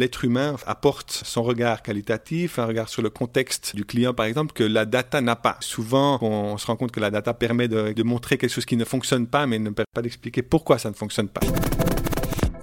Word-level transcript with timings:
l'être 0.00 0.24
humain 0.24 0.56
apporte 0.66 1.10
son 1.10 1.42
regard 1.42 1.82
qualitatif, 1.82 2.58
un 2.58 2.66
regard 2.66 2.88
sur 2.88 3.02
le 3.02 3.10
contexte 3.10 3.76
du 3.76 3.84
client 3.84 4.14
par 4.14 4.26
exemple, 4.26 4.52
que 4.52 4.64
la 4.64 4.86
data 4.86 5.20
n'a 5.20 5.36
pas. 5.36 5.58
Souvent, 5.60 6.18
on 6.22 6.56
se 6.58 6.66
rend 6.66 6.76
compte 6.76 6.90
que 6.90 7.00
la 7.00 7.10
data 7.10 7.34
permet 7.34 7.68
de, 7.68 8.02
montrer 8.02 8.38
quelque 8.38 8.50
chose 8.50 8.64
qui 8.64 8.76
ne 8.76 8.84
fonctionne 8.84 9.26
pas, 9.26 9.46
mais 9.46 9.58
ne 9.58 9.70
permet 9.70 9.84
pas 9.94 10.02
d'expliquer 10.02 10.42
pourquoi 10.42 10.78
ça 10.78 10.88
ne 10.88 10.94
fonctionne 10.94 11.28
pas. 11.28 11.42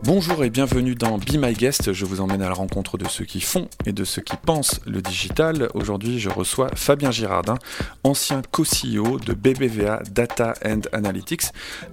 Bonjour 0.07 0.45
et 0.45 0.49
bienvenue 0.49 0.95
dans 0.95 1.17
Be 1.17 1.33
My 1.33 1.51
Guest. 1.51 1.91
Je 1.91 2.05
vous 2.05 2.21
emmène 2.21 2.41
à 2.41 2.47
la 2.47 2.53
rencontre 2.53 2.97
de 2.97 3.05
ceux 3.09 3.25
qui 3.25 3.41
font 3.41 3.67
et 3.85 3.91
de 3.91 4.05
ceux 4.05 4.21
qui 4.21 4.37
pensent 4.37 4.79
le 4.85 5.01
digital. 5.01 5.67
Aujourd'hui, 5.73 6.17
je 6.17 6.29
reçois 6.29 6.69
Fabien 6.75 7.11
Girardin, 7.11 7.57
ancien 8.05 8.41
co-CEO 8.49 9.19
de 9.19 9.33
BBVA 9.33 10.03
Data 10.09 10.53
and 10.65 10.83
Analytics. 10.93 11.47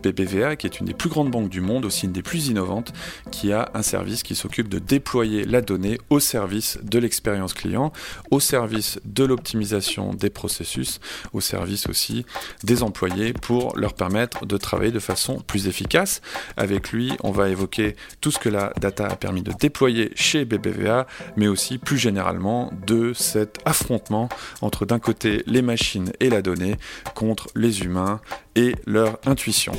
BBVA, 0.04 0.54
qui 0.54 0.68
est 0.68 0.78
une 0.78 0.86
des 0.86 0.94
plus 0.94 1.08
grandes 1.08 1.32
banques 1.32 1.48
du 1.48 1.60
monde, 1.60 1.84
aussi 1.84 2.06
une 2.06 2.12
des 2.12 2.22
plus 2.22 2.46
innovantes, 2.46 2.92
qui 3.32 3.52
a 3.52 3.72
un 3.74 3.82
service 3.82 4.22
qui 4.22 4.36
s'occupe 4.36 4.68
de 4.68 4.78
déployer 4.78 5.42
la 5.44 5.60
donnée 5.60 5.98
au 6.08 6.20
service 6.20 6.78
de 6.84 7.00
l'expérience 7.00 7.52
client, 7.52 7.92
au 8.30 8.38
service 8.38 9.00
de 9.04 9.24
l'optimisation 9.24 10.14
des 10.14 10.30
processus, 10.30 11.00
au 11.32 11.40
service 11.40 11.88
aussi 11.88 12.24
des 12.62 12.84
employés 12.84 13.32
pour 13.32 13.76
leur 13.76 13.94
permettre 13.94 14.46
de 14.46 14.56
travailler 14.56 14.92
de 14.92 15.00
façon 15.00 15.40
plus 15.40 15.66
efficace. 15.66 16.20
Avec 16.56 16.92
lui, 16.92 17.12
on 17.24 17.32
va 17.32 17.48
évoquer 17.48 17.96
tout 18.20 18.30
ce 18.30 18.38
que 18.38 18.48
la 18.48 18.72
data 18.80 19.06
a 19.06 19.16
permis 19.16 19.42
de 19.42 19.52
déployer 19.52 20.10
chez 20.14 20.44
BBVA, 20.44 21.06
mais 21.36 21.48
aussi 21.48 21.78
plus 21.78 21.98
généralement 21.98 22.70
de 22.86 23.12
cet 23.12 23.58
affrontement 23.64 24.28
entre 24.60 24.86
d'un 24.86 24.98
côté 24.98 25.42
les 25.46 25.62
machines 25.62 26.12
et 26.20 26.30
la 26.30 26.42
donnée 26.42 26.76
contre 27.14 27.48
les 27.54 27.82
humains 27.82 28.20
et 28.56 28.74
leur 28.86 29.18
intuition. 29.26 29.72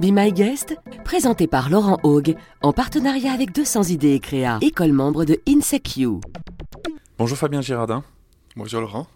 Be 0.00 0.06
My 0.10 0.32
Guest, 0.32 0.76
présenté 1.04 1.46
par 1.46 1.70
Laurent 1.70 1.98
Haug, 2.02 2.34
en 2.62 2.72
partenariat 2.72 3.32
avec 3.32 3.52
200 3.52 3.84
idées 3.84 4.14
et 4.14 4.20
créa, 4.20 4.58
école 4.60 4.92
membre 4.92 5.24
de 5.24 5.40
InSecU. 5.48 6.20
Bonjour 7.16 7.38
Fabien 7.38 7.60
Girardin. 7.60 8.02
Bonjour 8.56 8.80
Laurent. 8.80 9.06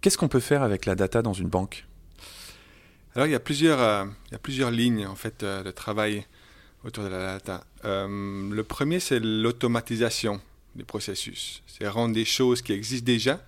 Qu'est-ce 0.00 0.16
qu'on 0.16 0.28
peut 0.28 0.40
faire 0.40 0.62
avec 0.62 0.86
la 0.86 0.94
data 0.94 1.20
dans 1.22 1.34
une 1.34 1.48
banque? 1.48 1.86
Alors 3.14 3.26
il 3.26 3.32
y 3.32 3.34
a 3.34 3.40
plusieurs, 3.40 3.80
euh, 3.80 4.04
il 4.28 4.32
y 4.32 4.34
a 4.34 4.38
plusieurs 4.38 4.70
lignes 4.70 5.06
en 5.06 5.14
fait 5.14 5.42
euh, 5.42 5.62
de 5.62 5.70
travail 5.70 6.24
autour 6.84 7.04
de 7.04 7.08
la 7.08 7.34
data. 7.34 7.64
Euh, 7.84 8.50
le 8.50 8.64
premier, 8.64 9.00
c'est 9.00 9.20
l'automatisation 9.20 10.40
des 10.76 10.84
processus. 10.84 11.62
C'est 11.66 11.88
rendre 11.88 12.14
des 12.14 12.24
choses 12.24 12.62
qui 12.62 12.72
existent 12.72 13.06
déjà 13.06 13.40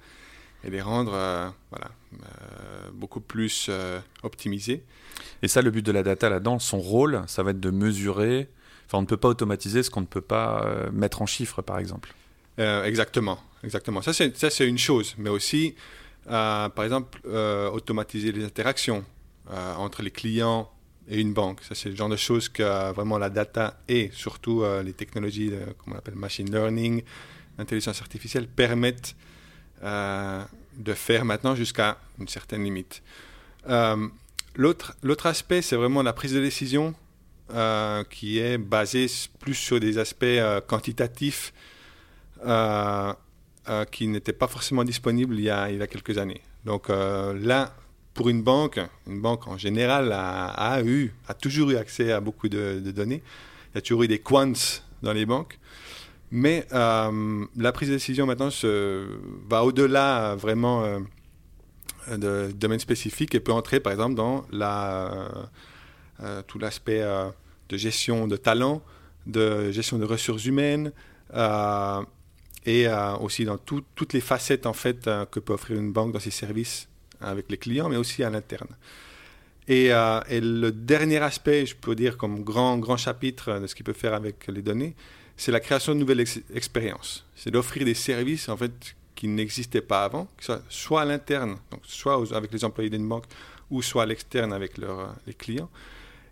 et 0.64 0.70
les 0.70 0.82
rendre 0.82 1.12
euh, 1.14 1.48
voilà, 1.70 1.90
euh, 2.12 2.90
beaucoup 2.92 3.20
plus 3.20 3.70
optimisées. 4.22 4.82
Et 5.42 5.48
ça, 5.48 5.62
le 5.62 5.70
but 5.70 5.84
de 5.84 5.92
la 5.92 6.02
data 6.02 6.28
là-dedans, 6.28 6.58
son 6.58 6.80
rôle, 6.80 7.22
ça 7.26 7.42
va 7.42 7.52
être 7.52 7.60
de 7.60 7.70
mesurer. 7.70 8.48
Enfin, 8.86 8.98
on 8.98 9.02
ne 9.02 9.06
peut 9.06 9.16
pas 9.16 9.28
automatiser 9.28 9.82
ce 9.82 9.90
qu'on 9.90 10.00
ne 10.00 10.06
peut 10.06 10.20
pas 10.20 10.88
mettre 10.92 11.22
en 11.22 11.26
chiffres, 11.26 11.62
par 11.62 11.78
exemple. 11.78 12.12
exactement, 12.58 13.38
exactement. 13.62 14.02
Ça, 14.02 14.12
c'est 14.12 14.66
une 14.66 14.78
chose. 14.78 15.14
Mais 15.16 15.30
aussi, 15.30 15.74
par 16.26 16.82
exemple, 16.82 17.20
automatiser 17.72 18.32
les 18.32 18.44
interactions 18.44 19.04
entre 19.48 20.02
les 20.02 20.10
clients 20.10 20.70
et 21.10 21.20
une 21.20 21.32
banque. 21.32 21.60
Ça, 21.62 21.74
c'est 21.74 21.88
le 21.90 21.96
genre 21.96 22.08
de 22.08 22.16
choses 22.16 22.48
que 22.48 22.92
vraiment 22.92 23.18
la 23.18 23.28
data 23.30 23.80
et 23.88 24.10
surtout 24.12 24.62
euh, 24.62 24.82
les 24.82 24.92
technologies, 24.92 25.52
comme 25.78 25.94
on 25.94 25.98
appelle 25.98 26.14
machine 26.14 26.50
learning, 26.50 27.02
intelligence 27.58 28.00
artificielle, 28.00 28.46
permettent 28.46 29.16
euh, 29.82 30.42
de 30.76 30.94
faire 30.94 31.24
maintenant 31.24 31.56
jusqu'à 31.56 31.98
une 32.18 32.28
certaine 32.28 32.62
limite. 32.62 33.02
Euh, 33.68 34.08
l'autre 34.54 35.26
aspect, 35.26 35.62
c'est 35.62 35.76
vraiment 35.76 36.02
la 36.02 36.12
prise 36.12 36.32
de 36.32 36.40
décision 36.40 36.94
qui 38.10 38.38
est 38.38 38.58
basée 38.58 39.06
plus 39.40 39.56
sur 39.56 39.80
des 39.80 39.98
aspects 39.98 40.24
quantitatifs 40.68 41.52
qui 43.90 44.06
n'étaient 44.06 44.32
pas 44.32 44.46
forcément 44.46 44.84
disponibles 44.84 45.34
il 45.34 45.46
y 45.46 45.50
a, 45.50 45.68
il 45.68 45.78
y 45.78 45.82
a 45.82 45.88
quelques 45.88 46.16
années. 46.16 46.42
Donc 46.64 46.90
là, 46.90 47.74
pour 48.14 48.28
une 48.28 48.42
banque, 48.42 48.80
une 49.06 49.20
banque 49.20 49.46
en 49.46 49.56
général 49.56 50.12
a, 50.12 50.82
eu, 50.84 51.12
a 51.28 51.34
toujours 51.34 51.70
eu 51.70 51.76
accès 51.76 52.12
à 52.12 52.20
beaucoup 52.20 52.48
de, 52.48 52.80
données. 52.90 53.22
Il 53.72 53.76
y 53.76 53.78
a 53.78 53.80
toujours 53.80 54.02
eu 54.02 54.08
des 54.08 54.18
quants 54.18 54.52
dans 55.02 55.12
les 55.12 55.26
banques. 55.26 55.58
Mais 56.32 56.66
euh, 56.72 57.44
la 57.56 57.72
prise 57.72 57.88
de 57.88 57.94
décision 57.94 58.26
maintenant 58.26 58.50
va 59.48 59.64
au-delà 59.64 60.36
vraiment 60.36 60.84
euh, 60.84 61.00
de 62.16 62.52
domaines 62.52 62.80
spécifiques 62.80 63.34
et 63.34 63.40
peut 63.40 63.52
entrer 63.52 63.80
par 63.80 63.92
exemple 63.92 64.14
dans 64.14 64.44
euh, 64.52 66.42
tout 66.46 66.58
l'aspect 66.58 67.02
de 67.68 67.76
gestion 67.76 68.28
de 68.28 68.36
talent, 68.36 68.82
de 69.26 69.72
gestion 69.72 69.98
de 69.98 70.04
ressources 70.04 70.44
humaines 70.44 70.92
et 72.66 72.86
aussi 73.20 73.44
dans 73.44 73.58
toutes 73.58 74.12
les 74.12 74.20
facettes 74.20 74.66
en 74.66 74.72
fait 74.72 75.08
que 75.30 75.40
peut 75.40 75.54
offrir 75.54 75.78
une 75.78 75.92
banque 75.92 76.12
dans 76.12 76.20
ses 76.20 76.30
services 76.30 76.89
avec 77.20 77.50
les 77.50 77.56
clients, 77.56 77.88
mais 77.88 77.96
aussi 77.96 78.22
à 78.22 78.30
l'interne. 78.30 78.76
Euh, 79.70 80.20
et, 80.28 80.40
le 80.40 80.72
dernier 80.72 81.18
aspect, 81.18 81.64
je 81.66 81.76
peux 81.76 81.94
dire 81.94 82.16
comme 82.16 82.42
grand, 82.42 82.78
grand 82.78 82.96
chapitre 82.96 83.60
de 83.60 83.66
ce 83.66 83.74
qu'il 83.74 83.84
peut 83.84 83.92
faire 83.92 84.14
avec 84.14 84.46
les 84.48 84.62
données, 84.62 84.94
c'est 85.36 85.52
la 85.52 85.60
création 85.60 85.94
de 85.94 86.00
nouvelles 86.00 86.24
expériences. 86.54 87.24
C'est 87.36 87.50
d'offrir 87.50 87.84
des 87.84 87.94
services 87.94 88.48
en 88.48 88.56
fait 88.56 88.72
qui 89.14 89.28
n'existaient 89.28 89.80
pas 89.80 90.04
avant, 90.04 90.28
soit, 90.40 90.62
soit 90.68 91.02
à 91.02 91.04
l'interne, 91.04 91.56
soit 91.84 92.34
avec 92.34 92.52
les 92.52 92.64
employés 92.64 92.90
d'une 92.90 93.08
banque, 93.08 93.24
ou 93.70 93.82
soit 93.82 94.02
à 94.02 94.06
l'externe 94.06 94.52
avec 94.52 94.76
leurs, 94.76 95.14
les 95.26 95.34
clients. 95.34 95.70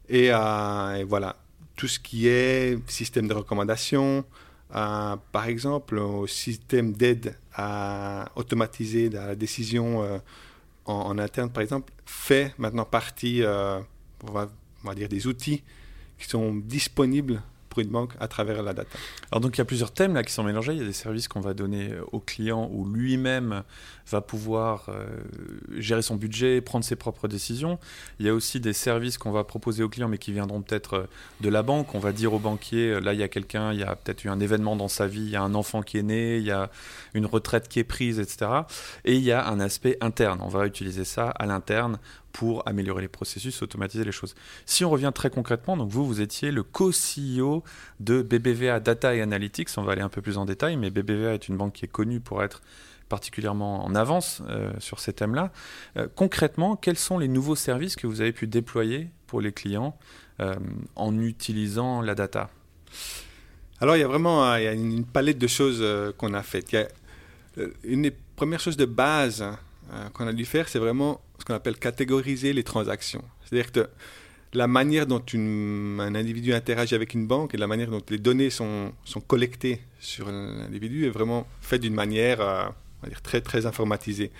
Et, 0.08 0.30
euh, 0.32 0.94
et, 0.96 1.04
voilà, 1.04 1.36
tout 1.76 1.86
ce 1.86 2.00
qui 2.00 2.26
est 2.26 2.76
système 2.90 3.28
de 3.28 3.34
recommandation, 3.34 4.24
euh, 4.74 5.16
par 5.32 5.46
exemple, 5.46 6.02
système 6.26 6.92
d'aide 6.92 7.36
à 7.54 8.30
automatiser 8.34 9.10
la 9.10 9.36
décision 9.36 10.20
en, 10.88 11.18
interne, 11.18 11.50
par 11.50 11.62
exemple, 11.62 11.92
fait 12.06 12.54
maintenant 12.58 12.84
partie, 12.84 13.42
euh, 13.42 13.78
on, 14.26 14.32
va, 14.32 14.48
on 14.84 14.88
va 14.88 14.94
dire, 14.94 15.08
des 15.08 15.26
outils 15.26 15.62
qui 16.18 16.28
sont 16.28 16.54
disponibles 16.54 17.42
banque 17.86 18.14
à 18.18 18.26
travers 18.26 18.62
la 18.62 18.72
data. 18.72 18.98
Alors 19.30 19.40
donc 19.40 19.56
il 19.56 19.58
y 19.58 19.62
a 19.62 19.64
plusieurs 19.64 19.92
thèmes 19.92 20.14
là 20.14 20.24
qui 20.24 20.32
sont 20.32 20.42
mélangés. 20.42 20.72
Il 20.72 20.78
y 20.78 20.82
a 20.82 20.86
des 20.86 20.92
services 20.92 21.28
qu'on 21.28 21.40
va 21.40 21.54
donner 21.54 21.92
euh, 21.92 22.02
au 22.12 22.18
client 22.18 22.68
où 22.72 22.86
lui-même 22.86 23.62
va 24.10 24.20
pouvoir 24.20 24.86
euh, 24.88 25.06
gérer 25.76 26.02
son 26.02 26.16
budget, 26.16 26.60
prendre 26.60 26.84
ses 26.84 26.96
propres 26.96 27.28
décisions. 27.28 27.78
Il 28.18 28.26
y 28.26 28.28
a 28.28 28.34
aussi 28.34 28.58
des 28.60 28.72
services 28.72 29.18
qu'on 29.18 29.30
va 29.30 29.44
proposer 29.44 29.82
aux 29.82 29.88
clients 29.88 30.08
mais 30.08 30.18
qui 30.18 30.32
viendront 30.32 30.62
peut-être 30.62 30.94
euh, 30.94 31.06
de 31.40 31.48
la 31.48 31.62
banque. 31.62 31.94
On 31.94 32.00
va 32.00 32.12
dire 32.12 32.32
au 32.32 32.38
banquier, 32.38 33.00
là 33.00 33.12
il 33.12 33.20
y 33.20 33.22
a 33.22 33.28
quelqu'un, 33.28 33.72
il 33.72 33.80
y 33.80 33.84
a 33.84 33.94
peut-être 33.94 34.24
eu 34.24 34.28
un 34.28 34.40
événement 34.40 34.76
dans 34.76 34.88
sa 34.88 35.06
vie, 35.06 35.20
il 35.20 35.30
y 35.30 35.36
a 35.36 35.42
un 35.42 35.54
enfant 35.54 35.82
qui 35.82 35.98
est 35.98 36.02
né, 36.02 36.38
il 36.38 36.44
y 36.44 36.50
a 36.50 36.70
une 37.14 37.26
retraite 37.26 37.68
qui 37.68 37.78
est 37.78 37.84
prise, 37.84 38.18
etc. 38.18 38.50
Et 39.04 39.16
il 39.16 39.22
y 39.22 39.32
a 39.32 39.46
un 39.46 39.60
aspect 39.60 39.96
interne. 40.00 40.40
On 40.42 40.48
va 40.48 40.66
utiliser 40.66 41.04
ça 41.04 41.28
à 41.28 41.46
l'interne 41.46 41.98
pour 42.32 42.66
améliorer 42.68 43.02
les 43.02 43.08
processus, 43.08 43.62
automatiser 43.62 44.04
les 44.04 44.12
choses. 44.12 44.34
Si 44.66 44.84
on 44.84 44.90
revient 44.90 45.12
très 45.14 45.30
concrètement, 45.30 45.76
donc 45.76 45.90
vous, 45.90 46.06
vous 46.06 46.20
étiez 46.20 46.50
le 46.50 46.62
co-CEO 46.62 47.64
de 48.00 48.22
BBVA 48.22 48.80
Data 48.80 49.14
et 49.14 49.20
Analytics. 49.20 49.68
On 49.76 49.82
va 49.82 49.92
aller 49.92 50.02
un 50.02 50.08
peu 50.08 50.22
plus 50.22 50.38
en 50.38 50.44
détail, 50.44 50.76
mais 50.76 50.90
BBVA 50.90 51.34
est 51.34 51.48
une 51.48 51.56
banque 51.56 51.72
qui 51.72 51.84
est 51.84 51.88
connue 51.88 52.20
pour 52.20 52.42
être 52.42 52.62
particulièrement 53.08 53.84
en 53.84 53.94
avance 53.94 54.42
euh, 54.48 54.70
sur 54.78 55.00
ces 55.00 55.12
thèmes-là. 55.12 55.52
Euh, 55.96 56.08
concrètement, 56.14 56.76
quels 56.76 56.98
sont 56.98 57.18
les 57.18 57.28
nouveaux 57.28 57.56
services 57.56 57.96
que 57.96 58.06
vous 58.06 58.20
avez 58.20 58.32
pu 58.32 58.46
déployer 58.46 59.08
pour 59.26 59.40
les 59.40 59.52
clients 59.52 59.98
euh, 60.40 60.54
en 60.94 61.18
utilisant 61.18 62.02
la 62.02 62.14
data? 62.14 62.50
Alors, 63.80 63.96
il 63.96 64.00
y 64.00 64.02
a 64.02 64.08
vraiment 64.08 64.44
une 64.56 65.04
palette 65.04 65.38
de 65.38 65.46
choses 65.46 65.84
qu'on 66.16 66.34
a 66.34 66.42
faites. 66.42 66.76
une 67.84 68.02
des 68.02 68.10
premières 68.10 68.58
choses 68.58 68.76
de 68.76 68.86
base 68.86 69.44
qu'on 70.12 70.26
a 70.26 70.32
dû 70.32 70.44
faire, 70.44 70.68
c'est 70.68 70.78
vraiment 70.78 71.20
ce 71.38 71.44
qu'on 71.44 71.54
appelle 71.54 71.76
catégoriser 71.76 72.52
les 72.52 72.64
transactions. 72.64 73.24
C'est-à-dire 73.44 73.72
que 73.72 73.88
la 74.54 74.66
manière 74.66 75.06
dont 75.06 75.22
un 75.34 76.14
individu 76.14 76.54
interagit 76.54 76.94
avec 76.94 77.14
une 77.14 77.26
banque 77.26 77.54
et 77.54 77.58
la 77.58 77.66
manière 77.66 77.90
dont 77.90 78.02
les 78.08 78.18
données 78.18 78.50
sont, 78.50 78.92
sont 79.04 79.20
collectées 79.20 79.80
sur 80.00 80.30
l'individu 80.30 81.06
est 81.06 81.10
vraiment 81.10 81.46
faite 81.60 81.82
d'une 81.82 81.94
manière 81.94 82.40
euh, 82.40 82.64
très, 83.22 83.40
très 83.40 83.66
informatisée. 83.66 84.30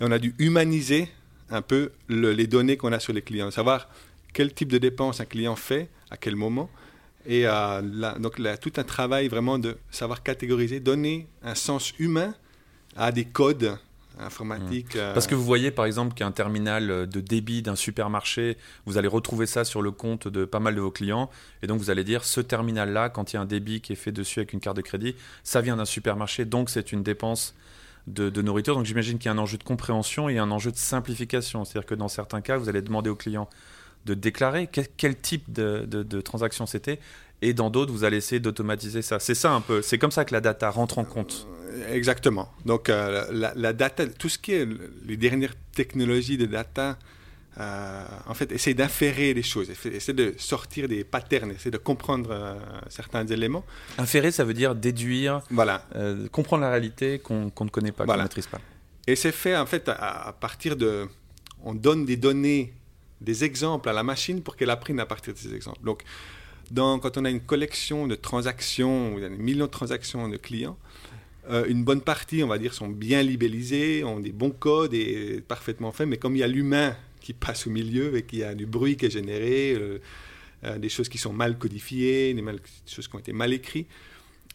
Et 0.00 0.04
on 0.04 0.10
a 0.10 0.18
dû 0.18 0.34
humaniser 0.38 1.08
un 1.50 1.62
peu 1.62 1.92
les 2.08 2.46
données 2.46 2.76
qu'on 2.76 2.92
a 2.92 3.00
sur 3.00 3.12
les 3.12 3.22
clients, 3.22 3.50
savoir 3.50 3.88
quel 4.32 4.52
type 4.52 4.72
de 4.72 4.78
dépenses 4.78 5.20
un 5.20 5.26
client 5.26 5.56
fait, 5.56 5.88
à 6.10 6.16
quel 6.16 6.36
moment. 6.36 6.70
Et 7.26 7.46
euh, 7.46 7.82
donc 8.18 8.38
là, 8.38 8.56
tout 8.56 8.72
un 8.76 8.82
travail 8.82 9.28
vraiment 9.28 9.58
de 9.58 9.76
savoir 9.90 10.22
catégoriser, 10.22 10.80
donner 10.80 11.26
un 11.42 11.54
sens 11.54 11.92
humain 11.98 12.34
à 12.96 13.12
des 13.12 13.24
codes 13.24 13.78
informatique. 14.18 14.94
Mmh. 14.94 14.98
Euh, 14.98 15.14
Parce 15.14 15.26
que 15.26 15.34
vous 15.34 15.44
voyez 15.44 15.70
par 15.70 15.84
exemple 15.84 16.14
qu'un 16.14 16.32
terminal 16.32 17.08
de 17.08 17.20
débit 17.20 17.62
d'un 17.62 17.76
supermarché, 17.76 18.56
vous 18.86 18.98
allez 18.98 19.08
retrouver 19.08 19.46
ça 19.46 19.64
sur 19.64 19.82
le 19.82 19.90
compte 19.90 20.28
de 20.28 20.44
pas 20.44 20.60
mal 20.60 20.74
de 20.74 20.80
vos 20.80 20.90
clients, 20.90 21.30
et 21.62 21.66
donc 21.66 21.78
vous 21.78 21.90
allez 21.90 22.04
dire 22.04 22.24
ce 22.24 22.40
terminal-là, 22.40 23.08
quand 23.08 23.32
il 23.32 23.36
y 23.36 23.38
a 23.38 23.42
un 23.42 23.46
débit 23.46 23.80
qui 23.80 23.92
est 23.92 23.96
fait 23.96 24.12
dessus 24.12 24.40
avec 24.40 24.52
une 24.52 24.60
carte 24.60 24.76
de 24.76 24.82
crédit, 24.82 25.14
ça 25.42 25.60
vient 25.60 25.76
d'un 25.76 25.84
supermarché, 25.84 26.44
donc 26.44 26.70
c'est 26.70 26.92
une 26.92 27.02
dépense 27.02 27.54
de, 28.06 28.42
nourriture. 28.42 28.74
Donc 28.74 28.84
j'imagine 28.84 29.18
qu'il 29.18 29.26
y 29.26 29.28
a 29.28 29.32
un 29.32 29.38
enjeu 29.38 29.58
de 29.58 29.64
compréhension 29.64 30.28
et 30.28 30.38
un 30.38 30.50
enjeu 30.50 30.70
de 30.70 30.76
simplification. 30.76 31.64
C'est-à-dire 31.64 31.86
que 31.86 31.94
dans 31.94 32.08
certains 32.08 32.40
cas, 32.40 32.56
vous 32.56 32.68
allez 32.68 32.82
demander 32.82 33.10
au 33.10 33.16
client 33.16 33.48
de 34.04 34.12
déclarer 34.12 34.68
quel, 34.68 35.16
type 35.18 35.50
de, 35.50 35.86
de 35.86 36.20
transaction 36.20 36.66
c'était 36.66 37.00
et 37.48 37.54
dans 37.54 37.70
d'autres, 37.70 37.92
vous 37.92 38.04
allez 38.04 38.18
essayer 38.18 38.40
d'automatiser 38.40 39.02
ça. 39.02 39.18
C'est 39.20 39.34
ça 39.34 39.52
un 39.52 39.60
peu, 39.60 39.82
c'est 39.82 39.98
comme 39.98 40.10
ça 40.10 40.24
que 40.24 40.32
la 40.32 40.40
data 40.40 40.70
rentre 40.70 40.98
en 40.98 41.04
compte. 41.04 41.46
Exactement. 41.90 42.52
Donc 42.64 42.88
la, 42.88 43.52
la, 43.54 43.72
data, 43.72 44.06
tout 44.06 44.28
ce 44.28 44.38
qui 44.38 44.52
est 44.52 44.68
les 45.04 45.16
dernières 45.16 45.54
technologies 45.72 46.38
de 46.38 46.46
data, 46.46 46.96
euh, 47.60 48.04
en 48.26 48.34
fait, 48.34 48.50
essayer 48.50 48.74
d'inférer 48.74 49.32
les 49.32 49.42
choses, 49.42 49.70
essayer 49.70 50.12
de 50.12 50.34
sortir 50.38 50.88
des 50.88 51.04
patterns, 51.04 51.52
essayer 51.52 51.70
de 51.70 51.78
comprendre 51.78 52.30
euh, 52.32 52.54
certains 52.88 53.24
éléments. 53.26 53.64
Inférer, 53.96 54.32
ça 54.32 54.44
veut 54.44 54.54
dire 54.54 54.74
déduire, 54.74 55.40
voilà. 55.50 55.86
Euh, 55.94 56.26
comprendre 56.28 56.62
la 56.62 56.70
réalité 56.70 57.20
qu'on 57.20 57.44
ne 57.44 57.68
connaît 57.68 57.92
pas, 57.92 58.06
qu'on 58.06 58.16
ne 58.16 58.22
maîtrise 58.22 58.48
pas. 58.48 58.60
Et 59.06 59.14
c'est 59.14 59.32
fait 59.32 59.56
en 59.56 59.66
fait 59.66 59.88
à, 59.88 60.34
partir 60.40 60.76
de, 60.76 61.06
on 61.62 61.74
donne 61.74 62.04
des 62.04 62.16
données, 62.16 62.74
des 63.20 63.44
exemples 63.44 63.88
à 63.88 63.92
la 63.92 64.02
machine 64.02 64.42
pour 64.42 64.56
qu'elle 64.56 64.70
apprenne 64.70 64.98
à 64.98 65.06
partir 65.06 65.32
de 65.32 65.38
ces 65.38 65.54
exemples. 65.54 65.84
Donc, 65.84 66.02
dans, 66.70 66.98
quand 66.98 67.16
on 67.18 67.24
a 67.24 67.30
une 67.30 67.40
collection 67.40 68.06
de 68.06 68.14
transactions, 68.14 69.18
des 69.18 69.28
millions 69.28 69.66
de 69.66 69.70
transactions 69.70 70.28
de 70.28 70.36
clients, 70.36 70.78
une 71.68 71.84
bonne 71.84 72.00
partie, 72.00 72.42
on 72.42 72.46
va 72.46 72.56
dire, 72.56 72.72
sont 72.72 72.88
bien 72.88 73.22
libellisées, 73.22 74.02
ont 74.02 74.18
des 74.18 74.32
bons 74.32 74.50
codes 74.50 74.94
et 74.94 75.42
parfaitement 75.46 75.92
faits, 75.92 76.08
mais 76.08 76.16
comme 76.16 76.36
il 76.36 76.38
y 76.38 76.42
a 76.42 76.46
l'humain 76.46 76.96
qui 77.24 77.32
passe 77.32 77.66
au 77.66 77.70
milieu 77.70 78.16
et 78.16 78.22
qu'il 78.22 78.40
y 78.40 78.44
a 78.44 78.54
du 78.54 78.66
bruit 78.66 78.98
qui 78.98 79.06
est 79.06 79.10
généré, 79.10 79.72
euh, 79.72 79.98
euh, 80.64 80.78
des 80.78 80.90
choses 80.90 81.08
qui 81.08 81.16
sont 81.16 81.32
mal 81.32 81.56
codifiées, 81.56 82.34
des, 82.34 82.44
choses 82.86 83.08
qui 83.08 83.16
ont 83.16 83.18
été 83.18 83.32
mal 83.32 83.52
écrites. 83.54 83.88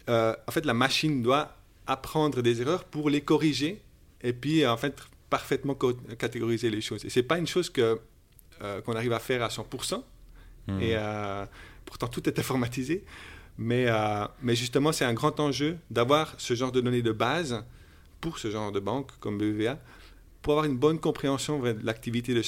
Euh, 0.07 0.35
en 0.47 0.51
fait, 0.51 0.65
la 0.65 0.75
machine 0.75 1.23
doit 1.23 1.57
apprendre 1.87 2.43
des 2.43 2.61
erreurs 2.61 2.83
pour 2.83 3.09
les 3.09 3.21
corriger 3.21 3.81
et 4.21 4.33
puis 4.33 4.65
en 4.67 4.77
fait 4.77 4.95
parfaitement 5.31 5.75
catégoriser 6.19 6.69
les 6.69 6.81
choses. 6.81 7.03
Et 7.05 7.09
c'est 7.09 7.23
pas 7.23 7.39
une 7.39 7.47
chose 7.47 7.69
que 7.71 7.99
qu'on 8.85 8.93
arrive 8.93 9.13
à 9.13 9.19
faire 9.19 9.41
à 9.41 9.47
100%. 9.47 10.03
Mmh. 10.67 10.81
Et 10.81 10.95
pourtant 11.89 12.07
tout 12.07 12.29
est 12.29 12.39
informatisé. 12.39 13.03
Mais, 13.57 13.87
mais 14.41 14.55
justement, 14.55 14.93
c'est 14.93 15.03
un 15.03 15.13
grand 15.13 15.37
enjeu 15.41 15.77
d'avoir 15.91 16.33
ce 16.37 16.53
genre 16.53 16.71
de 16.71 16.79
données 16.79 17.01
de 17.01 17.11
base 17.11 17.65
pour 18.21 18.37
ce 18.37 18.49
genre 18.49 18.71
de 18.71 18.79
banque 18.79 19.11
comme 19.19 19.37
BVA 19.37 19.77
pour 20.41 20.53
avoir 20.53 20.65
une 20.65 20.77
bonne 20.77 20.99
compréhension 20.99 21.59
de 21.59 21.77
l'activité 21.83 22.33
de, 22.33 22.41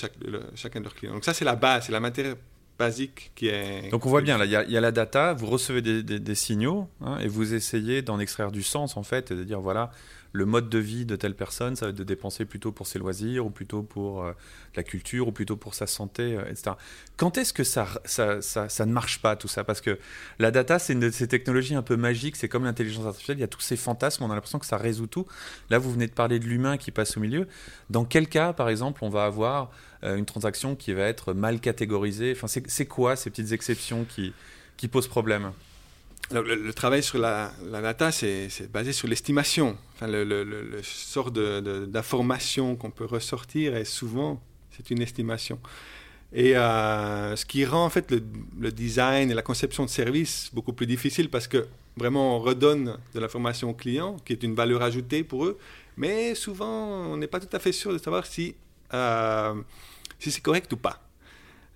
chacun 0.56 0.80
de 0.80 0.86
leurs 0.86 0.96
clients. 0.96 1.14
Donc 1.14 1.26
ça, 1.26 1.34
c'est 1.34 1.46
la 1.46 1.56
base, 1.56 1.88
c'est 1.88 1.92
la 1.92 2.00
matière 2.00 2.36
basique 2.80 3.32
qui 3.36 3.48
est... 3.48 3.90
Donc 3.90 4.06
on 4.06 4.10
voit 4.10 4.22
bien, 4.22 4.38
là, 4.38 4.46
il 4.46 4.72
y, 4.72 4.78
a 4.78 4.82
la 4.82 4.92
data, 4.92 5.34
vous 5.34 5.48
recevez 5.48 5.82
des, 5.82 6.36
signaux 6.36 6.88
hein, 7.02 7.18
et 7.20 7.28
vous 7.28 7.54
essayez 7.54 8.02
d'en 8.02 8.20
extraire 8.20 8.52
du 8.52 8.64
sens, 8.64 8.98
en 8.98 9.04
fait, 9.04 9.32
et 9.32 9.36
de 9.36 9.44
dire, 9.44 9.60
voilà, 9.60 9.92
le 10.34 10.46
mode 10.46 10.70
de 10.70 10.80
vie 10.80 11.06
de 11.06 11.16
telle 11.16 11.36
personne, 11.36 11.76
ça 11.76 11.86
va 11.86 11.90
être 11.90 11.98
de 11.98 12.04
dépenser 12.04 12.46
plutôt 12.46 12.72
pour 12.72 12.88
ses 12.88 13.00
loisirs, 13.00 13.46
ou 13.46 13.50
plutôt 13.50 13.84
pour 13.84 14.24
euh, 14.24 14.34
la 14.76 14.84
culture, 14.84 15.28
ou 15.28 15.32
plutôt 15.32 15.58
pour 15.58 15.74
sa 15.74 15.88
santé, 15.88 16.38
euh, 16.38 16.50
etc. 16.50 16.72
Quand 17.18 17.38
est-ce 17.38 17.54
que 17.54 17.64
ça, 17.64 17.88
ne 18.18 18.92
marche 18.92 19.22
pas, 19.22 19.36
tout 19.36 19.48
ça? 19.48 19.64
Parce 19.64 19.82
que 19.82 20.00
la 20.40 20.52
data, 20.52 20.80
c'est 20.80 20.94
une 20.94 21.02
de 21.02 21.12
ces 21.12 21.28
technologies 21.28 21.76
un 21.76 21.82
peu 21.82 21.98
magiques, 21.98 22.36
c'est 22.36 22.48
comme 22.48 22.64
l'intelligence 22.64 23.06
artificielle, 23.06 23.38
il 23.38 23.42
y 23.42 23.46
a 23.46 23.48
tous 23.48 23.62
ces 23.62 23.76
fantasmes, 23.78 24.24
on 24.24 24.32
a 24.32 24.36
l'impression 24.36 24.60
que 24.60 24.66
ça 24.66 24.78
résout 24.78 25.08
tout. 25.08 25.26
Là, 25.70 25.78
vous 25.78 25.92
venez 25.92 26.08
de 26.08 26.14
parler 26.14 26.40
de 26.40 26.46
l'humain 26.46 26.78
qui 26.78 26.92
passe 26.92 27.18
au 27.18 27.20
milieu. 27.20 27.48
Dans 27.90 28.06
quel 28.06 28.28
cas, 28.28 28.54
par 28.54 28.70
exemple, 28.70 29.04
on 29.04 29.10
va 29.10 29.26
avoir 29.26 29.72
euh, 30.04 30.16
une 30.16 30.26
transaction 30.26 30.76
qui 30.76 30.94
va 30.94 31.04
être 31.04 31.34
mal 31.34 31.60
catégorisée? 31.60 32.34
Enfin, 32.36 32.48
C'est 32.48 32.86
quoi 32.86 33.16
ces 33.16 33.30
petites 33.30 33.52
exceptions 33.52 34.06
qui 34.06 34.34
posent 34.88 35.08
problème? 35.08 35.52
Le, 36.32 36.72
travail 36.74 37.04
sur 37.04 37.18
la, 37.20 37.52
data, 37.72 38.12
c'est 38.12 38.72
basé 38.72 38.94
sur 38.94 39.08
l'estimation. 39.08 39.78
Enfin, 39.96 40.08
le, 40.08 40.82
sort 40.84 41.32
d'information 41.32 42.76
qu'on 42.76 42.92
peut 42.92 43.06
ressortir 43.06 43.76
est 43.76 43.86
souvent, 43.86 44.42
c'est 44.72 44.90
une 44.92 45.02
estimation. 45.02 45.60
Et 46.34 46.56
euh, 46.56 47.36
ce 47.36 47.46
qui 47.46 47.66
rend 47.66 47.86
en 47.86 47.90
fait 47.90 48.12
le, 48.12 48.72
design 48.72 49.32
et 49.32 49.34
la 49.34 49.42
conception 49.42 49.84
de 49.84 49.90
service 49.90 50.50
beaucoup 50.54 50.72
plus 50.72 50.88
difficile 50.88 51.30
parce 51.30 51.48
que 51.48 51.68
vraiment 51.98 52.38
on 52.38 52.40
redonne 52.40 52.98
de 53.14 53.20
l'information 53.20 53.72
au 53.72 53.74
client 53.74 54.16
qui 54.24 54.32
est 54.32 54.44
une 54.44 54.56
valeur 54.56 54.82
ajoutée 54.82 55.26
pour 55.26 55.46
eux, 55.46 55.58
mais 55.98 56.34
souvent 56.36 57.12
on 57.12 57.18
n'est 57.18 57.28
pas 57.28 57.42
tout 57.42 57.54
à 57.54 57.60
fait 57.60 57.74
sûr 57.74 57.92
de 57.92 57.98
savoir 57.98 58.26
si, 58.26 58.56
euh, 58.94 59.56
si 60.20 60.32
c'est 60.32 60.40
correct 60.40 60.72
ou 60.72 60.78
pas. 60.78 61.04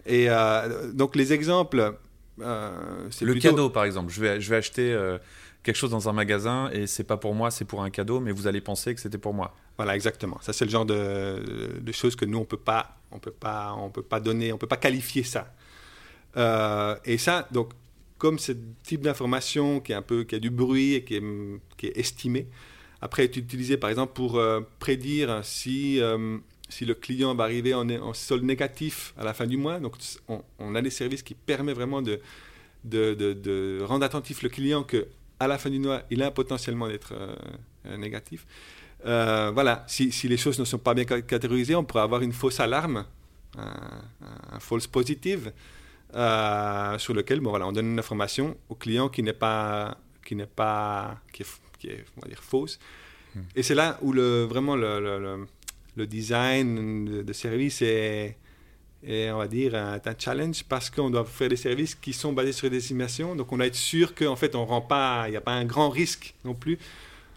Et 0.05 0.29
euh, 0.29 0.93
donc 0.93 1.17
les 1.17 1.33
exemples 1.33 1.97
euh, 2.41 3.09
le 3.21 3.33
cadeau, 3.35 3.69
par 3.69 3.85
exemple. 3.85 4.11
Je 4.11 4.21
vais, 4.21 4.41
je 4.41 4.49
vais 4.49 4.57
acheter 4.57 4.91
euh, 4.93 5.17
quelque 5.63 5.75
chose 5.75 5.91
dans 5.91 6.09
un 6.09 6.13
magasin 6.13 6.69
et 6.71 6.87
c'est 6.87 7.03
pas 7.03 7.17
pour 7.17 7.33
moi, 7.35 7.51
c'est 7.51 7.65
pour 7.65 7.83
un 7.83 7.89
cadeau, 7.89 8.19
mais 8.19 8.31
vous 8.31 8.47
allez 8.47 8.61
penser 8.61 8.93
que 8.93 9.01
c'était 9.01 9.17
pour 9.17 9.33
moi. 9.33 9.55
Voilà, 9.77 9.95
exactement. 9.95 10.39
Ça, 10.41 10.53
c'est 10.53 10.65
le 10.65 10.71
genre 10.71 10.85
de, 10.85 11.79
de, 11.79 11.91
choses 11.91 12.15
que 12.15 12.25
nous, 12.25 12.37
on 12.37 12.45
peut 12.45 12.57
pas, 12.57 12.97
on 13.11 13.19
peut 13.19 13.31
pas, 13.31 13.73
on 13.77 13.89
peut 13.89 14.01
pas 14.01 14.19
donner, 14.19 14.53
on 14.53 14.57
peut 14.57 14.67
pas 14.67 14.77
qualifier 14.77 15.23
ça. 15.23 15.53
Euh, 16.37 16.95
et 17.05 17.17
ça, 17.17 17.47
donc, 17.51 17.71
comme 18.17 18.39
ce 18.39 18.53
type 18.83 19.01
d'information 19.01 19.79
qui 19.79 19.91
est 19.91 19.95
un 19.95 20.01
peu, 20.01 20.23
qui 20.23 20.35
a 20.35 20.39
du 20.39 20.49
bruit 20.49 20.93
et 20.95 21.03
qui 21.03 21.15
est, 21.15 21.23
qui 21.77 21.87
est 21.87 21.97
estimé, 21.97 22.47
après 23.01 23.23
est 23.23 23.35
utilisé, 23.35 23.77
par 23.77 23.89
exemple, 23.89 24.13
pour 24.13 24.41
prédire 24.79 25.41
si 25.43 26.01
si 26.69 26.85
le 26.85 26.95
client 26.95 27.35
va 27.35 27.43
arriver 27.45 27.73
en, 27.73 27.89
en, 27.89 28.13
solde 28.13 28.43
négatif 28.43 29.13
à 29.17 29.23
la 29.23 29.33
fin 29.33 29.45
du 29.45 29.57
mois, 29.57 29.79
donc 29.79 29.95
on, 30.27 30.75
a 30.75 30.81
des 30.81 30.89
services 30.89 31.23
qui 31.23 31.35
permettent 31.35 31.75
vraiment 31.75 32.01
de, 32.01 32.19
de, 32.83 33.81
rendre 33.83 34.05
attentif 34.05 34.41
le 34.41 34.49
client 34.49 34.83
que 34.83 35.07
à 35.39 35.47
la 35.47 35.57
fin 35.57 35.69
du 35.69 35.79
mois, 35.79 36.01
il 36.09 36.23
a 36.23 36.31
potentiellement 36.31 36.87
d'être 36.87 37.13
euh, 37.13 37.97
négatif. 37.97 38.45
Euh, 39.05 39.51
voilà, 39.53 39.83
si, 39.87 40.11
si, 40.11 40.27
les 40.27 40.37
choses 40.37 40.57
ne 40.59 40.65
sont 40.65 40.77
pas 40.77 40.93
bien 40.93 41.03
catégorisées, 41.03 41.75
on 41.75 41.83
pourrait 41.83 42.03
avoir 42.03 42.21
une 42.21 42.31
fausse 42.31 42.59
alarme, 42.59 43.05
un, 43.57 44.59
false 44.59 44.87
positive, 44.87 45.51
euh, 46.15 46.97
sur 46.97 47.13
lequel 47.13 47.41
bon, 47.41 47.49
voilà, 47.49 47.67
on 47.67 47.73
donne 47.73 47.91
une 47.91 47.99
information 47.99 48.57
au 48.69 48.75
client 48.75 49.09
qui 49.09 49.23
n'est 49.23 49.33
pas, 49.33 49.97
qui 50.25 50.35
n'est 50.35 50.45
pas, 50.45 51.19
qui 51.33 51.43
est, 51.43 51.47
qui 51.77 51.87
est 51.87 52.05
on 52.17 52.21
va 52.21 52.29
dire, 52.29 52.41
fausse. 52.41 52.79
Hmm. 53.35 53.41
Et 53.55 53.63
c'est 53.63 53.75
là 53.75 53.99
où 54.01 54.13
le, 54.13 54.43
vraiment 54.43 54.77
le 54.77 54.99
le 55.01 55.45
design 56.03 57.23
de, 57.23 57.33
service 57.33 57.81
est, 57.81 58.37
on 59.07 59.37
va 59.37 59.47
dire, 59.47 59.75
un, 59.75 59.99
un 60.03 60.15
challenge 60.17 60.63
parce 60.65 60.89
qu'on 60.89 61.09
doit 61.09 61.23
faire 61.23 61.49
des 61.49 61.55
services 61.55 61.95
qui 61.95 62.11
sont 62.11 62.33
basés 62.33 62.51
sur 62.51 62.69
des 62.69 62.77
estimations. 62.77 63.35
Donc, 63.35 63.51
on 63.53 63.57
doit 63.57 63.67
être 63.67 63.75
sûr 63.75 64.13
qu'en 64.13 64.35
fait, 64.35 64.55
on 64.55 64.65
rend 64.65 64.81
pas, 64.81 65.23
il 65.27 65.31
n'y 65.31 65.37
a 65.37 65.41
pas 65.41 65.53
un 65.53 65.65
grand 65.65 65.89
risque 65.89 66.33
non 66.43 66.53
plus 66.53 66.77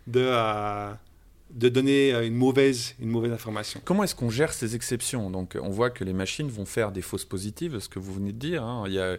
de, 0.08 0.22
euh, 0.24 0.92
de 1.50 1.68
donner 1.68 2.12
euh, 2.12 2.26
une 2.26 2.34
mauvaise, 2.34 2.94
une 3.00 3.08
mauvaise 3.08 3.32
information. 3.32 3.80
Comment 3.84 4.04
est-ce 4.04 4.14
qu'on 4.14 4.30
gère 4.30 4.52
ces 4.52 4.74
exceptions? 4.74 5.30
Donc, 5.30 5.56
on 5.60 5.70
voit 5.70 5.90
que 5.90 6.04
les 6.04 6.12
machines 6.12 6.48
vont 6.48 6.66
faire 6.66 6.92
des 6.92 7.02
fausses 7.02 7.24
positives, 7.24 7.78
ce 7.78 7.88
que 7.88 7.98
vous 7.98 8.12
venez 8.12 8.32
de 8.32 8.38
dire. 8.38 8.62
Hein. 8.62 8.84
Euh, 8.88 9.16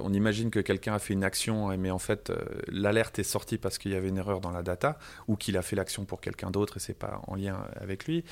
on 0.00 0.12
imagine 0.12 0.50
que 0.50 0.60
quelqu'un 0.60 0.94
a 0.94 0.98
fait 0.98 1.14
une 1.14 1.24
action, 1.24 1.76
mais 1.78 1.90
en 1.90 1.98
fait, 1.98 2.30
euh, 2.30 2.36
l'alerte 2.68 3.18
est 3.18 3.24
sortie 3.24 3.58
parce 3.58 3.78
qu'il 3.78 3.92
y 3.92 3.94
avait 3.94 4.08
une 4.08 4.18
erreur 4.18 4.40
dans 4.40 4.50
la 4.50 4.62
data, 4.62 4.98
ou 5.28 5.36
qu'il 5.36 5.56
a 5.56 5.62
fait 5.62 5.76
l'action 5.76 6.04
pour 6.04 6.20
quelqu'un 6.20 6.50
d'autre 6.50 6.76
et 6.76 6.80
c'est 6.80 6.98
pas 6.98 7.22
en 7.26 7.34
lien 7.34 7.56
avec 7.80 8.06
lui. 8.06 8.24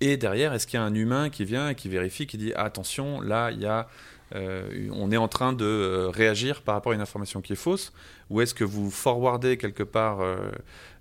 Et 0.00 0.16
derrière, 0.16 0.52
est-ce 0.52 0.66
qu'il 0.66 0.78
y 0.78 0.82
a 0.82 0.84
un 0.84 0.94
humain 0.94 1.30
qui 1.30 1.44
vient 1.44 1.70
et 1.70 1.74
qui 1.74 1.88
vérifie, 1.88 2.26
qui 2.26 2.36
dit 2.36 2.52
attention, 2.54 3.20
là, 3.20 3.50
il 3.50 3.60
y 3.60 3.66
a 3.66 3.88
euh, 4.34 4.88
on 4.92 5.10
est 5.10 5.16
en 5.16 5.28
train 5.28 5.52
de 5.52 5.64
euh, 5.64 6.08
réagir 6.08 6.62
par 6.62 6.74
rapport 6.74 6.92
à 6.92 6.94
une 6.94 7.00
information 7.00 7.40
qui 7.40 7.52
est 7.52 7.56
fausse 7.56 7.92
Ou 8.30 8.40
est-ce 8.40 8.54
que 8.54 8.64
vous 8.64 8.90
forwardez 8.90 9.58
quelque 9.58 9.82
part 9.82 10.20
euh, 10.20 10.50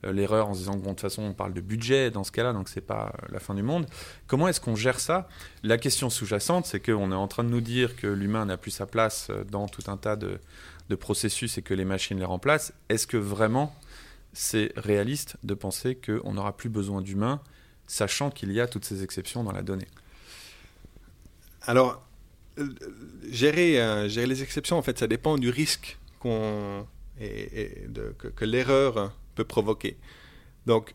l'erreur 0.04 0.50
en 0.50 0.54
se 0.54 0.60
disant 0.60 0.74
que 0.74 0.84
de 0.84 0.88
toute 0.88 1.02
façon 1.02 1.24
on 1.24 1.34
parle 1.34 1.54
de 1.54 1.62
budget 1.62 2.12
dans 2.12 2.24
ce 2.24 2.32
cas-là, 2.32 2.54
donc 2.54 2.68
c'est 2.68 2.82
pas 2.82 3.14
la 3.30 3.40
fin 3.40 3.54
du 3.54 3.64
monde. 3.64 3.86
Comment 4.28 4.48
est-ce 4.48 4.60
qu'on 4.60 4.76
gère 4.76 5.00
ça? 5.00 5.28
La 5.64 5.78
question 5.78 6.10
sous-jacente, 6.10 6.66
c'est 6.66 6.80
qu'on 6.80 7.12
est 7.12 7.16
en 7.16 7.28
train 7.28 7.44
de 7.44 7.50
nous 7.50 7.62
dire 7.62 7.96
que 7.96 8.08
l'humain 8.08 8.46
n'a 8.46 8.58
plus 8.58 8.72
sa 8.72 8.86
place 8.86 9.30
dans 9.50 9.68
tout 9.68 9.90
un 9.90 9.98
tas 9.98 10.16
de, 10.16 10.40
de 10.90 10.96
processus 10.96 11.58
et 11.58 11.62
que 11.62 11.74
les 11.74 11.86
machines 11.86 12.20
les 12.20 12.26
remplacent. 12.26 12.74
Est-ce 12.90 13.08
que 13.08 13.18
vraiment 13.18 13.76
c'est 14.34 14.72
réaliste 14.76 15.38
de 15.44 15.54
penser 15.54 15.96
qu'on 15.96 16.34
n'aura 16.34 16.56
plus 16.56 16.70
besoin 16.70 17.02
d'humains, 17.02 17.42
sachant 17.88 18.30
qu'il 18.30 18.52
y 18.52 18.60
a 18.60 18.68
toutes 18.68 18.86
ces 18.86 19.04
exceptions 19.04 19.44
dans 19.44 19.52
la 19.52 19.62
donnée? 19.62 19.88
Alors, 21.64 22.02
gérer, 23.30 23.82
euh, 23.82 24.08
gérer 24.10 24.28
les 24.28 24.44
exceptions, 24.44 24.78
en 24.78 24.82
fait, 24.82 24.98
ça 25.00 25.08
dépend 25.08 25.38
du 25.38 25.50
risque 25.50 25.98
que, 26.22 26.84
l'erreur 28.42 29.14
peut 29.36 29.44
provoquer. 29.44 29.98
Donc, 30.66 30.94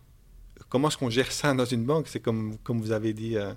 comment 0.69 0.89
est-ce 0.89 0.99
qu'on 0.99 1.11
gère 1.11 1.33
ça 1.33 1.55
dans 1.55 1.65
une 1.65 1.85
banque? 1.85 2.09
C'est 2.09 2.21
comme, 2.21 2.59
comme 2.59 2.81
vous 2.81 2.93
avez 2.93 3.13
dit, 3.13 3.37
euh, 3.37 3.53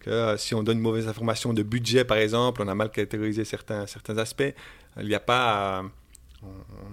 que 0.00 0.36
si 0.36 0.54
on 0.54 0.62
donne 0.62 0.78
une 0.78 0.82
mauvaise 0.82 1.08
information 1.08 1.52
de 1.52 1.62
budget, 1.62 2.04
par 2.04 2.18
exemple, 2.18 2.62
on 2.62 2.68
a 2.68 2.74
mal 2.74 2.90
catégorisé 2.90 3.44
certains, 3.44 3.86
certains 3.86 4.18
aspects, 4.18 4.54
il 5.00 5.06
n'y 5.06 5.14
a 5.14 5.20
pas, 5.20 5.84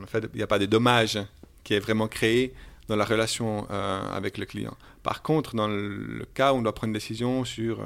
fait, 0.07 0.41
a 0.41 0.47
pas 0.47 0.59
de 0.59 0.65
dommage 0.65 1.19
qui 1.63 1.73
est 1.73 1.79
vraiment 1.79 2.07
créé 2.07 2.53
dans 2.87 2.95
la 2.95 3.05
relation 3.05 3.69
avec 3.69 4.37
le 4.37 4.45
client. 4.45 4.75
Par 5.03 5.21
contre, 5.21 5.55
dans 5.55 5.67
le, 5.67 6.25
cas 6.33 6.53
où 6.53 6.57
on 6.57 6.61
doit 6.63 6.73
prendre 6.73 6.89
une 6.89 6.93
décision 6.93 7.45
sur 7.45 7.79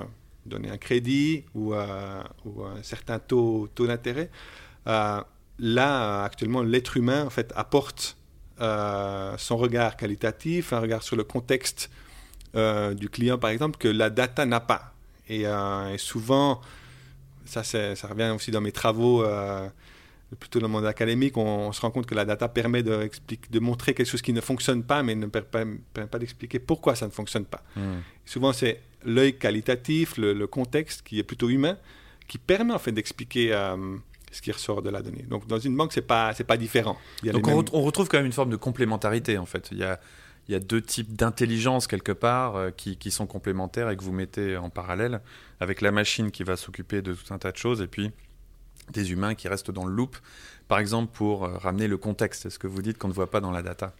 donner 0.45 0.69
un 0.69 0.77
crédit 0.77 1.43
ou, 1.53 1.73
euh, 1.73 2.21
ou 2.45 2.63
un 2.63 2.81
certain 2.83 3.19
taux, 3.19 3.67
taux 3.73 3.87
d'intérêt. 3.87 4.29
Euh, 4.87 5.21
là, 5.59 6.23
actuellement, 6.23 6.61
l'être 6.61 6.97
humain 6.97 7.25
en 7.25 7.29
fait, 7.29 7.51
apporte 7.55 8.17
euh, 8.61 9.35
son 9.37 9.57
regard 9.57 9.97
qualitatif, 9.97 10.73
un 10.73 10.79
regard 10.79 11.03
sur 11.03 11.15
le 11.15 11.23
contexte 11.23 11.89
du 12.95 13.09
client, 13.09 13.37
par 13.37 13.49
exemple, 13.49 13.77
que 13.77 13.89
la 13.89 14.09
data 14.09 14.45
n'a 14.45 14.61
pas. 14.61 14.93
Et, 15.27 15.41
et, 15.41 15.97
souvent, 15.97 16.61
ça, 17.43 17.65
ça 17.65 18.07
revient 18.07 18.31
aussi 18.33 18.49
dans 18.49 18.61
mes 18.61 18.71
travaux 18.71 19.25
plutôt 20.35 20.59
dans 20.59 20.67
le 20.67 20.71
monde 20.71 20.85
académique, 20.85 21.37
on, 21.37 21.71
se 21.71 21.81
rend 21.81 21.91
compte 21.91 22.05
que 22.05 22.15
la 22.15 22.25
data 22.25 22.47
permet 22.47 22.83
de, 22.83 23.09
de 23.49 23.59
montrer 23.59 23.93
quelque 23.93 24.07
chose 24.07 24.21
qui 24.21 24.33
ne 24.33 24.41
fonctionne 24.41 24.83
pas, 24.83 25.03
mais 25.03 25.15
ne 25.15 25.27
permet 25.27 25.77
pas, 25.93 26.19
d'expliquer 26.19 26.59
pourquoi 26.59 26.95
ça 26.95 27.05
ne 27.05 27.11
fonctionne 27.11 27.45
pas. 27.45 27.63
Hmm. 27.75 27.99
Souvent, 28.25 28.53
c'est 28.53 28.81
l'œil 29.05 29.37
qualitatif, 29.37 30.17
le, 30.17 30.45
contexte 30.47 31.01
qui 31.03 31.19
est 31.19 31.23
plutôt 31.23 31.49
humain, 31.49 31.77
qui 32.27 32.37
permet 32.37 32.73
en 32.73 32.79
fait 32.79 32.91
d'expliquer 32.91 33.53
euh, 33.53 33.97
ce 34.31 34.41
qui 34.41 34.51
ressort 34.51 34.81
de 34.81 34.89
la 34.89 35.01
donnée. 35.01 35.23
Donc, 35.29 35.47
dans 35.47 35.59
une 35.59 35.75
banque, 35.75 35.93
c'est 35.93 36.01
pas 36.01 36.33
c'est 36.33 36.43
pas 36.43 36.57
différent. 36.57 36.97
Donc, 37.23 37.47
on, 37.47 37.81
retrouve 37.81 38.07
quand 38.09 38.17
même 38.17 38.25
une 38.25 38.31
forme 38.31 38.49
de 38.49 38.55
complémentarité 38.55 39.37
en 39.37 39.45
fait. 39.45 39.69
Il 39.71 39.77
y 39.77 39.83
a 39.83 39.99
il 40.47 40.51
y 40.51 40.55
a 40.55 40.59
deux 40.59 40.81
types 40.81 41.15
d'intelligence 41.15 41.87
quelque 41.87 42.11
part 42.11 42.55
euh, 42.55 42.69
qui, 42.69 42.97
qui, 42.97 43.09
sont 43.09 43.25
complémentaires 43.25 43.89
et 43.89 43.97
que 43.97 44.03
vous 44.03 44.11
mettez 44.11 44.57
en 44.57 44.69
parallèle 44.69 45.21
avec 45.59 45.81
la 45.81 45.91
machine 45.91 46.29
qui 46.29 46.43
va 46.43 46.55
s'occuper 46.55 47.01
de 47.01 47.13
tout 47.13 47.33
un 47.33 47.39
tas 47.39 47.51
de 47.51 47.57
choses 47.57 47.81
et 47.81 47.87
puis 47.87 48.11
des 48.91 49.11
humains 49.11 49.33
qui 49.33 49.47
restent 49.47 49.71
dans 49.71 49.85
le 49.85 49.93
loop, 49.93 50.17
par 50.67 50.77
exemple 50.77 51.11
pour 51.13 51.45
euh, 51.45 51.57
ramener 51.57 51.87
le 51.87 51.97
contexte, 51.97 52.43
c'est 52.43 52.51
ce 52.51 52.59
que 52.59 52.67
vous 52.67 52.83
dites 52.83 52.99
qu'on 52.99 53.07
ne 53.07 53.13
voit 53.13 53.31
pas 53.31 53.41
dans 53.41 53.51
la 53.51 53.63
data. 53.63 53.93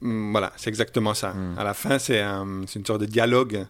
Mm, 0.00 0.32
voilà, 0.32 0.52
c'est 0.56 0.68
exactement 0.68 1.14
ça. 1.14 1.32
Mm. 1.32 1.58
À 1.58 1.64
la 1.64 1.74
fin, 1.74 1.98
c'est 1.98 2.20
une 2.20 2.66
sorte 2.86 3.00
de 3.00 3.06
dialogue 3.06 3.66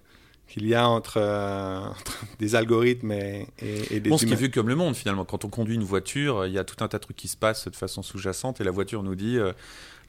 qu'il 0.52 0.66
y 0.66 0.74
a 0.74 0.86
entre, 0.86 1.14
euh, 1.16 1.80
des 2.38 2.54
algorithmes 2.54 3.12
et, 3.12 3.46
et, 3.90 4.00
des 4.00 4.10
bon, 4.10 4.18
Ce 4.18 4.26
qui 4.26 4.34
est 4.34 4.36
vu 4.36 4.50
comme 4.50 4.68
le 4.68 4.76
monde 4.76 4.94
finalement. 4.94 5.24
Quand 5.24 5.46
on 5.46 5.48
conduit 5.48 5.76
une 5.76 5.82
voiture, 5.82 6.44
il 6.44 6.52
y 6.52 6.58
a 6.58 6.64
tout 6.64 6.84
un 6.84 6.88
tas 6.88 6.98
de 6.98 7.02
trucs 7.02 7.16
qui 7.16 7.28
se 7.28 7.38
passent 7.38 7.68
de 7.68 7.74
façon 7.74 8.02
sous-jacente 8.02 8.60
et 8.60 8.64
la 8.64 8.70
voiture 8.70 9.02
nous 9.02 9.14
dit 9.14 9.38
euh, 9.38 9.52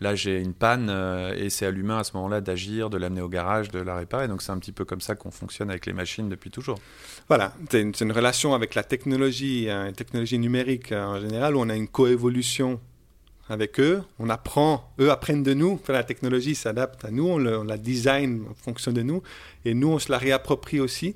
là 0.02 0.16
j'ai 0.16 0.42
une 0.42 0.54
panne 0.54 0.90
et 1.38 1.50
c'est 1.50 1.66
à 1.66 1.72
l'humain 1.72 2.00
à 2.00 2.04
ce 2.04 2.12
moment-là 2.18 2.42
d'agir, 2.42 2.90
de 2.90 2.98
l'amener 2.98 3.22
au 3.22 3.30
garage, 3.30 3.70
de 3.70 3.80
la 3.80 3.96
réparer. 3.96 4.28
Donc 4.28 4.42
c'est 4.42 4.52
un 4.52 4.58
petit 4.58 4.74
peu 4.74 4.84
comme 4.84 5.00
ça 5.00 5.16
qu'on 5.16 5.32
fonctionne 5.32 5.70
avec 5.70 5.86
les 5.86 5.94
machines 5.94 6.28
depuis 6.28 6.50
toujours. 6.50 6.78
Voilà, 7.30 7.54
c'est 7.72 8.02
une, 8.02 8.12
relation 8.12 8.54
avec 8.54 8.76
la 8.76 8.84
technologie, 8.84 9.70
hein, 9.70 9.88
une 9.88 9.96
technologie 9.96 10.40
numérique 10.40 10.92
euh, 10.92 11.06
en 11.06 11.22
général, 11.22 11.56
où 11.56 11.62
on 11.62 11.70
a 11.70 11.76
une 11.76 11.88
coévolution 11.88 12.82
avec 13.50 13.80
eux, 13.80 14.04
on 14.20 14.30
apprend, 14.30 14.94
eux 15.00 15.12
apprennent 15.12 15.44
de 15.44 15.54
nous, 15.54 15.80
la 15.88 16.04
technologie 16.04 16.56
s'adapte 16.56 17.04
à 17.06 17.12
nous, 17.12 17.28
on, 17.28 17.38
la 17.38 17.78
design 17.78 18.46
en 18.50 18.54
fonction 18.54 18.92
de 18.92 19.02
nous, 19.02 19.22
et 19.66 19.74
nous 19.74 19.90
on 19.90 20.00
se 20.00 20.12
la 20.12 20.18
réapproprie 20.18 20.80
aussi. 20.80 21.16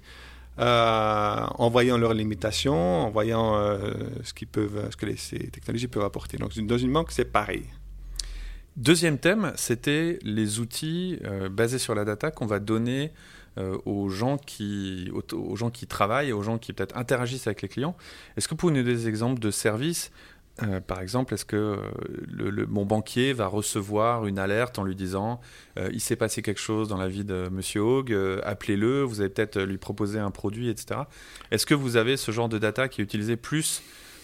Euh, 0.60 1.46
en 1.60 1.70
voyant 1.70 2.00
leurs 2.00 2.16
limitations, 2.16 2.74
en 2.74 3.12
voyant 3.12 3.56
euh, 3.58 3.94
ce, 4.24 4.34
qu'ils 4.34 4.48
peuvent, 4.48 4.88
ce 4.90 4.98
que 4.98 5.16
ces 5.16 5.38
technologies 5.38 5.88
peuvent 5.88 6.04
apporter. 6.04 6.38
Donc 6.38 6.58
dans 6.58 6.80
une 6.80 6.92
banque, 6.92 7.12
c'est 7.12 7.32
pareil. 7.32 7.64
Deuxième 8.76 9.20
thème, 9.20 9.54
c'était 9.56 10.18
les 10.24 10.60
outils 10.60 11.20
basés 11.52 11.78
sur 11.78 11.94
la 11.94 12.06
data 12.06 12.32
qu'on 12.32 12.48
va 12.48 12.60
donner 12.60 13.12
euh, 13.58 13.76
aux, 13.86 14.10
gens 14.10 14.38
qui, 14.38 15.12
aux, 15.12 15.56
gens 15.56 15.72
qui 15.72 15.88
travaillent, 15.88 16.32
aux 16.32 16.44
gens 16.44 16.60
qui 16.60 16.74
peut-être 16.74 16.96
interagissent 16.96 17.48
avec 17.48 17.64
les 17.64 17.68
clients. 17.68 17.96
Est-ce 18.36 18.48
que 18.48 18.54
vous 18.54 18.58
pouvez 18.58 18.74
nous 18.74 18.84
donner 18.84 18.96
des 18.96 19.08
exemples 19.08 19.40
de 19.40 19.50
services 19.50 20.12
euh, 20.64 20.80
par 20.80 21.02
exemple, 21.02 21.34
est-ce 21.34 21.46
que 21.46 21.80
euh, 22.38 22.66
mon 22.68 22.86
banquier 22.86 23.34
va 23.34 23.48
recevoir 23.48 24.26
une 24.26 24.40
alerte 24.40 24.80
en 24.80 24.84
lui 24.84 24.96
disant 24.96 25.40
il 25.92 26.02
s'est 26.02 26.16
passé 26.16 26.42
quelque 26.42 26.60
chose 26.60 26.88
dans 26.88 26.98
la 26.98 27.08
vie 27.08 27.24
de 27.24 27.50
Monsieur 27.52 27.82
Hogue, 27.82 28.18
appelez-le, 28.44 29.04
vous 29.04 29.22
allez 29.22 29.30
peut-être 29.30 29.60
lui 29.60 29.78
proposer 29.78 30.18
un 30.18 30.32
produit, 30.32 30.70
etc. 30.70 31.02
Est-ce 31.52 31.68
que 31.68 31.76
vous 31.76 31.98
avez 31.98 32.18
ce 32.18 32.32
genre 32.32 32.50
de 32.50 32.58
data 32.58 32.88
qui 32.88 33.02
est 33.02 33.04
utilisé 33.04 33.36
plus 33.36 33.84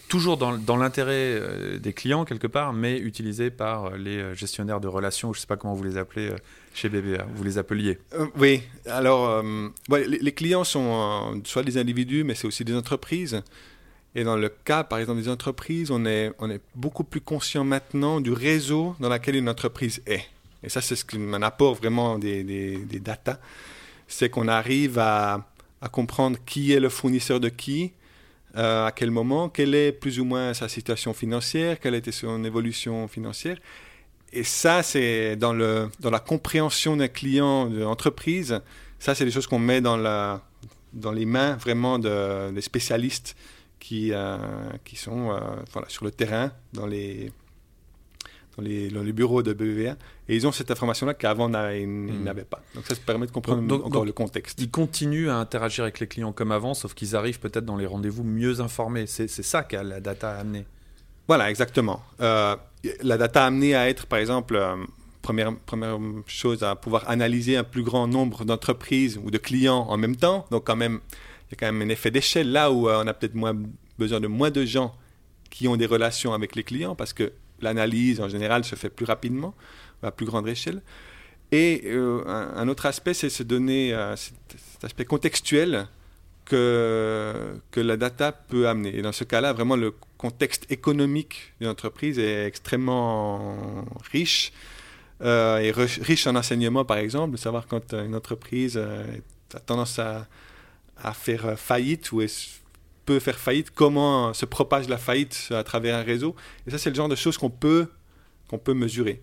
toujours 0.09 0.37
dans, 0.37 0.77
l'intérêt 0.77 1.39
des 1.79 1.93
clients 1.93 2.25
quelque 2.25 2.47
part, 2.47 2.73
mais 2.73 2.97
utilisé 2.97 3.51
par 3.51 3.95
les 3.97 4.33
gestionnaires 4.35 4.79
de 4.79 4.87
relations, 4.87 5.31
je 5.31 5.37
ne 5.37 5.41
sais 5.41 5.47
pas 5.47 5.57
comment 5.57 5.75
vous 5.75 5.83
les 5.83 5.97
appelez, 5.97 6.33
chez 6.73 6.89
BBA 6.89 7.25
Vous 7.35 7.43
les 7.43 7.57
appeliez? 7.57 7.99
Euh, 8.13 8.27
Oui. 8.37 8.63
Alors, 8.87 9.29
euh, 9.29 9.69
les, 10.07 10.31
clients 10.31 10.63
sont 10.63 11.33
euh, 11.35 11.39
soit 11.45 11.63
des 11.63 11.77
individus, 11.77 12.23
mais 12.23 12.35
c'est 12.35 12.47
aussi 12.47 12.65
des 12.65 12.75
entreprises. 12.75 13.41
Et 14.15 14.24
dans 14.24 14.36
le 14.36 14.50
cas, 14.50 14.84
par 14.84 15.00
exemple, 15.00 15.22
des 15.22 15.29
entreprises, 15.29 15.89
on 15.91 16.05
est, 16.05 16.32
on 16.39 16.50
est 16.50 16.62
beaucoup 16.75 17.03
plus 17.03 17.22
conscient 17.22 17.63
maintenant 17.63 18.22
du 18.22 18.32
réseau 18.32 18.96
dans 19.00 19.10
lequel 19.10 19.36
une 19.36 19.50
entreprise 19.50 20.01
est. 20.05 20.25
Et 20.62 20.70
ça, 20.70 20.82
c'est 20.82 20.96
ce 20.96 21.03
qui 21.03 21.17
m'apporte 21.17 21.79
vraiment 21.79 22.20
des, 22.20 22.43
des, 22.43 22.77
des 22.77 23.00
datas. 23.00 23.39
C'est 24.08 24.29
qu'on 24.29 24.48
arrive 24.48 25.00
à, 25.00 25.46
à, 25.82 25.89
comprendre 25.89 26.38
qui 26.46 26.72
est 26.72 26.79
le 26.79 26.89
fournisseur 26.89 27.39
de 27.39 27.50
qui, 27.50 27.91
à 28.55 28.91
quel 28.96 29.10
moment, 29.10 29.50
quelle 29.50 29.74
est 29.74 29.91
plus 29.91 30.20
ou 30.20 30.25
moins 30.25 30.53
sa 30.53 30.70
situation 30.70 31.13
financière, 31.13 31.79
quelle 31.79 31.96
était 31.96 32.12
son 32.12 32.43
évolution 32.43 33.08
financière 33.08 33.58
et 34.36 34.43
ça, 34.43 34.82
c'est 34.82 35.36
dans, 35.36 35.53
dans 36.00 36.10
la 36.10 36.20
compréhension 36.20 36.98
d'un 36.98 37.08
client 37.08 37.67
de 37.67 37.82
l'entreprise. 37.82 38.60
Ça, 38.98 39.13
c'est 39.13 39.25
des 39.25 39.32
choses 39.32 39.46
qu'on 39.46 39.60
met 39.60 39.79
dans, 39.79 39.96
la, 39.96 40.41
dans 40.91 41.12
les 41.12 41.25
mains 41.25 41.53
vraiment 41.53 42.00
de, 42.00 42.51
des 42.51 42.62
spécialistes 42.62 43.36
qui, 43.83 44.13
euh, 44.13 44.37
qui 44.85 44.95
sont 44.95 45.31
euh, 45.31 45.39
voilà, 45.73 45.89
sur 45.89 46.05
le 46.05 46.11
terrain, 46.11 46.53
dans 46.71 46.87
les, 46.87 47.33
dans 48.55 48.63
les, 48.63 48.87
dans 48.87 49.03
les, 49.03 49.11
bureaux 49.11 49.43
de 49.43 49.51
BBVA. 49.51 49.97
Et 50.29 50.37
ils 50.37 50.47
ont 50.47 50.53
cette 50.53 50.71
information-là 50.71 51.13
qu'avant, 51.13 51.49
ils 51.73 51.85
hmm. 51.85 52.23
n'avaient 52.23 52.45
pas. 52.45 52.61
Donc 52.75 52.85
ça, 52.87 52.95
ça 52.95 53.01
permet 53.05 53.27
de 53.27 53.31
comprendre 53.31 53.85
encore 53.85 54.05
le 54.05 54.13
contexte. 54.13 54.61
Ils 54.61 54.71
continuent 54.71 55.29
à 55.29 55.35
interagir 55.35 55.83
avec 55.83 55.99
les 55.99 56.07
clients 56.07 56.31
comme 56.31 56.53
avant, 56.53 56.73
sauf 56.73 56.93
qu'ils 56.93 57.17
arrivent 57.17 57.41
peut-être 57.41 57.65
dans 57.65 57.75
les 57.75 57.85
rendez-vous 57.85 58.23
mieux 58.23 58.61
informés. 58.61 59.05
C'est 59.05 59.27
ça 59.27 59.63
que 59.63 59.75
la 59.75 59.99
data 59.99 60.31
a 60.31 60.39
amené. 60.39 60.65
Voilà, 61.27 61.49
exactement. 61.49 62.01
Euh, 62.21 62.55
la 63.01 63.17
data 63.17 63.43
a 63.43 63.47
amené 63.47 63.75
à 63.75 63.89
être, 63.89 64.05
par 64.05 64.19
exemple, 64.19 64.55
euh, 64.55 64.77
première, 65.21 65.53
première 65.57 65.99
chose, 66.27 66.63
à 66.63 66.77
pouvoir 66.77 67.09
analyser 67.09 67.57
un 67.57 67.65
plus 67.65 67.83
grand 67.83 68.07
nombre 68.07 68.45
d'entreprises 68.45 69.19
ou 69.21 69.29
de 69.29 69.37
clients 69.37 69.87
en 69.89 69.97
même 69.97 70.15
temps. 70.15 70.45
Donc, 70.51 70.65
quand 70.67 70.77
même, 70.77 71.01
y 71.53 71.57
a 71.57 71.67
quand 71.67 71.72
même 71.72 71.88
un 71.88 71.91
effet 71.91 72.12
d'échelle 72.12 72.51
là 72.51 72.72
où 72.72 72.89
euh, 72.89 73.01
on 73.03 73.07
a 73.07 73.13
peut-être 73.13 73.36
moins 73.36 73.55
besoin 73.98 74.19
de 74.19 74.27
moins 74.27 74.51
de 74.51 74.65
gens 74.65 74.95
qui 75.50 75.67
ont 75.67 75.75
des 75.75 75.86
relations 75.86 76.33
avec 76.33 76.55
les 76.55 76.63
clients 76.63 76.95
parce 76.95 77.13
que 77.13 77.31
l'analyse, 77.62 78.19
en 78.19 78.29
général, 78.29 78.63
se 78.65 78.75
fait 78.75 78.89
plus 78.89 79.05
rapidement, 79.05 79.53
à 80.01 80.12
plus 80.12 80.25
grande 80.25 80.48
échelle. 80.48 80.81
Et 81.51 81.88
un, 82.25 82.67
autre 82.67 82.88
aspect, 82.88 83.13
c'est 83.13 83.29
se 83.29 83.43
donner 83.43 83.95
cet 84.15 84.83
aspect 84.83 85.05
contextuel 85.05 85.88
que, 86.45 87.53
que 87.69 87.79
la 87.79 87.95
data 87.95 88.31
peut 88.31 88.67
amener. 88.67 88.98
Et 88.98 89.01
dans 89.03 89.12
ce 89.12 89.24
cas-là, 89.24 89.53
vraiment, 89.53 89.75
le 89.75 89.93
contexte 90.17 90.72
économique 90.72 91.53
d'une 91.60 91.69
entreprise 91.69 92.17
est 92.17 92.45
extrêmement 92.45 93.55
riche. 94.12 94.51
Euh, 95.22 95.60
et 95.60 95.72
riche 95.72 96.27
en 96.27 96.36
enseignement, 96.36 96.86
par 96.86 96.98
exemple, 96.98 97.33
de 97.33 97.38
savoir 97.38 97.67
quand 97.67 97.93
une 97.93 98.15
entreprise 98.15 98.75
euh, 98.77 99.05
a 99.53 99.60
tendance 99.60 100.00
à, 100.00 100.27
à, 101.03 101.13
faire 101.13 101.60
faillite 101.60 102.12
ou 102.12 102.22
peut 103.05 103.19
faire 103.19 103.38
faillite, 103.38 103.72
comment 103.72 104.33
se 104.33 104.45
propage 104.45 104.88
la 104.88 104.98
faillite 104.98 105.50
à 105.51 105.63
travers 105.63 105.95
un 105.95 106.03
réseau. 106.03 106.36
Et 106.65 106.72
ça, 106.72 106.77
c'est 106.77 106.89
le 106.89 106.95
genre 106.95 107.10
de 107.10 107.15
choses 107.15 107.38
qu'on 107.38 107.50
peut, 107.50 107.88
qu'on 108.48 108.57
peut 108.57 108.74
mesurer. 108.74 109.22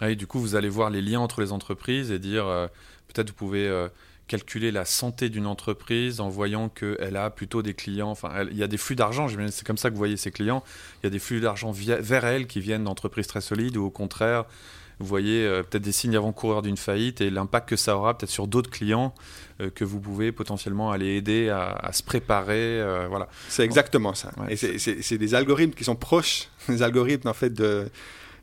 Ah 0.00 0.10
et 0.10 0.16
du 0.16 0.26
coup, 0.26 0.40
vous 0.40 0.54
allez 0.56 0.70
voir 0.70 0.90
les 0.90 1.02
liens 1.02 1.20
entre 1.20 1.42
les 1.42 1.52
entreprises 1.52 2.10
et 2.10 2.18
dire, 2.18 2.46
euh, 2.46 2.66
peut-être 3.08 3.28
vous 3.28 3.36
pouvez 3.36 3.88
calculer 4.32 4.70
la 4.70 4.86
santé 4.86 5.28
d'une 5.28 5.46
entreprise 5.46 6.20
en 6.20 6.30
voyant 6.30 6.70
qu'elle 6.70 7.16
a 7.16 7.28
plutôt 7.28 7.60
des 7.60 7.74
clients. 7.74 8.10
Enfin, 8.10 8.46
il 8.50 8.56
y 8.56 8.62
a 8.62 8.66
des 8.66 8.78
flux 8.78 8.96
d'argent, 8.96 9.26
c'est 9.28 9.66
comme 9.66 9.76
ça 9.76 9.90
que 9.90 9.94
vous 9.94 9.98
voyez 9.98 10.16
ses 10.16 10.30
clients. 10.30 10.64
Il 11.02 11.06
y 11.06 11.08
a 11.08 11.10
des 11.10 11.18
flux 11.18 11.40
d'argent 11.40 11.70
vers 11.70 12.24
elle 12.24 12.46
qui 12.46 12.60
viennent 12.60 12.84
d'entreprises 12.84 13.26
très 13.26 13.42
solides 13.42 13.76
ou 13.76 13.84
au 13.84 13.90
contraire, 13.90 14.46
vous 15.00 15.06
voyez 15.06 15.44
euh, 15.44 15.62
peut-être 15.62 15.82
des 15.82 15.92
signes 15.92 16.16
avant-coureurs 16.16 16.62
d'une 16.62 16.78
faillite 16.78 17.20
et 17.20 17.28
l'impact 17.28 17.68
que 17.68 17.76
ça 17.76 17.96
aura 17.96 18.16
peut-être 18.16 18.30
sur 18.30 18.46
d'autres 18.46 18.70
clients 18.70 19.14
euh, 19.14 19.51
que 19.70 19.84
vous 19.84 20.00
pouvez 20.00 20.32
potentiellement 20.32 20.90
aller 20.90 21.16
aider 21.16 21.48
à, 21.48 21.90
se 21.92 22.02
préparer. 22.02 22.80
Euh, 22.80 23.06
voilà. 23.08 23.28
C'est 23.48 23.64
exactement 23.64 24.14
ça. 24.14 24.32
et 24.48 24.56
c'est 24.56 25.18
des 25.18 25.34
algorithmes 25.34 25.74
qui 25.74 25.84
sont 25.84 25.96
proches, 25.96 26.48
des 26.68 26.82
algorithmes 26.82 27.28
en 27.28 27.34
fait 27.34 27.52
de, 27.52 27.88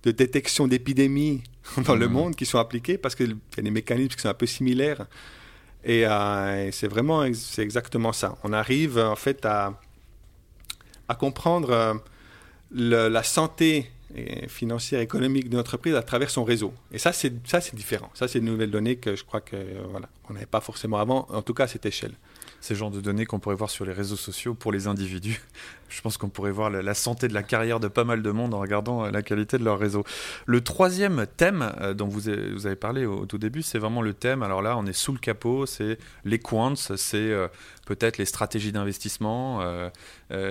de 0.03 0.11
détection 0.11 0.67
d'épidémies 0.67 1.43
dans 1.85 1.95
le 1.95 2.07
mmh. 2.07 2.11
monde 2.11 2.35
qui 2.35 2.45
sont 2.45 2.59
appliqués 2.59 2.97
parce 2.97 3.15
qu'il 3.15 3.37
y 3.57 3.59
a 3.59 3.61
des 3.61 3.71
mécanismes 3.71 4.15
qui 4.15 4.21
sont 4.21 4.29
un 4.29 4.33
peu 4.33 4.47
similaires. 4.47 5.05
Euh, 5.87 6.67
et, 6.67 6.71
c'est 6.71 6.87
vraiment 6.87 7.25
c'est 7.33 7.63
exactement 7.63 8.13
ça. 8.13 8.37
On 8.43 8.53
arrive 8.53 8.97
en 8.97 9.15
fait 9.15 9.45
à, 9.45 9.79
à 11.07 11.15
comprendre 11.15 11.71
euh, 11.71 13.09
la 13.09 13.23
santé 13.23 13.89
financière, 14.47 15.01
économique 15.01 15.49
de 15.49 15.57
l'entreprise 15.57 15.95
à 15.95 16.01
travers 16.01 16.29
son 16.29 16.43
réseau. 16.43 16.73
Et 16.91 16.97
ça, 16.97 17.13
c'est 17.13 17.33
ça, 17.47 17.61
c'est 17.61 17.75
différent. 17.75 18.09
Ça, 18.13 18.27
c'est 18.27 18.39
une 18.39 18.45
nouvelle 18.45 18.71
donnée 18.71 18.95
que 18.95 19.15
je 19.15 19.23
crois 19.23 19.41
que 19.41 19.55
voilà, 19.91 20.09
qu'on 20.23 20.33
n'avait 20.33 20.45
pas 20.45 20.61
forcément 20.61 20.97
avant, 20.97 21.27
en 21.29 21.41
tout 21.41 21.53
cas 21.53 21.65
à 21.65 21.67
cette 21.67 21.85
échelle 21.85 22.13
ces 22.61 22.75
genres 22.75 22.91
de 22.91 23.01
données 23.01 23.25
qu'on 23.25 23.39
pourrait 23.39 23.55
voir 23.55 23.69
sur 23.69 23.85
les 23.85 23.93
réseaux 23.93 24.15
sociaux 24.15 24.53
pour 24.53 24.71
les 24.71 24.87
individus. 24.87 25.41
Je 25.89 26.01
pense 26.01 26.17
qu'on 26.17 26.29
pourrait 26.29 26.51
voir 26.51 26.69
la, 26.69 26.93
santé 26.93 27.27
de 27.27 27.33
la 27.33 27.41
carrière 27.41 27.79
de 27.79 27.87
pas 27.87 28.03
mal 28.03 28.21
de 28.21 28.29
monde 28.29 28.53
en 28.53 28.59
regardant 28.59 29.05
euh, 29.05 29.11
la 29.11 29.23
qualité 29.23 29.57
de 29.57 29.63
leur 29.63 29.79
réseau. 29.79 30.03
Le 30.45 30.61
troisième 30.61 31.25
thème 31.37 31.73
euh, 31.81 31.95
dont 31.95 32.07
vous 32.07 32.29
avez, 32.29 32.75
parlé 32.75 33.07
au, 33.07 33.25
tout 33.25 33.39
début, 33.39 33.63
c'est 33.63 33.79
vraiment 33.79 34.03
le 34.03 34.13
thème. 34.13 34.43
Alors 34.43 34.61
là, 34.61 34.77
on 34.77 34.85
est 34.85 34.93
sous 34.93 35.13
le 35.13 35.17
capot, 35.17 35.65
c'est 35.65 35.97
les 36.25 36.37
quants, 36.37 36.75
c'est 36.75 37.17
euh, 37.17 37.47
peut-être 37.89 38.19
les 38.19 38.25
stratégies 38.25 38.71
d'investissement, 38.71 39.61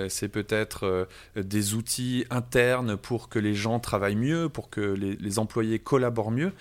c'est 0.09 0.27
peut-être 0.27 1.07
des 1.37 1.73
outils 1.73 2.25
internes 2.29 2.97
pour 2.97 3.29
que 3.29 3.39
les 3.39 3.55
gens 3.55 3.79
travaillent 3.79 4.17
mieux, 4.17 4.49
pour 4.49 4.69
que 4.69 4.81
les, 4.81 5.39
employés 5.39 5.79
collaborent 5.79 6.31
mieux. 6.31 6.51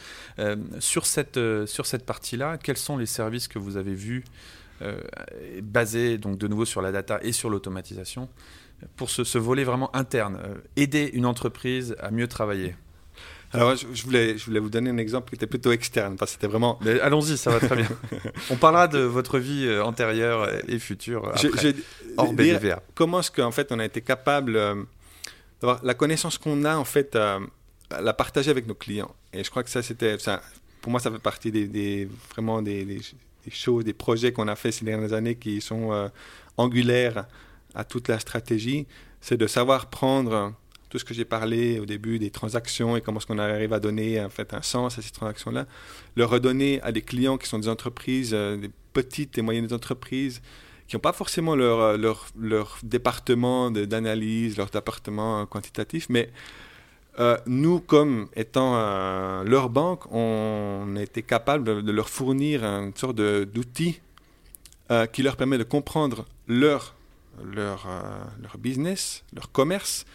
sur 0.79 1.05
cette, 1.07 2.07
partie-là, 2.07 2.59
quels 2.59 2.77
sont 2.77 2.97
les 2.97 3.07
services 3.07 3.49
que 3.49 3.59
vous 3.59 3.77
avez 3.77 3.95
vus 3.95 4.23
euh, 4.83 5.01
basé 5.61 6.17
donc 6.17 6.39
de 6.39 6.47
nouveau 6.47 6.65
sur 6.65 6.81
la 6.81 6.93
data 6.93 7.19
et 7.23 7.33
sur 7.33 7.51
l'automatisation, 7.51 8.29
pour 8.95 9.11
ce 9.11 9.39
volet 9.39 9.65
vraiment 9.65 9.95
interne, 9.97 10.39
aider 10.77 11.11
une 11.13 11.27
entreprise 11.27 11.97
à 11.99 12.13
mieux 12.13 12.29
travailler? 12.29 12.77
Alors, 13.52 13.75
je 13.76 14.02
voulais, 14.05 14.37
je 14.37 14.45
voulais 14.45 14.61
vous 14.61 14.69
donner 14.69 14.90
un 14.90 14.99
exemple 14.99 15.31
qui 15.31 15.37
était 15.37 15.47
plutôt 15.47 15.73
externe, 15.73 16.17
parce 16.17 16.33
que 16.33 16.35
c'était 16.35 16.47
vraiment. 16.47 16.78
Allons-y, 17.02 17.38
ça 17.38 17.50
va 17.50 17.61
très 17.61 17.76
bien. 17.76 17.88
On 18.50 18.57
parlera 18.57 18.88
de 18.88 18.99
votre 18.99 19.38
vie 19.38 19.67
euh, 19.67 19.83
antérieure 19.83 20.49
et 20.69 20.78
future 20.78 21.28
après, 21.28 21.49
je, 21.62 21.69
hors 22.19 22.33
BDVA. 22.33 22.83
Comment 22.95 23.21
est-ce 23.21 23.31
qu'en 23.31 23.50
fait 23.50 23.73
on 23.73 23.78
a 23.78 23.85
été 23.85 24.02
capable 24.02 24.57
euh, 24.57 24.75
d'avoir 25.62 25.83
la 25.83 25.95
connaissance 25.95 26.37
qu'on 26.37 26.64
a 26.67 26.76
en 26.76 26.85
fait, 26.85 27.17
euh, 27.17 27.40
la 27.90 28.12
partager 28.12 28.50
avec 28.50 28.67
nos 28.67 28.75
clients. 28.75 29.14
Et 29.33 29.43
je 29.43 29.50
crois 29.50 29.62
que 29.62 29.71
ça, 29.71 29.83
c'était, 29.83 30.19
ça, 30.19 30.43
pour 30.83 30.90
moi, 30.90 31.00
ça 31.00 31.11
fait 31.11 31.19
partie 31.19 31.50
des, 31.50 32.07
vraiment 32.33 32.61
des, 32.61 32.85
des, 32.85 33.00
choses, 33.50 33.85
des 33.85 33.95
projets 33.95 34.33
qu'on 34.33 34.49
a 34.49 34.57
fait 34.57 34.73
ces 34.73 34.85
dernières 34.85 35.14
années 35.14 35.37
qui 35.37 35.62
sont 35.62 36.11
angulaires 36.59 37.25
à 37.75 37.85
toute 37.85 38.09
la 38.09 38.19
stratégie. 38.19 38.87
C'est 39.23 39.38
de 39.38 39.47
savoir 39.47 39.87
prendre 39.87 40.55
tout 40.88 40.99
ce 40.99 41.04
que 41.04 41.14
j'ai 41.14 41.25
parlé 41.25 41.78
au 41.80 41.87
début 41.87 42.18
des 42.18 42.30
transactions 42.30 42.97
et 42.97 43.00
comment 43.00 43.18
est-ce 43.18 43.26
qu'on 43.26 43.38
arrive 43.38 43.73
à 43.73 43.80
donner 43.80 44.21
en 44.23 44.30
fait 44.30 44.54
un 44.54 44.62
sens 44.62 44.99
à 44.99 45.02
ces 45.02 45.11
transactions-là, 45.11 45.66
le 46.16 46.25
redonner 46.25 46.80
à 46.83 46.92
des 46.92 47.02
clients 47.02 47.37
qui 47.37 47.49
sont 47.49 47.59
des 47.59 47.68
entreprises, 47.68 48.30
euh, 48.33 48.57
des 48.57 48.71
petites 48.92 49.37
et 49.38 49.42
moyennes 49.42 49.73
entreprises 49.73 50.40
qui 50.87 50.97
n'ont 50.97 51.00
pas 51.00 51.12
forcément 51.12 51.54
leur, 51.54 51.80
euh, 51.80 51.97
leur, 51.99 52.26
leur 52.38 52.78
département 52.83 53.71
d'analyse, 53.71 54.57
leur 54.57 54.71
département 54.71 55.45
quantitatif, 55.45 56.07
mais 56.09 56.30
euh, 57.21 57.37
nous, 57.47 57.80
comme 57.80 58.28
étant 58.37 58.75
leur 59.42 59.68
banque, 59.71 60.11
on 60.12 60.95
a 60.97 61.02
été 61.02 61.23
capable 61.23 61.83
de, 61.83 61.92
leur 61.92 62.09
fournir 62.09 62.62
une 62.64 62.95
sorte 62.95 63.16
d'outil 63.16 64.00
qui 65.12 65.23
leur 65.23 65.37
permet 65.37 65.59
de 65.59 65.64
comprendre 65.64 66.25
leur, 66.47 66.95
leur, 67.45 67.88
leur 68.40 68.57
business, 68.57 69.25
leur 69.35 69.50
commerce, 69.50 70.07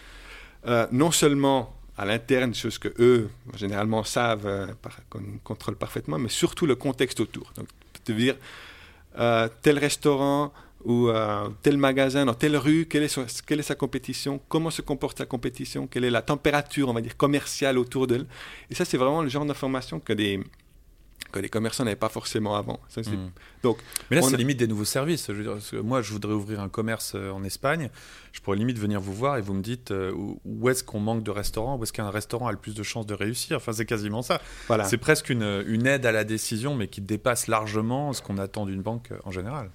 euh, 0.67 0.87
non 0.91 1.11
seulement 1.11 1.75
à 1.97 2.05
l'interne, 2.05 2.53
choses 2.53 2.77
que 2.77 2.89
eux, 2.99 3.29
généralement, 3.55 4.03
savent, 4.03 4.47
euh, 4.47 4.67
contrôlent 5.43 5.75
parfaitement, 5.75 6.17
mais 6.17 6.29
surtout 6.29 6.65
le 6.65 6.75
contexte 6.75 7.19
autour. 7.19 7.51
Donc, 7.55 7.67
te 8.03 8.11
dire, 8.11 8.35
euh, 9.19 9.47
tel 9.61 9.77
restaurant 9.77 10.51
ou 10.85 11.09
tel 11.61 11.77
magasin 11.77 12.25
dans 12.25 12.33
telle 12.33 12.57
rue, 12.57 12.85
quelle 12.89 13.03
est, 13.03 13.41
quelle 13.45 13.61
est, 13.61 13.63
sa 13.63 13.75
compétition, 13.75 14.41
comment 14.49 14.69
se 14.69 14.81
comporte 14.81 15.17
sa 15.17 15.25
compétition, 15.25 15.87
quelle 15.87 16.03
est 16.03 16.09
la 16.09 16.21
température, 16.21 16.89
on 16.89 16.93
va 16.93 16.99
dire, 16.99 17.15
commerciale 17.15 17.77
autour 17.77 18.05
d'elle. 18.05 18.25
Et 18.69 18.75
ça, 18.75 18.83
c'est 18.83 18.97
vraiment 18.97 19.21
le 19.21 19.29
genre 19.29 19.45
d'information 19.45 20.01
que 20.01 20.11
des, 20.11 20.41
que 21.33 21.39
les 21.39 21.49
commerçants 21.49 21.83
n'avaient 21.83 21.95
pas 21.97 22.09
forcément 22.09 22.55
avant. 22.55 22.79
Hmm. 22.95 23.29
Donc, 23.63 23.79
Mais 24.09 24.17
là, 24.17 24.21
c'est 24.21 24.37
limite 24.37 24.57
des 24.57 24.67
nouveaux 24.67 24.85
services. 24.85 25.25
Je 25.27 25.33
veux 25.33 25.43
dire, 25.43 25.83
moi, 25.83 26.01
je 26.01 26.13
voudrais 26.13 26.33
ouvrir 26.33 26.61
un 26.61 26.69
commerce 26.69 27.13
euh, 27.15 27.31
en 27.31 27.43
Espagne. 27.43 27.89
Je 28.31 28.39
pourrais 28.39 28.57
limite 28.57 28.77
venir 28.77 29.01
vous 29.01 29.13
voir 29.13 29.37
et 29.37 29.41
vous 29.41 29.53
me 29.53 29.61
dites 29.61 29.91
euh, 29.91 30.13
où 30.45 30.69
est-ce 30.69 30.83
qu'on 30.83 30.99
manque 30.99 31.23
de 31.23 31.31
restaurants, 31.31 31.77
où 31.77 31.83
est-ce 31.83 31.91
qu'un 31.91 32.09
restaurant 32.09 32.47
a 32.47 32.51
le 32.51 32.57
plus 32.57 32.75
de 32.75 32.83
chances 32.83 33.05
de 33.05 33.15
réussir? 33.15 33.57
Enfin, 33.57 33.73
c'est 33.73 33.85
quasiment 33.85 34.21
ça. 34.21 34.39
Voilà. 34.67 34.85
C'est 34.85 34.97
presque 34.97 35.29
une, 35.29 35.63
une 35.67 35.87
aide 35.87 36.05
à 36.05 36.11
la 36.11 36.23
décision, 36.23 36.75
mais 36.75 36.87
qui 36.87 37.01
dépasse 37.01 37.47
largement 37.47 38.13
ce 38.13 38.21
qu'on 38.21 38.37
attend 38.37 38.65
d'une 38.65 38.81
banque 38.81 39.11
euh, 39.11 39.17
en 39.25 39.31
général. 39.31 39.69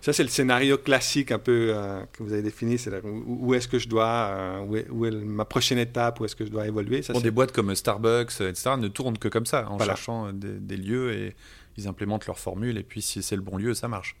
Ça, 0.00 0.12
c'est 0.12 0.22
le 0.22 0.28
scénario 0.28 0.78
classique 0.78 1.32
un 1.32 1.40
peu 1.40 1.72
euh, 1.74 2.04
que 2.12 2.22
vous 2.22 2.32
avez 2.32 2.42
défini. 2.42 2.78
C'est 2.78 2.92
où, 3.04 3.54
est-ce 3.54 3.66
que 3.66 3.78
je 3.78 3.88
dois, 3.88 4.06
euh, 4.06 4.84
où, 4.90 5.06
est, 5.06 5.10
ma 5.10 5.44
prochaine 5.44 5.78
étape, 5.78 6.20
où 6.20 6.24
est-ce 6.24 6.36
que 6.36 6.44
je 6.44 6.50
dois 6.50 6.66
évoluer. 6.66 7.02
Ça, 7.02 7.12
des 7.14 7.30
boîtes 7.30 7.52
comme 7.52 7.74
Starbucks, 7.74 8.40
etc., 8.40 8.70
ne 8.78 8.88
tournent 8.88 9.18
que 9.18 9.28
comme 9.28 9.46
ça, 9.46 9.68
en 9.68 9.78
cherchant 9.78 10.32
des, 10.32 10.76
lieux 10.76 11.12
et 11.12 11.36
ils 11.76 11.88
implémentent 11.88 12.26
leur 12.26 12.38
formule. 12.38 12.78
Et 12.78 12.84
puis, 12.84 13.02
si 13.02 13.22
c'est 13.22 13.36
le 13.36 13.42
bon 13.42 13.56
lieu, 13.56 13.74
ça 13.74 13.88
marche. 13.88 14.14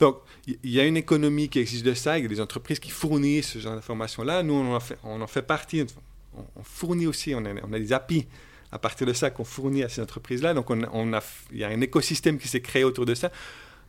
Donc, 0.00 0.18
il 0.46 0.70
y 0.70 0.80
a 0.80 0.84
une 0.84 0.96
économie 0.96 1.48
qui 1.48 1.60
existe 1.60 1.84
de 1.84 1.94
ça. 1.94 2.18
Il 2.18 2.22
y 2.22 2.26
a 2.26 2.28
des 2.28 2.40
entreprises 2.40 2.80
qui 2.80 2.90
fournissent 2.90 3.52
ce 3.52 3.58
genre 3.60 3.74
d'informations-là. 3.74 4.42
Nous, 4.42 4.54
on 4.54 4.74
en 4.74 4.80
fait, 4.80 4.98
on 5.04 5.20
en 5.20 5.26
fait 5.26 5.42
partie. 5.42 5.86
On, 6.34 6.62
fournit 6.62 7.06
aussi, 7.06 7.34
on 7.34 7.44
a, 7.46 7.50
on 7.62 7.72
a 7.72 7.78
des 7.78 7.92
API 7.92 8.26
à 8.72 8.78
partir 8.78 9.06
de 9.06 9.12
ça 9.12 9.30
qu'on 9.30 9.44
fournit 9.44 9.84
à 9.84 9.88
ces 9.88 10.02
entreprises-là. 10.02 10.52
Donc, 10.52 10.68
on, 10.68 10.82
on 10.92 11.12
a, 11.14 11.22
il 11.52 11.58
y 11.58 11.64
a 11.64 11.68
un 11.68 11.80
écosystème 11.80 12.38
qui 12.38 12.48
s'est 12.48 12.60
créé 12.60 12.84
autour 12.84 13.06
de 13.06 13.14
ça 13.14 13.30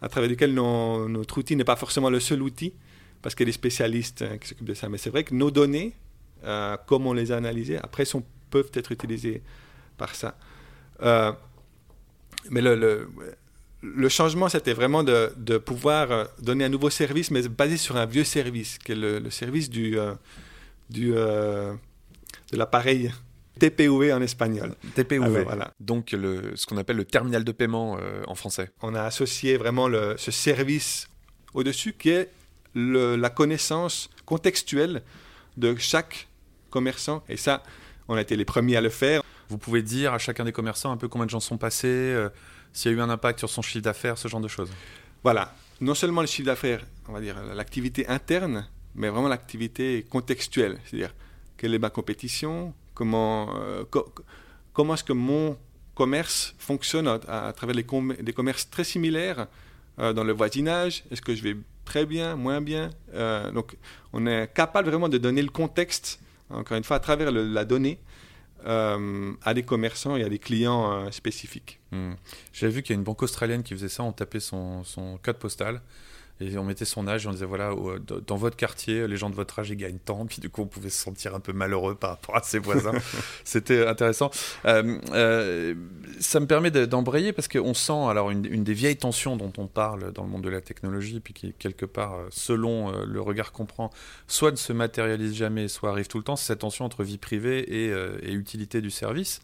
à 0.02 0.10
travers 0.10 0.30
lequel 0.30 0.54
notre 0.54 1.38
outil 1.38 1.56
n'est 1.56 1.64
pas 1.64 1.76
forcément 1.76 2.10
le 2.10 2.20
seul 2.20 2.42
outil, 2.42 2.74
parce 3.22 3.36
qu'il 3.36 3.46
y 3.46 3.48
a 3.48 3.52
des 3.52 3.54
spécialistes 3.54 4.22
hein, 4.22 4.38
qui 4.38 4.48
s'occupent 4.48 4.68
de 4.68 4.74
ça. 4.74 4.90
Mais 4.90 4.98
c'est 4.98 5.10
vrai 5.10 5.24
que 5.24 5.34
nos 5.34 5.52
données, 5.52 5.94
euh, 6.44 6.78
comme 6.86 7.08
on 7.08 7.14
les 7.14 7.32
a 7.32 7.38
analysées, 7.38 7.78
après, 7.78 8.06
sont, 8.06 8.24
peuvent 8.50 8.72
être 8.74 8.92
utilisées 8.92 9.42
par 9.98 10.14
ça. 10.16 10.38
Euh, 11.02 11.32
mais 12.50 12.62
le, 12.62 13.10
le, 13.82 14.10
changement, 14.10 14.50
c'était 14.50 14.74
vraiment 14.74 15.04
de, 15.04 15.32
de, 15.36 15.58
pouvoir 15.58 16.12
euh, 16.12 16.26
donner 16.42 16.66
un 16.66 16.70
nouveau 16.70 16.90
service, 16.90 17.32
mais 17.32 17.48
basé 17.48 17.78
sur 17.78 17.98
un 17.98 18.06
vieux 18.06 18.24
service, 18.24 18.78
qui 18.78 18.92
est 18.92 18.96
le, 18.96 19.30
service 19.32 19.70
du, 19.70 19.98
du, 20.90 21.12
de 21.12 21.78
l'appareil 22.54 23.12
TPV 23.58 24.14
en 24.14 24.22
espagnol. 24.22 24.76
TPV, 24.96 25.26
ah 25.26 25.44
voilà. 25.44 25.74
Donc 25.80 26.12
le, 26.12 26.56
ce 26.56 26.66
qu'on 26.66 26.78
appelle 26.78 26.98
le 26.98 27.06
terminal 27.06 27.44
de 27.44 27.52
paiement 27.52 27.98
euh, 28.00 28.24
en 28.28 28.36
français. 28.36 28.72
On 28.82 28.96
a 28.96 29.04
associé 29.04 29.58
vraiment 29.58 29.88
le, 29.88 30.16
ce 30.18 30.32
service 30.32 31.10
au-dessus 31.54 31.94
qui 31.94 32.10
est 32.10 32.30
le, 32.74 33.16
la 33.16 33.30
connaissance 33.30 34.10
contextuelle 34.26 35.04
de 35.58 35.76
chaque 35.78 36.28
commerçant. 36.70 37.24
Et 37.30 37.38
ça, 37.38 37.64
on 38.08 38.16
a 38.16 38.22
été 38.22 38.36
les 38.36 38.46
premiers 38.46 38.78
à 38.78 38.82
le 38.82 38.90
faire. 38.90 39.22
Vous 39.50 39.58
pouvez 39.58 39.82
dire 39.82 40.14
à 40.14 40.18
chacun 40.18 40.46
des 40.46 40.52
commerçants 40.52 40.92
un 40.92 40.98
peu 40.98 41.08
combien 41.08 41.26
de 41.26 41.32
gens 41.32 41.40
sont 41.40 41.58
passés, 41.58 41.88
euh, 41.88 42.30
s'il 42.74 42.92
y 42.92 42.94
a 42.94 42.98
eu 42.98 43.02
un 43.02 43.10
impact 43.10 43.40
sur 43.40 43.50
son 43.50 43.62
chiffre 43.62 43.84
d'affaires, 43.84 44.18
ce 44.18 44.28
genre 44.28 44.42
de 44.42 44.48
choses. 44.48 44.70
Voilà. 45.24 45.54
Non 45.80 45.96
seulement 45.96 46.22
le 46.22 46.28
chiffre 46.28 46.46
d'affaires, 46.48 46.86
on 47.08 47.14
va 47.14 47.22
dire 47.22 47.42
l'activité 47.54 48.08
interne, 48.08 48.68
mais 48.96 49.10
vraiment 49.10 49.28
l'activité 49.28 50.06
contextuelle. 50.10 50.80
C'est-à-dire, 50.86 51.14
quelle 51.56 51.74
est 51.74 51.80
ma 51.80 51.90
compétition 51.90 52.74
comment, 52.98 53.56
euh, 53.56 53.84
comment 54.74 54.96
est-ce 54.96 55.04
que 55.04 55.14
mon 55.14 55.56
commerce 55.94 56.56
fonctionne 56.58 57.08
à, 57.08 57.54
travers 57.56 57.76
les 57.76 57.86
des 58.24 58.34
commerces 58.34 58.68
très 58.72 58.84
similaires 58.84 59.46
euh, 60.00 60.14
dans 60.14 60.24
le 60.24 60.34
voisinage? 60.34 61.04
Est-ce 61.12 61.22
que 61.22 61.36
je 61.36 61.44
vais 61.44 61.56
très 61.86 62.08
bien, 62.08 62.36
moins 62.36 62.60
bien? 62.60 62.90
Euh, 63.14 63.52
Donc, 63.52 63.78
on 64.14 64.26
est 64.26 64.52
capable 64.52 64.90
vraiment 64.90 65.10
de 65.10 65.20
donner 65.20 65.44
le 65.44 65.50
contexte, 65.50 66.20
encore 66.50 66.76
une 66.76 66.84
fois, 66.84 66.98
à 66.98 67.00
travers 67.00 67.32
la 67.32 67.66
donnée. 67.66 68.00
à 68.66 69.54
des 69.54 69.64
commerçants 69.64 70.16
et 70.18 70.24
à 70.24 70.30
des 70.30 70.40
clients 70.40 71.12
spécifiques. 71.12 71.80
Hmm. 71.92 72.16
J'avais 72.52 72.74
vu 72.74 72.82
qu'il 72.82 72.94
y 72.94 72.98
a 72.98 73.00
une 73.00 73.06
banque 73.10 73.24
australienne 73.24 73.64
qui 73.64 73.74
faisait 73.76 73.94
ça, 73.98 74.04
on 74.04 74.12
tapait 74.12 74.42
son, 74.42 74.84
son 74.84 75.20
code 75.24 75.38
postal 75.38 75.82
et 76.40 76.58
on 76.58 76.64
mettait 76.64 76.86
son 76.86 77.08
âge 77.08 77.26
et 77.26 77.28
on 77.30 77.32
disait 77.32 77.46
voilà, 77.46 77.74
dans 78.26 78.36
votre 78.36 78.56
quartier, 78.56 79.08
les 79.08 79.18
gens 79.18 79.30
de 79.30 79.36
votre 79.36 79.58
âge 79.60 79.70
ils 79.70 79.76
gagnent 79.76 79.98
tant. 79.98 80.26
Puis 80.26 80.40
du 80.40 80.50
coup, 80.50 80.62
on 80.62 80.68
pouvait 80.68 80.90
se 80.90 81.02
sentir 81.04 81.34
un 81.36 81.40
peu 81.40 81.54
malheureux 81.54 81.96
par 81.96 82.12
rapport 82.12 82.36
à 82.36 82.44
ses 82.44 82.60
voisins. 82.60 82.94
C'était 83.44 83.88
intéressant. 83.88 84.30
Euh, 84.66 85.00
euh, 85.14 85.76
ça 86.20 86.40
me 86.40 86.48
permet 86.48 86.72
d'embrayer 86.72 87.34
parce 87.34 87.48
qu'on 87.48 87.74
sent 87.74 88.06
alors 88.10 88.30
une, 88.30 88.42
des 88.42 88.74
vieilles 88.74 88.98
tensions 88.98 89.38
dont 89.38 89.54
on 89.58 89.68
parle 89.68 90.12
dans 90.14 90.24
le 90.24 90.30
monde 90.30 90.44
de 90.44 90.50
la 90.50 90.62
technologie, 90.62 91.20
puis 91.20 91.34
qui 91.34 91.54
quelque 91.54 91.86
part, 91.86 92.14
euh, 92.14 92.28
selon 92.30 92.92
le 93.06 93.22
regard 93.22 93.52
qu'on 93.52 93.66
prend, 93.66 93.90
soit 94.28 94.52
ne 94.52 94.58
se 94.58 94.74
matérialise 94.74 95.34
jamais, 95.34 95.68
soit 95.68 95.90
arrive 95.90 96.08
tout 96.08 96.18
le 96.18 96.24
temps, 96.24 96.36
c'est 96.36 96.48
cette 96.48 96.60
tension 96.60 96.86
entre 96.86 97.04
vie 97.04 97.18
privée 97.18 97.60
et, 97.60 97.88
et 98.22 98.34
utilité 98.34 98.82
du 98.82 98.92
service. 98.92 99.42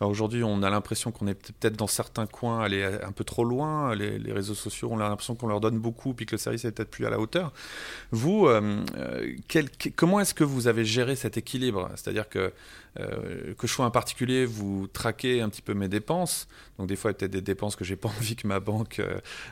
Aujourd'hui, 0.00 0.42
on 0.42 0.62
a 0.62 0.70
l'impression 0.70 1.12
qu'on 1.12 1.26
est 1.26 1.34
peut-être 1.34 1.76
dans 1.76 1.86
certains 1.86 2.26
coins 2.26 2.60
allé 2.60 2.82
un 2.82 3.12
peu 3.12 3.24
trop 3.24 3.44
loin. 3.44 3.94
Les, 3.94 4.18
les 4.18 4.32
réseaux 4.32 4.54
sociaux, 4.54 4.88
on 4.90 4.98
a 4.98 5.08
l'impression 5.08 5.34
qu'on 5.34 5.46
leur 5.46 5.60
donne 5.60 5.78
beaucoup, 5.78 6.14
puis 6.14 6.26
le 6.32 6.38
service 6.38 6.64
est 6.64 6.72
peut-être 6.72 6.90
plus 6.90 7.06
à 7.06 7.10
la 7.10 7.18
hauteur. 7.18 7.52
Vous, 8.10 8.46
euh, 8.46 8.84
euh, 8.96 9.34
comment 9.96 10.20
est-ce 10.20 10.34
que 10.34 10.44
vous 10.44 10.66
avez 10.66 10.84
géré 10.84 11.16
cet 11.16 11.36
équilibre? 11.36 11.90
C'est-à-dire 11.96 12.28
que 12.28 12.52
euh, 12.98 13.54
que 13.54 13.66
je 13.66 13.72
sois 13.72 13.84
un 13.84 13.90
particulier, 13.90 14.44
vous 14.44 14.88
traquez 14.92 15.40
un 15.40 15.48
petit 15.48 15.62
peu 15.62 15.74
mes 15.74 15.88
dépenses. 15.88 16.48
Donc 16.78 16.88
des 16.88 16.96
fois, 16.96 17.10
il 17.10 17.14
y 17.14 17.16
a 17.16 17.18
peut-être 17.18 17.32
des 17.32 17.42
dépenses 17.42 17.76
que 17.76 17.84
j'ai 17.84 17.96
pas 17.96 18.08
envie 18.18 18.36
que 18.36 18.46
ma 18.46 18.60
banque 18.60 19.02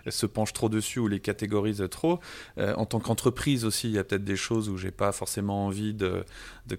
se 0.08 0.26
penche 0.26 0.52
trop 0.52 0.68
dessus 0.68 0.98
ou 0.98 1.08
les 1.08 1.20
catégorise 1.20 1.84
trop. 1.90 2.20
en 2.58 2.86
tant 2.86 3.00
qu'entreprise 3.00 3.64
aussi, 3.64 3.88
il 3.88 3.94
y 3.94 3.98
a 3.98 4.04
peut-être 4.04 4.24
des 4.24 4.36
choses 4.36 4.68
où 4.68 4.76
j'ai 4.76 4.90
pas 4.90 5.12
forcément 5.12 5.66
envie 5.66 5.94
de, 5.94 6.24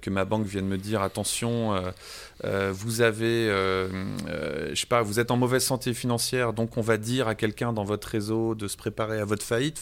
que 0.02 0.10
ma 0.10 0.26
banque 0.26 0.46
vienne 0.46 0.68
me 0.68 0.78
dire 0.78 1.02
attention, 1.02 1.82
vous 2.44 3.02
avez, 3.02 3.48
je 3.48 4.74
sais 4.76 4.88
pas, 4.88 5.02
vous 5.02 5.20
êtes 5.20 5.32
en 5.32 5.38
mauvaise 5.38 5.64
santé 5.64 5.94
financière, 5.94 6.54
donc 6.54 6.78
on 6.78 6.82
va 6.82 6.98
dire 6.98 7.28
à 7.28 7.36
quelqu'un 7.36 7.74
dans 7.74 7.84
votre 7.84 8.08
réseau 8.08 8.56
de 8.56 8.68
se 8.68 8.78
préparer 8.78 9.20
à 9.20 9.26
votre 9.26 9.44
faillite. 9.44 9.80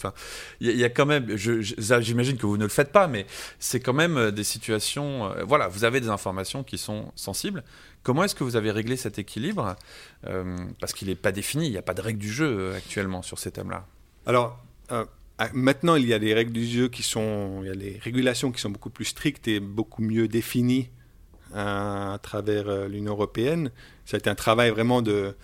Il 0.60 0.72
y, 0.72 0.84
a 0.84 0.90
quand 0.90 1.06
même, 1.06 1.36
j'imagine 1.36 2.38
que 2.38 2.46
vous 2.46 2.58
ne 2.58 2.64
le 2.64 2.70
faites 2.70 2.92
pas, 2.92 3.08
mais 3.08 3.26
c'est 3.60 3.80
quand 3.80 3.94
même 3.94 4.18
euh, 4.18 4.32
des 4.32 4.44
situations. 4.44 5.32
Euh, 5.32 5.44
voilà, 5.46 5.68
vous 5.68 5.84
avez 5.84 6.00
des 6.00 6.10
informations 6.10 6.64
qui 6.68 6.78
sont 6.78 7.12
sensibles. 7.16 7.64
Comment 8.04 8.24
est-ce 8.24 8.36
que 8.36 8.44
vous 8.44 8.56
avez 8.56 8.70
réglé 8.70 8.96
cet 8.96 9.18
équilibre 9.18 9.76
euh, 10.28 10.56
Parce 10.80 10.94
qu'il 10.94 11.08
n'est 11.08 11.16
pas 11.16 11.32
défini, 11.32 11.66
il 11.66 11.72
n'y 11.72 11.78
a 11.78 11.82
pas 11.82 11.96
de 11.96 12.02
règles 12.02 12.20
du 12.20 12.32
jeu 12.32 12.74
actuellement 12.76 13.24
sur 13.24 13.40
ces 13.40 13.50
thèmes-là. 13.52 13.88
Alors, 14.28 14.64
maintenant, 15.54 15.96
il 15.96 16.06
y 16.06 16.14
a 16.14 16.20
des 16.20 16.34
règles 16.34 16.52
du 16.52 16.66
jeu 16.66 16.90
qui 16.90 17.02
sont, 17.02 17.62
il 17.64 17.68
y 17.68 17.72
a 17.72 17.76
des 17.76 18.00
régulations 18.02 18.52
qui 18.52 18.62
sont 18.62 18.70
beaucoup 18.70 18.92
plus 18.92 19.06
strictes 19.06 19.48
et 19.48 19.60
beaucoup 19.60 20.04
mieux 20.04 20.28
définies 20.28 20.90
à 21.56 22.20
travers 22.22 22.88
l'Union 22.88 23.14
européenne. 23.14 23.72
Ça 24.06 24.18
a 24.18 24.20
été 24.20 24.30
un 24.30 24.36
travail 24.36 24.70
vraiment 24.70 25.02
de, 25.02 25.36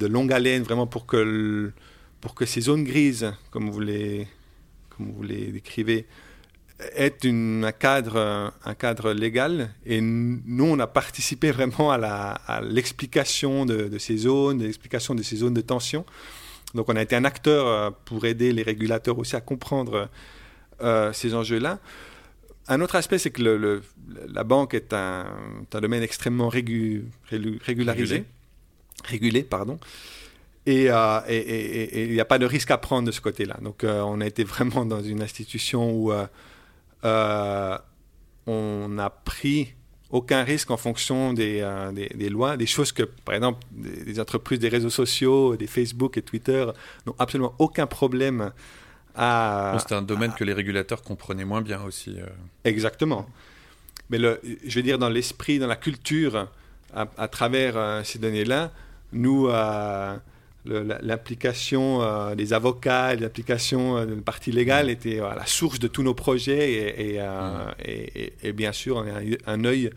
longue 0.00 0.32
haleine, 0.32 0.62
vraiment 0.62 0.86
pour 0.86 1.06
que 1.06 1.72
pour 2.20 2.34
que 2.34 2.46
ces 2.46 2.62
zones 2.62 2.84
grises, 2.84 3.32
comme 3.50 3.70
vous 3.70 3.80
les, 3.80 4.26
comme 4.90 5.12
vous 5.12 5.22
les 5.22 5.52
décrivez, 5.52 6.06
est 6.94 7.24
un, 7.24 7.72
cadre, 7.72 8.52
un 8.64 8.74
cadre 8.74 9.12
légal. 9.12 9.70
Et 9.84 10.00
nous, 10.00 10.64
on 10.64 10.78
a 10.78 10.86
participé 10.86 11.50
vraiment 11.50 11.90
à 11.92 12.60
l'explication 12.62 13.66
de, 13.66 13.88
de, 13.88 13.98
ces 13.98 14.16
zones, 14.18 14.62
l'explication 14.62 15.14
de 15.14 15.22
ces 15.22 15.36
zones 15.36 15.54
de 15.54 15.60
tension. 15.60 16.04
Donc 16.74 16.88
on 16.88 16.96
a 16.96 17.02
été 17.02 17.16
un 17.16 17.24
acteur 17.24 17.66
euh, 17.66 17.90
pour 18.04 18.24
aider 18.26 18.52
les 18.52 18.62
régulateurs 18.62 19.18
aussi 19.18 19.36
à 19.36 19.40
comprendre 19.40 20.08
euh, 20.82 21.12
ces 21.12 21.34
enjeux-là. 21.34 21.78
Un 22.68 22.80
autre 22.82 22.96
aspect, 22.96 23.18
c'est 23.18 23.30
que 23.30 23.42
le, 23.42 23.82
la 24.28 24.44
banque 24.44 24.74
est 24.74 24.92
un, 24.92 25.26
un 25.72 25.80
domaine 25.80 26.02
extrêmement 26.02 26.50
régularisé, 26.50 28.24
régulé. 29.04 29.42
pardon. 29.42 29.78
Euh, 30.68 31.20
et 31.28 32.04
il 32.04 32.12
n'y 32.12 32.20
a 32.20 32.26
pas 32.26 32.38
de 32.38 32.44
risque 32.44 32.70
à 32.70 32.76
prendre 32.76 33.06
de 33.06 33.12
ce 33.12 33.22
côté-là. 33.22 33.56
Donc 33.62 33.84
on 33.84 34.20
a 34.20 34.26
été 34.26 34.44
vraiment 34.44 34.84
dans 34.84 35.02
une 35.02 35.22
institution 35.22 35.90
où 35.90 36.12
on 37.04 38.88
n'a 38.88 39.10
pris 39.10 39.74
aucun 40.10 40.42
risque 40.42 40.70
en 40.70 40.78
fonction 40.78 41.32
des, 41.34 41.62
des, 41.92 42.28
lois, 42.30 42.56
des 42.56 42.66
choses 42.66 42.92
que, 42.92 43.02
par 43.02 43.34
exemple, 43.34 43.60
des, 43.72 44.18
entreprises 44.18 44.58
des 44.58 44.70
réseaux 44.70 44.90
sociaux, 44.90 45.56
des 45.56 45.66
Facebook 45.66 46.16
et 46.16 46.22
Twitter 46.22 46.66
n'ont 47.06 47.14
absolument 47.18 47.54
aucun 47.58 47.86
problème 47.86 48.52
c'est 49.18 49.92
un 49.92 50.02
domaine 50.02 50.32
que 50.32 50.44
les 50.44 50.52
régulateurs 50.52 51.02
comprenaient 51.02 51.44
moins 51.44 51.62
bien 51.62 51.82
aussi. 51.82 52.16
Euh. 52.18 52.26
Exactement. 52.64 53.26
Mais 54.10 54.18
le, 54.18 54.40
je 54.64 54.76
veux 54.76 54.82
dire, 54.82 54.98
dans 54.98 55.08
l'esprit, 55.08 55.58
dans 55.58 55.66
la 55.66 55.76
culture, 55.76 56.48
à, 56.94 57.28
travers 57.28 57.76
euh, 57.76 58.02
ces 58.04 58.18
données-là, 58.18 58.72
nous, 59.12 59.48
euh, 60.70 60.98
l'implication 61.02 62.34
des 62.34 62.52
avocats, 62.52 63.14
l'implication 63.14 64.04
de 64.04 64.14
la 64.14 64.22
partie 64.22 64.52
légale 64.52 64.86
mm. 64.86 64.90
était 64.90 65.16
la 65.16 65.46
source 65.46 65.78
de 65.78 65.88
tous 65.88 66.02
nos 66.02 66.14
projets 66.14 66.72
et, 66.72 67.18
mm. 67.18 67.74
et, 67.84 68.32
et, 68.42 68.52
bien 68.52 68.72
sûr, 68.72 68.96
on 68.96 69.06
a 69.06 69.52
un 69.52 69.64
œil 69.64 69.90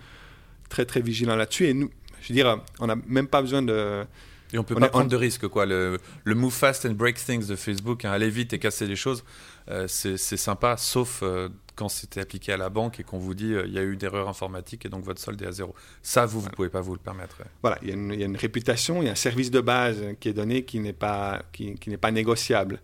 très 0.69 0.86
très 0.86 1.01
vigilant 1.01 1.36
là-dessus. 1.36 1.67
Et 1.67 1.73
nous, 1.73 1.89
je 2.21 2.29
veux 2.29 2.36
dire, 2.36 2.62
on 2.79 2.88
n'a 2.88 2.95
même 3.07 3.27
pas 3.27 3.41
besoin 3.41 3.62
de 3.62 4.05
et 4.53 4.57
on 4.57 4.63
peut 4.63 4.75
pas 4.75 4.89
prendre 4.89 5.10
de 5.10 5.15
risques, 5.15 5.47
quoi. 5.47 5.65
Le, 5.65 5.97
le, 6.23 6.36
move 6.36 6.53
fast 6.53 6.86
and 6.86 6.91
break 6.91 7.15
things 7.15 7.47
de 7.47 7.55
Facebook, 7.55 8.03
hein, 8.03 8.12
aller 8.12 8.29
vite 8.29 8.51
et 8.53 8.60
casser 8.60 8.86
les 8.86 8.95
choses, 8.95 9.23
euh, 9.69 9.88
c'est 9.88 10.17
sympa, 10.17 10.75
sauf 10.77 11.21
euh, 11.23 11.49
quand 11.82 11.89
c'était 11.89 12.20
appliqué 12.20 12.54
à 12.54 12.58
la 12.58 12.70
banque 12.70 13.00
et 13.00 13.04
qu'on 13.04 13.17
vous 13.17 13.34
dit 13.34 13.56
euh, 13.56 13.65
il 13.65 13.74
y 13.74 13.80
a 13.80 13.82
eu 13.82 13.98
d'erreurs 13.98 14.30
informatiques 14.30 14.86
et 14.86 14.89
donc 14.89 15.04
votre 15.04 15.20
solde 15.20 15.41
est 15.41 15.48
à 15.48 15.52
zéro. 15.52 15.74
Ça, 16.04 16.28
vous, 16.28 16.39
vous 16.39 16.48
ne 16.48 16.54
pouvez 16.54 16.70
pas 16.70 16.82
vous 16.82 16.94
le 16.94 17.00
permettre. 17.00 17.38
Voilà, 17.63 17.80
il 17.82 17.89
y, 17.89 18.17
y, 18.20 18.22
a 18.22 18.26
une 18.28 18.38
réputation, 18.38 19.02
il 19.02 19.06
y 19.06 19.10
a 19.10 19.13
un 19.13 19.15
service 19.15 19.50
de 19.50 19.62
base 19.62 19.98
qui 20.20 20.30
est 20.30 20.34
donné 20.34 20.63
qui 20.63 20.80
n'est 20.80 20.94
pas, 20.94 21.41
qui, 21.52 21.74
qui 21.74 21.89
n'est 21.89 21.98
pas 21.98 22.12
négociable. 22.12 22.82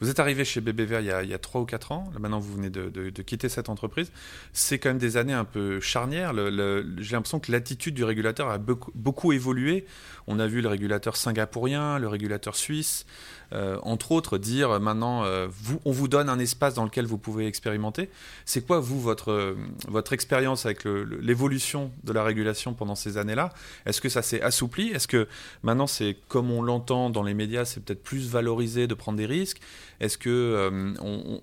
Vous 0.00 0.10
êtes 0.10 0.18
arrivé 0.18 0.44
chez 0.44 0.60
BBVA 0.60 1.00
il 1.00 1.06
y 1.06 1.10
a, 1.10 1.22
il 1.22 1.30
y 1.30 1.34
a 1.34 1.38
3 1.38 1.62
ou 1.62 1.64
4 1.64 1.92
ans, 1.92 2.12
maintenant 2.18 2.38
vous 2.38 2.54
venez 2.54 2.68
de, 2.68 2.90
de, 2.90 3.22
quitter 3.22 3.48
cette 3.48 3.70
entreprise. 3.70 4.12
C'est 4.52 4.78
quand 4.78 4.90
même 4.90 4.98
des 4.98 5.16
années 5.16 5.32
un 5.32 5.46
peu 5.46 5.80
charnières. 5.80 6.34
J'ai 6.34 7.12
l'impression 7.12 7.40
que 7.40 7.50
l'attitude 7.50 7.94
du 7.94 8.04
régulateur 8.04 8.50
a 8.50 8.58
beaucoup, 8.58 8.90
beaucoup 8.94 9.32
évolué. 9.32 9.86
On 10.26 10.38
a 10.40 10.46
vu 10.46 10.60
le 10.60 10.68
régulateur 10.68 11.16
singapourien, 11.16 11.98
le 11.98 12.08
régulateur 12.08 12.56
suisse, 12.56 13.06
euh, 13.52 13.78
entre 13.82 14.12
autres, 14.12 14.38
dire 14.38 14.70
euh, 14.70 14.78
maintenant, 14.78 15.24
euh, 15.24 15.48
on 15.84 15.92
vous 15.92 16.08
donne 16.08 16.28
un 16.28 16.38
espace 16.38 16.74
dans 16.74 16.84
lequel 16.84 17.06
vous 17.06 17.18
pouvez 17.18 17.46
expérimenter. 17.46 18.10
C'est 18.44 18.66
quoi, 18.66 18.80
vous, 18.80 19.00
votre, 19.00 19.56
votre 19.88 20.12
expérience 20.12 20.66
avec 20.66 20.84
l'évolution 20.84 21.90
de 22.04 22.12
la 22.12 22.22
régulation 22.22 22.74
pendant 22.74 22.94
ces 22.94 23.16
années-là? 23.18 23.52
Est-ce 23.86 24.00
que 24.00 24.08
ça 24.08 24.22
s'est 24.22 24.42
assoupli? 24.42 24.88
Est-ce 24.90 25.08
que 25.08 25.28
maintenant, 25.62 25.86
c'est 25.86 26.16
comme 26.28 26.50
on 26.50 26.62
l'entend 26.62 27.10
dans 27.10 27.22
les 27.22 27.34
médias, 27.34 27.64
c'est 27.64 27.80
peut-être 27.84 28.02
plus 28.02 28.28
valorisé 28.28 28.86
de 28.86 28.94
prendre 28.94 29.18
des 29.18 29.26
risques? 29.26 29.60
Est-ce 30.00 30.18
que 30.18 30.94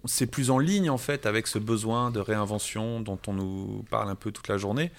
c'est 0.06 0.28
plus 0.28 0.52
en 0.52 0.60
ligne, 0.60 0.90
en 0.90 0.98
fait, 0.98 1.26
avec 1.26 1.48
ce 1.48 1.60
besoin 1.60 2.12
de 2.12 2.20
réinvention 2.20 3.00
dont 3.00 3.20
on 3.28 3.34
nous 3.34 3.86
parle 3.90 4.10
un 4.10 4.16
peu 4.16 4.32
toute 4.32 4.48
la 4.48 4.58
journée? 4.58 4.92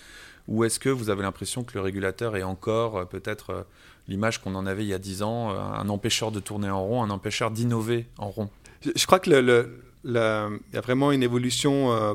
Ou 0.48 0.64
est-ce 0.64 0.80
que 0.80 0.88
vous 0.88 1.10
avez 1.10 1.22
l'impression 1.22 1.62
que 1.62 1.74
le 1.74 1.80
régulateur 1.80 2.36
est 2.36 2.42
encore 2.42 3.08
peut-être 3.08 3.66
l'image 4.08 4.38
qu'on 4.40 4.54
en 4.54 4.66
avait 4.66 4.84
il 4.84 4.88
y 4.88 4.94
a 4.94 4.98
10 4.98 5.22
ans, 5.22 5.50
euh, 5.50 5.58
un 5.58 5.88
empêcheur 5.88 6.32
de 6.32 6.40
tourner 6.40 6.70
en 6.70 6.82
rond, 6.82 7.02
un 7.02 7.10
empêcheur 7.10 7.50
d'innover 7.50 8.06
en 8.18 8.30
rond. 8.30 8.50
Je, 8.82 9.06
crois 9.06 9.20
que 9.20 9.30
le, 9.30 9.80
y 10.04 10.76
a 10.76 10.80
vraiment 10.80 11.12
une 11.12 11.22
évolution 11.22 11.92
euh, 11.92 12.14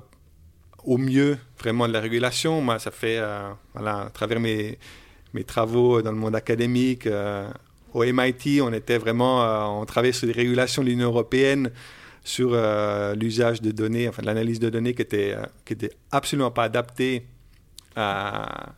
au 0.83 0.97
mieux 0.97 1.37
vraiment 1.59 1.87
de 1.87 1.93
la 1.93 2.01
régulation. 2.01 2.61
Moi, 2.61 2.79
ça 2.79 2.91
fait, 2.91 3.17
euh, 3.19 3.49
voilà, 3.73 4.01
à 4.01 4.09
travers 4.09 4.39
mes, 4.39 4.77
mes 5.33 5.43
travaux 5.43 6.01
dans 6.01 6.11
le 6.11 6.17
monde 6.17 6.35
académique, 6.35 7.07
au 7.93 8.03
MIT, 8.03 8.61
on 8.61 8.73
était 8.73 8.97
vraiment, 8.97 9.79
on 9.81 9.85
travaillait 9.85 10.13
sur 10.13 10.27
les 10.27 10.33
régulations 10.33 10.83
de 10.83 10.89
l'Union 10.89 11.07
européenne, 11.07 11.71
sur 12.23 12.49
l'usage 13.15 13.61
de 13.61 13.71
données, 13.71 14.09
enfin 14.09 14.21
l'analyse 14.23 14.59
de 14.59 14.69
données 14.69 14.93
qui 14.93 15.01
était, 15.01 15.35
qui 15.65 15.73
était 15.73 15.91
absolument 16.11 16.51
pas 16.51 16.63
adaptée 16.63 17.25
à, 17.95 18.73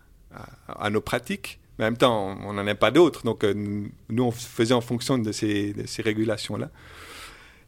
à 0.67 0.89
nos 0.91 1.01
pratiques. 1.01 1.59
En 1.79 1.83
même 1.83 1.97
temps, 1.97 2.37
on 2.43 2.53
n'en 2.53 2.67
a 2.67 2.75
pas 2.75 2.91
d'autres. 2.91 3.23
Donc, 3.23 3.43
euh, 3.43 3.53
nous, 4.09 4.23
on 4.23 4.31
faisait 4.31 4.73
en 4.73 4.81
fonction 4.81 5.17
de 5.17 5.31
ces, 5.31 5.73
régulations-là. 5.99 6.69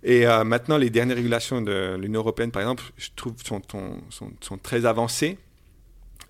Et 0.04 0.28
euh, 0.28 0.43
maintenant, 0.43 0.78
les 0.78 0.89
dernières 0.89 1.15
régulations 1.15 1.62
de 1.62 1.95
l'Union 1.97 2.19
européenne, 2.19 2.52
par 2.52 2.62
exemple, 2.62 2.84
je 2.97 3.10
trouve, 3.15 3.36
sont, 3.45 4.58
très 4.62 4.86
avancées, 4.86 5.38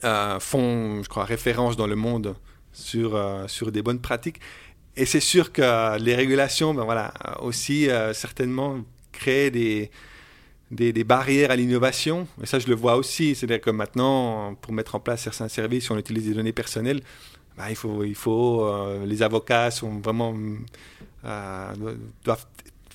euh, 0.04 0.40
font, 0.40 1.02
je 1.02 1.10
crois, 1.10 1.26
référence 1.26 1.76
dans 1.76 1.88
le 1.88 1.96
monde 1.96 2.36
sur, 2.72 3.20
sur 3.48 3.72
des 3.72 3.82
bonnes 3.82 4.00
pratiques. 4.00 4.40
Et 4.96 5.06
c'est 5.06 5.22
sûr 5.22 5.52
que 5.52 5.98
les 6.00 6.16
régulations, 6.16 6.74
ben 6.74 6.84
voilà, 6.84 7.14
aussi 7.42 7.88
certainement 8.14 8.78
créent 9.12 9.50
des, 9.50 9.90
des, 10.70 11.04
barrières 11.04 11.50
à 11.50 11.56
l'innovation. 11.56 12.28
Et 12.44 12.46
ça, 12.46 12.60
je 12.60 12.68
le 12.68 12.76
vois 12.76 12.96
aussi. 12.98 13.34
C'est-à-dire 13.34 13.62
que 13.62 13.72
maintenant, 13.72 14.54
pour 14.56 14.74
mettre 14.74 14.96
en 14.96 15.00
place 15.00 15.24
certains 15.24 15.48
services, 15.48 15.90
on 15.90 15.98
utilise 15.98 16.28
des 16.28 16.34
données 16.34 16.54
personnelles. 16.54 17.02
Bah, 17.58 17.70
il 17.70 17.76
faut, 17.76 18.04
il 18.04 18.16
faut 18.16 18.66
euh, 18.66 19.06
les 19.06 19.22
avocats 19.22 19.72
sont 19.72 20.00
vraiment 20.00 20.36
euh, 21.26 21.74
doivent 22.24 22.46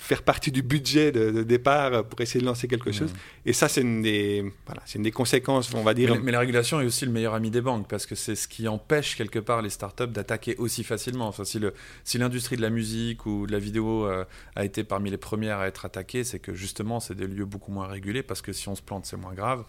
faire 0.07 0.23
partie 0.23 0.51
du 0.51 0.61
budget 0.61 1.11
de, 1.11 1.43
départ 1.43 2.05
pour 2.05 2.21
essayer 2.21 2.39
de 2.39 2.45
lancer 2.45 2.67
quelque 2.67 2.91
chose. 2.91 3.11
Et 3.45 3.51
ça, 3.51 3.67
c'est 3.67 3.81
une 3.81 4.01
des, 4.01 4.53
voilà, 4.65 4.81
une 4.95 5.03
des 5.03 5.11
conséquences, 5.11 5.73
on 5.73 5.83
va 5.83 5.93
dire. 5.93 6.15
Mais, 6.21 6.31
la 6.31 6.39
régulation 6.39 6.79
est 6.79 6.85
aussi 6.85 7.05
le 7.05 7.11
meilleur 7.11 7.33
ami 7.33 7.51
des 7.51 7.61
banques 7.61 7.87
parce 7.89 8.05
que 8.05 8.15
c'est 8.15 8.35
ce 8.35 8.47
qui 8.47 8.67
empêche 8.67 9.15
quelque 9.15 9.39
part 9.39 9.61
les 9.61 9.69
startups 9.69 10.07
d'attaquer 10.07 10.55
aussi 10.57 10.83
facilement. 10.83 11.27
Enfin, 11.27 11.43
si, 11.43 11.59
le, 11.59 11.73
si 12.03 12.17
l'industrie 12.17 12.55
de 12.55 12.61
la 12.61 12.69
musique 12.69 13.25
ou 13.25 13.47
de 13.47 13.51
la 13.51 13.59
vidéo 13.59 14.05
euh, 14.05 14.23
a 14.55 14.63
été 14.63 14.83
parmi 14.83 15.09
les 15.09 15.17
premières 15.17 15.59
à 15.59 15.67
être 15.67 15.85
attaquée, 15.85 16.23
c'est 16.23 16.39
que 16.39 16.53
justement, 16.53 16.99
c'est 16.99 17.15
des 17.15 17.27
lieux 17.27 17.45
beaucoup 17.45 17.71
moins 17.71 17.87
régulés 17.87 18.23
parce 18.23 18.41
que 18.41 18.53
si 18.53 18.69
on 18.69 18.75
se 18.75 18.81
plante, 18.81 19.05
c'est 19.05 19.17
moins 19.17 19.33
grave. 19.33 19.65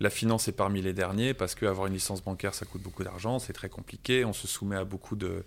La 0.00 0.10
finance 0.10 0.46
est 0.46 0.52
parmi 0.52 0.80
les 0.80 0.92
derniers 0.92 1.34
parce 1.34 1.54
qu'avoir 1.54 1.88
une 1.88 1.94
licence 1.94 2.22
bancaire, 2.22 2.54
ça 2.54 2.64
coûte 2.66 2.82
beaucoup 2.82 3.02
d'argent, 3.02 3.38
c'est 3.38 3.52
très 3.52 3.68
compliqué, 3.68 4.24
on 4.24 4.32
se 4.32 4.46
soumet 4.46 4.76
à 4.76 4.84
beaucoup 4.84 5.16
de, 5.16 5.44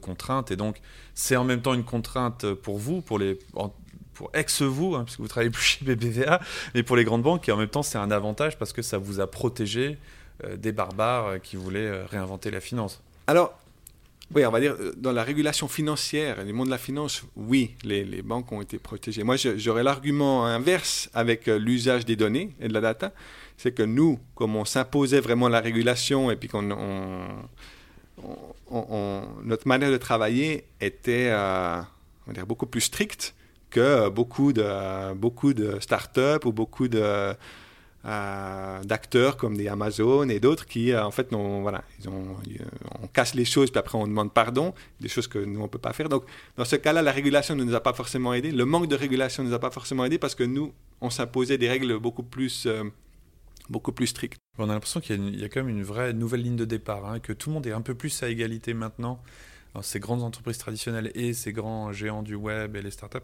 contraintes. 0.00 0.50
Et 0.50 0.56
donc, 0.56 0.80
c'est 1.14 1.36
en 1.36 1.44
même 1.44 1.62
temps 1.62 1.72
une 1.72 1.84
contrainte 1.84 2.52
pour 2.54 2.78
vous, 2.78 3.00
pour 3.00 3.18
les. 3.18 3.38
Pour 4.12 4.30
ex-vous, 4.32 4.94
hein, 4.94 5.04
puisque 5.04 5.20
vous 5.20 5.28
travaillez 5.28 5.50
plus 5.50 5.62
chez 5.62 5.84
BBVA, 5.84 6.40
mais 6.74 6.82
pour 6.82 6.96
les 6.96 7.04
grandes 7.04 7.22
banques, 7.22 7.46
et 7.50 7.52
en 7.52 7.58
même 7.58 7.68
temps, 7.68 7.82
c'est 7.82 7.98
un 7.98 8.10
avantage 8.10 8.58
parce 8.58 8.72
que 8.72 8.80
ça 8.80 8.96
vous 8.96 9.20
a 9.20 9.30
protégé 9.30 9.98
euh, 10.44 10.56
des 10.56 10.72
barbares 10.72 11.38
qui 11.42 11.56
voulaient 11.56 11.80
euh, 11.80 12.06
réinventer 12.06 12.50
la 12.50 12.62
finance. 12.62 13.02
Alors, 13.26 13.58
oui, 14.34 14.44
on 14.44 14.50
va 14.50 14.60
dire, 14.60 14.76
dans 14.96 15.12
la 15.12 15.22
régulation 15.22 15.68
financière, 15.68 16.44
le 16.44 16.52
monde 16.52 16.66
de 16.66 16.72
la 16.72 16.78
finance, 16.78 17.22
oui, 17.36 17.76
les, 17.84 18.22
banques 18.22 18.50
ont 18.50 18.60
été 18.60 18.78
protégées. 18.78 19.22
Moi, 19.22 19.36
j'aurais 19.36 19.84
l'argument 19.84 20.46
inverse 20.46 21.08
avec 21.14 21.46
l'usage 21.46 22.04
des 22.04 22.16
données 22.16 22.50
et 22.60 22.68
de 22.68 22.72
la 22.72 22.80
data 22.80 23.12
c'est 23.56 23.72
que 23.72 23.82
nous, 23.82 24.18
comme 24.34 24.56
on 24.56 24.64
s'imposait 24.64 25.20
vraiment 25.20 25.48
la 25.48 25.60
régulation 25.60 26.30
et 26.30 26.36
puis 26.36 26.48
qu'on 26.48 26.62
notre 29.44 29.68
manière 29.68 29.90
de 29.90 29.96
travailler 29.96 30.64
était 30.80 31.28
euh, 31.30 31.80
on 32.26 32.32
dire 32.32 32.46
beaucoup 32.46 32.66
plus 32.66 32.80
stricte 32.80 33.34
que 33.70 34.08
beaucoup 34.08 34.52
de 34.52 35.14
beaucoup 35.14 35.52
de 35.54 35.78
startups 35.80 36.44
ou 36.44 36.52
beaucoup 36.52 36.88
de 36.88 37.34
euh, 38.06 38.82
d'acteurs 38.84 39.36
comme 39.36 39.56
des 39.56 39.68
Amazon 39.68 40.28
et 40.28 40.40
d'autres 40.40 40.66
qui 40.66 40.92
euh, 40.92 41.04
en 41.04 41.10
fait 41.10 41.32
non 41.32 41.62
voilà 41.62 41.82
ils 42.00 42.08
ont, 42.08 42.36
on 43.02 43.06
casse 43.08 43.34
les 43.34 43.44
choses 43.44 43.70
puis 43.70 43.78
après 43.78 43.98
on 43.98 44.06
demande 44.06 44.32
pardon 44.32 44.74
des 45.00 45.08
choses 45.08 45.26
que 45.26 45.38
nous 45.38 45.60
on 45.60 45.68
peut 45.68 45.78
pas 45.78 45.92
faire 45.92 46.08
donc 46.08 46.24
dans 46.56 46.64
ce 46.64 46.76
cas-là 46.76 47.02
la 47.02 47.12
régulation 47.12 47.56
ne 47.56 47.64
nous 47.64 47.74
a 47.74 47.80
pas 47.80 47.92
forcément 47.92 48.32
aidé 48.32 48.52
le 48.52 48.64
manque 48.64 48.88
de 48.88 48.96
régulation 48.96 49.42
ne 49.42 49.48
nous 49.48 49.54
a 49.54 49.58
pas 49.58 49.70
forcément 49.70 50.04
aidé 50.04 50.18
parce 50.18 50.34
que 50.34 50.44
nous 50.44 50.72
on 51.00 51.10
s'imposait 51.10 51.58
des 51.58 51.68
règles 51.68 51.98
beaucoup 51.98 52.22
plus 52.22 52.66
beaucoup 53.68 53.92
plus 53.92 54.06
strict. 54.06 54.38
On 54.58 54.68
a 54.70 54.72
l'impression 54.72 55.00
qu'il 55.00 55.38
y, 55.38 55.44
a 55.44 55.48
quand 55.48 55.62
même 55.62 55.76
une 55.76 55.82
vraie 55.82 56.12
nouvelle 56.12 56.42
ligne 56.42 56.56
de 56.56 56.64
départ, 56.64 57.06
hein, 57.06 57.20
que 57.20 57.32
tout 57.32 57.50
le 57.50 57.54
monde 57.54 57.66
est 57.66 57.72
un 57.72 57.80
peu 57.80 57.94
plus 57.94 58.22
à 58.22 58.28
égalité 58.28 58.74
maintenant. 58.74 59.20
Ces 59.82 60.00
grandes 60.00 60.22
entreprises 60.22 60.58
traditionnelles 60.58 61.10
et 61.14 61.32
ces 61.32 61.52
grands 61.52 61.92
géants 61.92 62.22
du 62.22 62.34
web 62.34 62.76
et 62.76 62.82
les 62.82 62.90
startups, 62.90 63.18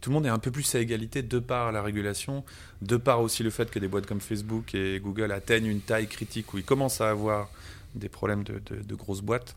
tout 0.00 0.10
le 0.10 0.14
monde 0.14 0.26
est 0.26 0.30
un 0.30 0.38
peu 0.38 0.50
plus 0.50 0.74
à 0.74 0.80
égalité 0.80 1.22
de 1.22 1.38
par 1.38 1.72
la 1.72 1.82
régulation, 1.82 2.44
de 2.80 2.96
par 2.96 3.20
aussi 3.20 3.42
le 3.42 3.50
fait 3.50 3.70
que 3.70 3.78
des 3.78 3.88
boîtes 3.88 4.06
comme 4.06 4.20
Facebook 4.20 4.74
et 4.74 5.00
Google 5.00 5.32
atteignent 5.32 5.66
une 5.66 5.80
taille 5.80 6.06
critique 6.06 6.52
où 6.54 6.58
ils 6.58 6.64
commencent 6.64 7.00
à 7.00 7.10
avoir 7.10 7.50
des 7.94 8.08
problèmes 8.08 8.42
de, 8.42 8.94
grosses 8.94 9.20
boîtes. 9.20 9.54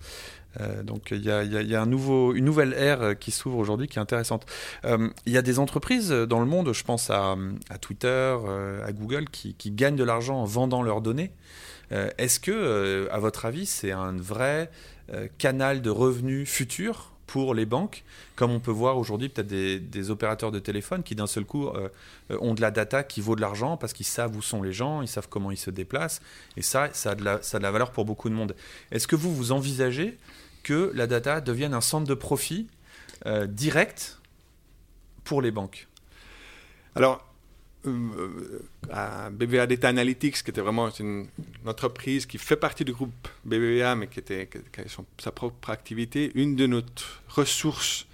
donc 0.83 1.11
il 1.11 1.23
y 1.23 1.31
a, 1.31 1.41
une 1.83 2.45
nouvelle 2.45 2.73
ère 2.73 3.17
qui 3.17 3.31
s'ouvre 3.31 3.57
aujourd'hui 3.57 3.87
qui 3.87 3.97
est 3.97 4.01
intéressante. 4.01 4.45
Il 4.83 5.31
y 5.31 5.37
a 5.37 5.41
des 5.41 5.57
entreprises 5.57 6.09
dans 6.09 6.39
le 6.39 6.45
monde, 6.45 6.73
je 6.73 6.83
pense 6.83 7.09
à, 7.09 7.37
Twitter, 7.79 8.35
à 8.85 8.91
Google, 8.91 9.29
qui 9.29 9.71
gagnent 9.71 9.95
de 9.95 10.03
l'argent 10.03 10.35
en 10.41 10.45
vendant 10.45 10.83
leurs 10.83 10.99
données. 11.01 11.31
Est-ce 11.91 12.39
que, 12.39 13.07
à 13.11 13.19
votre 13.19 13.45
avis, 13.45 13.65
c'est 13.65 13.91
un 13.91 14.13
vrai 14.13 14.69
canal 15.37 15.81
de 15.81 15.89
revenus 15.89 16.49
futur 16.49 17.15
pour 17.27 17.53
les 17.53 17.65
banques, 17.65 18.03
comme 18.35 18.51
on 18.51 18.59
peut 18.59 18.71
voir 18.71 18.97
aujourd'hui 18.97 19.29
peut-être 19.29 19.47
des, 19.47 20.11
opérateurs 20.11 20.51
de 20.51 20.59
téléphone 20.59 21.03
qui 21.03 21.15
d'un 21.15 21.27
seul 21.27 21.45
coup 21.45 21.67
euh, 21.67 21.89
ont 22.29 22.53
de 22.53 22.61
la 22.61 22.71
data 22.71 23.03
qui 23.03 23.21
vaut 23.21 23.35
de 23.35 23.41
l'argent 23.41 23.77
parce 23.77 23.93
qu'ils 23.93 24.05
savent 24.05 24.35
où 24.35 24.41
sont 24.41 24.61
les 24.61 24.73
gens, 24.73 25.01
ils 25.01 25.07
savent 25.07 25.27
comment 25.29 25.51
ils 25.51 25.57
se 25.57 25.71
déplacent, 25.71 26.21
et 26.57 26.61
ça, 26.61 26.89
ça 26.93 27.11
a 27.11 27.15
de 27.15 27.23
la, 27.23 27.71
valeur 27.71 27.91
pour 27.91 28.05
beaucoup 28.05 28.29
de 28.29 28.35
monde. 28.35 28.55
Est-ce 28.91 29.07
que 29.07 29.15
vous, 29.15 29.33
vous 29.33 29.51
envisagez 29.51 30.17
que 30.63 30.91
la 30.93 31.07
data 31.07 31.41
devienne 31.41 31.73
un 31.73 31.81
centre 31.81 32.07
de 32.07 32.13
profit 32.13 32.67
euh, 33.25 33.47
direct 33.47 34.19
pour 35.23 35.41
les 35.41 35.51
banques? 35.51 35.87
Alors, 36.95 37.27
euh, 37.87 38.63
à 38.91 39.29
BBVA 39.29 39.67
Data 39.67 39.89
Analytics, 39.89 40.43
qui 40.43 40.49
était 40.49 40.61
vraiment 40.61 40.89
une, 40.89 41.27
entreprise 41.67 42.25
qui 42.25 42.37
fait 42.37 42.55
partie 42.55 42.85
du 42.85 42.93
groupe 42.93 43.27
BBVA, 43.43 43.95
mais 43.95 44.07
qui, 44.07 44.19
était, 44.19 44.47
qui 44.47 44.79
avait 44.79 44.89
sa 45.17 45.31
propre 45.31 45.69
activité, 45.69 46.31
une 46.35 46.55
de 46.55 46.67
nos 46.67 46.81
ressources, 47.29 48.07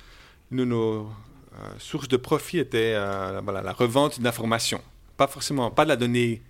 une 0.52 0.60
de 0.60 0.66
nos 0.66 1.02
euh, 1.02 1.70
sources 1.80 2.08
de 2.08 2.18
profit 2.18 2.60
était 2.60 2.94
euh, 2.96 3.42
voilà, 3.44 3.62
la 3.62 3.74
revente 3.74 4.20
d'informations. 4.22 4.82
Pas 5.18 5.28
forcément, 5.28 5.72
pas 5.72 5.84
de 5.84 5.90
la 5.90 5.96
donnée 5.96 6.42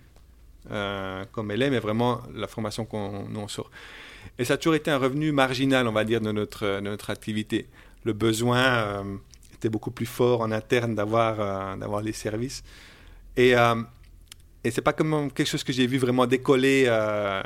comme 1.32 1.50
elle 1.50 1.60
est, 1.60 1.70
mais 1.70 1.80
vraiment 1.80 2.22
l'information 2.34 2.84
qu'on 2.84 3.28
nous 3.28 3.48
sort. 3.48 3.68
Et 4.38 4.44
ça 4.44 4.54
a 4.54 4.56
toujours 4.56 4.76
été 4.76 4.92
un 4.92 4.96
revenu 4.96 5.32
marginal, 5.32 5.88
on 5.88 5.92
va 5.92 6.04
dire, 6.04 6.20
de 6.20 6.30
notre, 6.30 6.76
de 6.76 6.80
notre 6.80 7.10
activité. 7.10 7.66
Le 8.04 8.12
besoin 8.12 9.04
était 9.52 9.68
beaucoup 9.68 9.90
plus 9.90 10.06
fort 10.06 10.40
en 10.40 10.52
interne 10.52 10.94
d'avoir 10.94 12.00
les 12.00 12.12
services. 12.12 12.62
Et, 13.36 13.56
euh, 13.56 13.74
et 14.64 14.70
c'est 14.70 14.82
pas 14.82 14.92
comme 14.92 15.30
quelque 15.32 15.48
chose 15.48 15.64
que 15.64 15.72
j'ai 15.72 15.86
vu 15.86 15.98
vraiment 15.98 16.26
décoller 16.26 16.84
euh, 16.86 17.42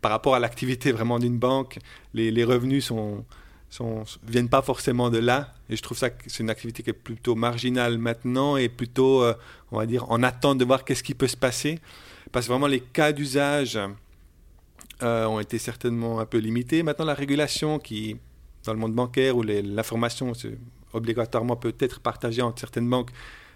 par 0.00 0.10
rapport 0.10 0.34
à 0.34 0.38
l'activité 0.38 0.92
vraiment 0.92 1.18
d'une 1.18 1.38
banque. 1.38 1.78
Les, 2.14 2.44
revenus 2.44 2.86
sont, 2.86 3.24
viennent 4.26 4.48
pas 4.48 4.62
forcément 4.62 5.10
de 5.10 5.18
là. 5.18 5.54
Et 5.68 5.76
je 5.76 5.82
trouve 5.82 5.98
ça 5.98 6.10
que 6.10 6.24
c'est 6.26 6.42
une 6.42 6.50
activité 6.50 6.82
qui 6.82 6.90
est 6.90 6.94
plutôt 6.94 7.34
marginale 7.34 7.98
maintenant 7.98 8.56
et 8.56 8.68
plutôt, 8.68 9.22
euh, 9.22 9.34
on 9.72 9.78
va 9.78 9.86
dire, 9.86 10.10
en 10.10 10.22
attente 10.22 10.58
de 10.58 10.64
voir 10.64 10.84
qu'est-ce 10.84 11.02
qui 11.02 11.14
peut 11.14 11.28
se 11.28 11.36
passer. 11.36 11.80
Parce 12.32 12.46
que 12.46 12.52
vraiment, 12.52 12.66
les 12.66 12.80
cas 12.80 13.12
d'usage 13.12 13.78
euh, 15.02 15.26
ont 15.26 15.40
été 15.40 15.58
certainement 15.58 16.20
un 16.20 16.26
peu 16.26 16.38
limités. 16.38 16.82
Maintenant, 16.82 17.04
la 17.04 17.14
régulation 17.14 17.78
qui, 17.78 18.16
dans 18.64 18.72
le 18.72 18.78
monde 18.78 18.94
bancaire, 18.94 19.36
où 19.36 19.42
l'information 19.42 20.32
obligatoirement 20.94 21.56
peut 21.56 21.74
être 21.80 22.00
partagée 22.00 22.40
entre 22.40 22.60
certaines 22.60 22.88
banques, 22.88 23.10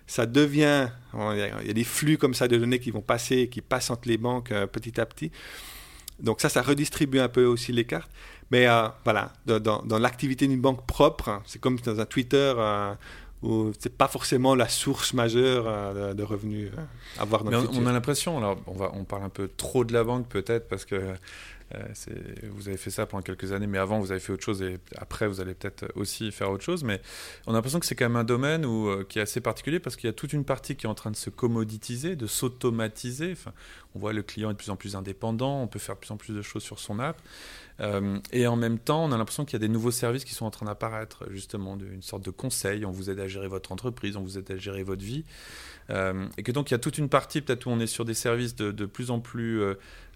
ça 0.08 0.24
devient, 0.24 0.88
il 1.14 1.66
y 1.66 1.70
a 1.70 1.72
des 1.74 1.84
flux 1.84 2.16
comme 2.16 2.34
ça 2.34 2.48
de 2.48 2.56
données 2.56 2.80
qui 2.80 2.90
vont 2.90 3.02
passer, 3.02 3.48
qui 3.48 3.60
passent 3.60 3.90
entre 3.90 4.08
les 4.08 4.16
banques 4.16 4.50
euh, 4.50 4.66
petit 4.66 4.98
à 5.00 5.06
petit. 5.06 5.30
Donc 6.18 6.40
ça, 6.40 6.48
ça 6.48 6.62
redistribue 6.62 7.20
un 7.20 7.28
peu 7.28 7.44
aussi 7.44 7.72
les 7.72 7.84
cartes. 7.84 8.10
Mais 8.50 8.66
euh, 8.66 8.88
voilà, 9.04 9.32
dans, 9.44 9.98
l'activité 9.98 10.48
d'une 10.48 10.60
banque 10.60 10.86
propre, 10.86 11.42
c'est 11.44 11.60
comme 11.60 11.78
dans 11.80 12.00
un 12.00 12.06
Twitter 12.06 12.54
euh, 12.56 12.94
où 13.42 13.70
c'est 13.78 13.94
pas 13.94 14.08
forcément 14.08 14.54
la 14.54 14.68
source 14.68 15.12
majeure 15.12 16.14
de, 16.14 16.22
revenus 16.22 16.70
à 17.18 17.24
voir 17.26 17.44
dans 17.44 17.66
on, 17.72 17.86
a 17.86 17.92
l'impression, 17.92 18.38
alors 18.38 18.58
on, 18.66 18.72
va, 18.72 18.90
on 18.94 19.04
parle 19.04 19.24
un 19.24 19.28
peu 19.28 19.48
trop 19.56 19.84
de 19.84 19.92
la 19.92 20.02
banque 20.02 20.26
peut-être 20.28 20.68
parce 20.68 20.84
que 20.84 20.94
euh, 20.94 21.14
vous 22.50 22.68
avez 22.68 22.76
fait 22.76 22.90
ça 22.90 23.06
pendant 23.06 23.22
quelques 23.22 23.52
années, 23.52 23.66
mais 23.66 23.78
avant 23.78 24.00
vous 24.00 24.10
avez 24.10 24.20
fait 24.20 24.32
autre 24.32 24.44
chose 24.44 24.62
et 24.62 24.78
après 24.96 25.28
vous 25.28 25.40
allez 25.40 25.54
peut-être 25.54 25.86
aussi 25.94 26.32
faire 26.32 26.50
autre 26.50 26.64
chose. 26.64 26.84
Mais 26.84 27.00
on 27.46 27.52
a 27.52 27.54
l'impression 27.54 27.80
que 27.80 27.86
c'est 27.86 27.94
quand 27.94 28.06
même 28.06 28.16
un 28.16 28.24
domaine 28.24 28.64
où, 28.64 28.88
euh, 28.88 29.04
qui 29.08 29.18
est 29.18 29.22
assez 29.22 29.40
particulier 29.40 29.78
parce 29.78 29.96
qu'il 29.96 30.06
y 30.06 30.10
a 30.10 30.14
toute 30.14 30.32
une 30.32 30.44
partie 30.44 30.76
qui 30.76 30.86
est 30.86 30.88
en 30.88 30.94
train 30.94 31.10
de 31.10 31.16
se 31.16 31.30
commoditiser, 31.30 32.16
de 32.16 32.26
s'automatiser. 32.26 33.32
Enfin, 33.32 33.52
on 33.94 33.98
voit 33.98 34.12
le 34.12 34.22
client 34.22 34.50
est 34.50 34.54
de 34.54 34.58
plus 34.58 34.70
en 34.70 34.76
plus 34.76 34.96
indépendant, 34.96 35.62
on 35.62 35.66
peut 35.66 35.78
faire 35.78 35.96
de 35.96 36.00
plus 36.00 36.10
en 36.10 36.16
plus 36.16 36.34
de 36.34 36.42
choses 36.42 36.62
sur 36.62 36.78
son 36.78 36.98
app. 36.98 37.20
Euh, 37.80 38.18
et 38.32 38.46
en 38.46 38.56
même 38.56 38.78
temps, 38.78 39.04
on 39.04 39.12
a 39.12 39.16
l'impression 39.16 39.44
qu'il 39.44 39.54
y 39.54 39.56
a 39.56 39.66
des 39.66 39.72
nouveaux 39.72 39.90
services 39.90 40.24
qui 40.24 40.34
sont 40.34 40.46
en 40.46 40.50
train 40.50 40.66
d'apparaître, 40.66 41.24
justement, 41.30 41.76
une 41.76 42.02
sorte 42.02 42.24
de 42.24 42.30
conseil. 42.30 42.84
On 42.84 42.90
vous 42.90 43.10
aide 43.10 43.20
à 43.20 43.28
gérer 43.28 43.48
votre 43.48 43.72
entreprise, 43.72 44.16
on 44.16 44.22
vous 44.22 44.38
aide 44.38 44.50
à 44.50 44.56
gérer 44.56 44.82
votre 44.82 45.04
vie. 45.04 45.24
et 45.90 46.42
que 46.42 46.52
donc 46.52 46.70
il 46.70 46.74
y 46.74 46.74
a 46.74 46.78
toute 46.78 46.98
une 46.98 47.08
partie 47.08 47.40
peut-être 47.40 47.66
où 47.66 47.70
on 47.70 47.80
est 47.80 47.86
sur 47.86 48.04
des 48.04 48.14
services 48.14 48.54
de, 48.54 48.86
plus 48.86 49.10
en 49.10 49.20
plus 49.20 49.62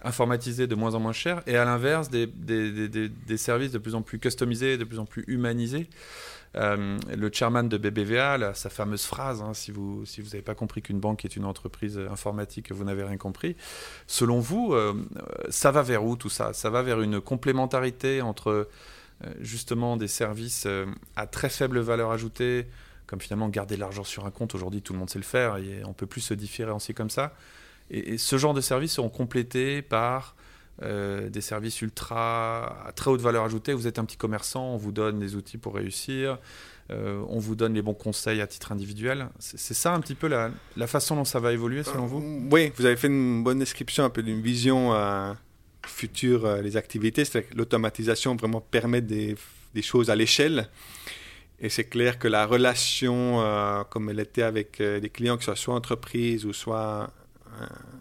informatisés, 0.02 0.66
de 0.66 0.74
moins 0.74 0.94
en 0.94 1.00
moins 1.00 1.12
chers, 1.12 1.42
et 1.46 1.56
à 1.56 1.64
l'inverse, 1.64 2.10
des, 2.10 2.26
des, 2.26 3.36
services 3.36 3.72
de 3.72 3.78
plus 3.78 3.94
en 3.94 4.02
plus 4.02 4.18
customisés, 4.18 4.76
de 4.76 4.84
plus 4.84 4.98
en 4.98 5.06
plus 5.06 5.24
humanisés. 5.28 5.88
Euh, 6.56 6.98
le 7.14 7.30
chairman 7.32 7.68
de 7.68 7.78
BBVA, 7.78 8.54
sa 8.54 8.68
fameuse 8.70 9.04
phrase, 9.04 9.40
hein, 9.40 9.54
si 9.54 9.70
vous 9.70 10.04
si 10.04 10.20
vous 10.20 10.28
n'avez 10.28 10.42
pas 10.42 10.54
compris 10.54 10.82
qu'une 10.82 11.00
banque 11.00 11.24
est 11.24 11.36
une 11.36 11.44
entreprise 11.44 11.98
informatique, 11.98 12.72
vous 12.72 12.84
n'avez 12.84 13.04
rien 13.04 13.16
compris. 13.16 13.56
Selon 14.06 14.40
vous, 14.40 14.74
euh, 14.74 14.94
ça 15.48 15.70
va 15.70 15.82
vers 15.82 16.04
où 16.04 16.16
tout 16.16 16.30
ça? 16.30 16.52
Ça 16.52 16.70
va 16.70 16.82
vers 16.82 17.00
une 17.00 17.20
complémentarité 17.20 18.20
entre 18.20 18.68
euh, 19.24 19.34
justement 19.40 19.96
des 19.96 20.08
services 20.08 20.66
à 21.16 21.26
très 21.26 21.48
faible 21.48 21.80
valeur 21.80 22.10
ajoutée, 22.10 22.66
comme 23.06 23.20
finalement 23.20 23.48
garder 23.48 23.76
de 23.76 23.80
l'argent 23.80 24.04
sur 24.04 24.26
un 24.26 24.30
compte? 24.30 24.54
Aujourd'hui, 24.54 24.82
tout 24.82 24.92
le 24.92 24.98
monde 24.98 25.10
sait 25.10 25.18
le 25.18 25.24
faire 25.24 25.56
et 25.56 25.82
on 25.84 25.92
peut 25.92 26.06
plus 26.06 26.20
se 26.20 26.34
différencier 26.34 26.92
comme 26.92 27.10
ça 27.10 27.32
et, 27.92 28.18
ce 28.18 28.38
genre 28.38 28.54
de 28.54 28.60
services 28.60 28.92
seront 28.92 29.08
complétés 29.08 29.82
par 29.82 30.34
euh, 30.82 31.28
des 31.28 31.40
services 31.40 31.82
ultra 31.82 32.86
à 32.86 32.92
très 32.92 33.10
haute 33.10 33.20
valeur 33.20 33.44
ajoutée. 33.44 33.72
Vous 33.72 33.86
êtes 33.86 33.98
un 33.98 34.04
petit 34.04 34.16
commerçant, 34.16 34.74
on 34.74 34.76
vous 34.76 34.92
donne 34.92 35.18
des 35.18 35.36
outils 35.36 35.58
pour 35.58 35.74
réussir, 35.74 36.38
euh, 36.90 37.22
on 37.28 37.38
vous 37.38 37.54
donne 37.54 37.74
les 37.74 37.82
bons 37.82 37.94
conseils 37.94 38.40
à 38.40 38.46
titre 38.46 38.72
individuel. 38.72 39.28
C'est 39.38 39.74
ça 39.74 39.92
un 39.92 40.00
petit 40.00 40.14
peu 40.14 40.28
la, 40.28 40.50
la, 40.76 40.86
façon 40.86 41.16
dont 41.16 41.24
ça 41.24 41.40
va 41.40 41.52
évoluer 41.52 41.82
selon 41.82 42.06
vous? 42.06 42.20
Euh, 42.20 42.48
Oui, 42.50 42.72
vous 42.76 42.86
avez 42.86 42.96
fait 42.96 43.08
une 43.08 43.44
bonne 43.44 43.58
description 43.58 44.04
un 44.04 44.10
peu 44.10 44.22
d'une 44.22 44.40
vision 44.40 44.92
future 45.86 46.62
des 46.62 46.76
activités. 46.76 47.24
C'est 47.24 47.42
que 47.42 47.54
l'automatisation 47.54 48.36
vraiment 48.36 48.60
permet 48.60 49.02
des, 49.02 49.36
des 49.74 49.82
choses 49.82 50.10
à 50.10 50.16
l'échelle. 50.16 50.68
Et 51.60 51.68
c'est 51.68 51.84
clair 51.84 52.18
que 52.18 52.28
la 52.28 52.44
relation, 52.44 53.84
comme 53.90 54.10
elle 54.10 54.18
était 54.20 54.42
avec 54.42 54.82
des 54.82 55.10
clients, 55.10 55.36
que 55.36 55.44
ce 55.44 55.54
soit 55.54 55.74
entreprise 55.74 56.44
ou 56.44 56.52
soit 56.52 57.12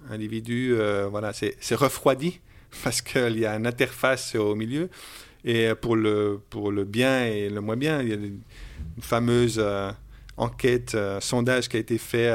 individu, 0.10 0.74
euh, 0.74 1.08
voilà, 1.10 1.34
c'est 1.34 1.76
refroidi 1.76 2.40
parce 2.84 3.02
qu'il 3.02 3.40
y 3.40 3.46
a 3.46 3.56
une 3.56 3.68
interface 3.68 4.36
au 4.36 4.56
milieu. 4.56 4.90
Et 5.44 5.74
pour 5.80 5.96
le, 5.96 6.40
pour 6.50 6.72
le 6.72 6.84
bien 6.84 7.26
et 7.26 7.50
le 7.50 7.62
moins 7.62 7.78
bien, 7.78 8.02
il 8.02 8.10
y 8.10 8.12
a 8.12 8.16
une 8.16 8.42
fameuse 9.00 9.60
euh, 9.60 9.92
enquête, 10.38 10.94
euh, 10.94 11.20
sondage 11.20 11.68
qui 11.68 11.78
a 11.78 11.80
été 11.80 11.98
fait. 11.98 12.32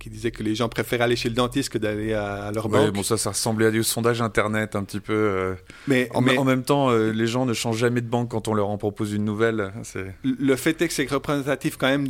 qui 0.00 0.10
disait 0.10 0.30
que 0.30 0.42
les 0.42 0.54
gens 0.54 0.68
préfèrent 0.68 1.02
aller 1.02 1.16
chez 1.16 1.28
le 1.28 1.34
dentiste 1.34 1.68
que 1.70 1.78
d'aller 1.78 2.12
à, 2.12 2.50
leur 2.52 2.68
banque. 2.68 2.92
bon, 2.92 3.02
ça, 3.02 3.16
ça 3.16 3.30
ressemblait 3.30 3.66
à 3.66 3.70
du 3.70 3.82
sondage 3.82 4.20
internet 4.20 4.76
un 4.76 4.84
petit 4.84 5.00
peu. 5.00 5.56
mais, 5.86 6.08
en, 6.12 6.26
en, 6.26 6.44
même 6.44 6.62
temps, 6.62 6.90
les 6.90 7.26
gens 7.26 7.46
ne 7.46 7.52
changent 7.52 7.78
jamais 7.78 8.00
de 8.00 8.08
banque 8.08 8.30
quand 8.30 8.48
on 8.48 8.54
leur 8.54 8.68
en 8.68 8.78
propose 8.78 9.12
une 9.12 9.24
nouvelle. 9.24 9.72
Le 10.22 10.56
fait 10.56 10.80
est 10.82 10.88
que 10.88 10.94
c'est 10.94 11.10
représentatif 11.10 11.76
quand 11.76 11.88
même 11.88 12.06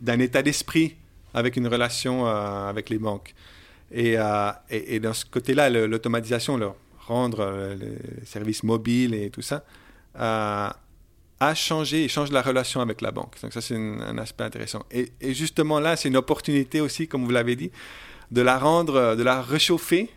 d'un 0.00 0.18
état 0.18 0.42
d'esprit 0.42 0.96
avec 1.34 1.56
une 1.56 1.66
relation 1.66 2.26
euh, 2.26 2.68
avec 2.68 2.88
les 2.88 2.98
banques. 2.98 3.34
Et, 3.96 4.18
euh, 4.18 4.50
et, 4.70 4.96
et 4.96 5.00
dans 5.00 5.14
ce 5.14 5.24
côté-là, 5.24 5.70
l'automatisation, 5.70 6.58
rendre 7.06 7.40
euh, 7.40 7.76
les 7.76 8.26
services 8.26 8.64
mobiles 8.64 9.14
et 9.14 9.30
tout 9.30 9.40
ça, 9.40 9.64
a 10.16 11.54
changé 11.54 12.04
et 12.04 12.08
change 12.08 12.32
la 12.32 12.42
relation 12.42 12.80
avec 12.80 13.00
la 13.00 13.12
banque. 13.12 13.40
Donc 13.40 13.52
ça, 13.52 13.60
c'est 13.60 13.76
un 13.76 14.18
aspect 14.18 14.42
intéressant. 14.42 14.82
Et, 14.90 15.12
justement 15.32 15.78
là, 15.78 15.94
c'est 15.94 16.08
une 16.08 16.16
opportunité 16.16 16.80
aussi, 16.80 17.06
comme 17.06 17.24
vous 17.24 17.30
l'avez 17.30 17.54
dit, 17.54 17.70
de 18.32 18.42
la 18.42 18.58
rendre, 18.58 19.14
de 19.14 19.22
la 19.22 19.40
réchauffer 19.40 20.10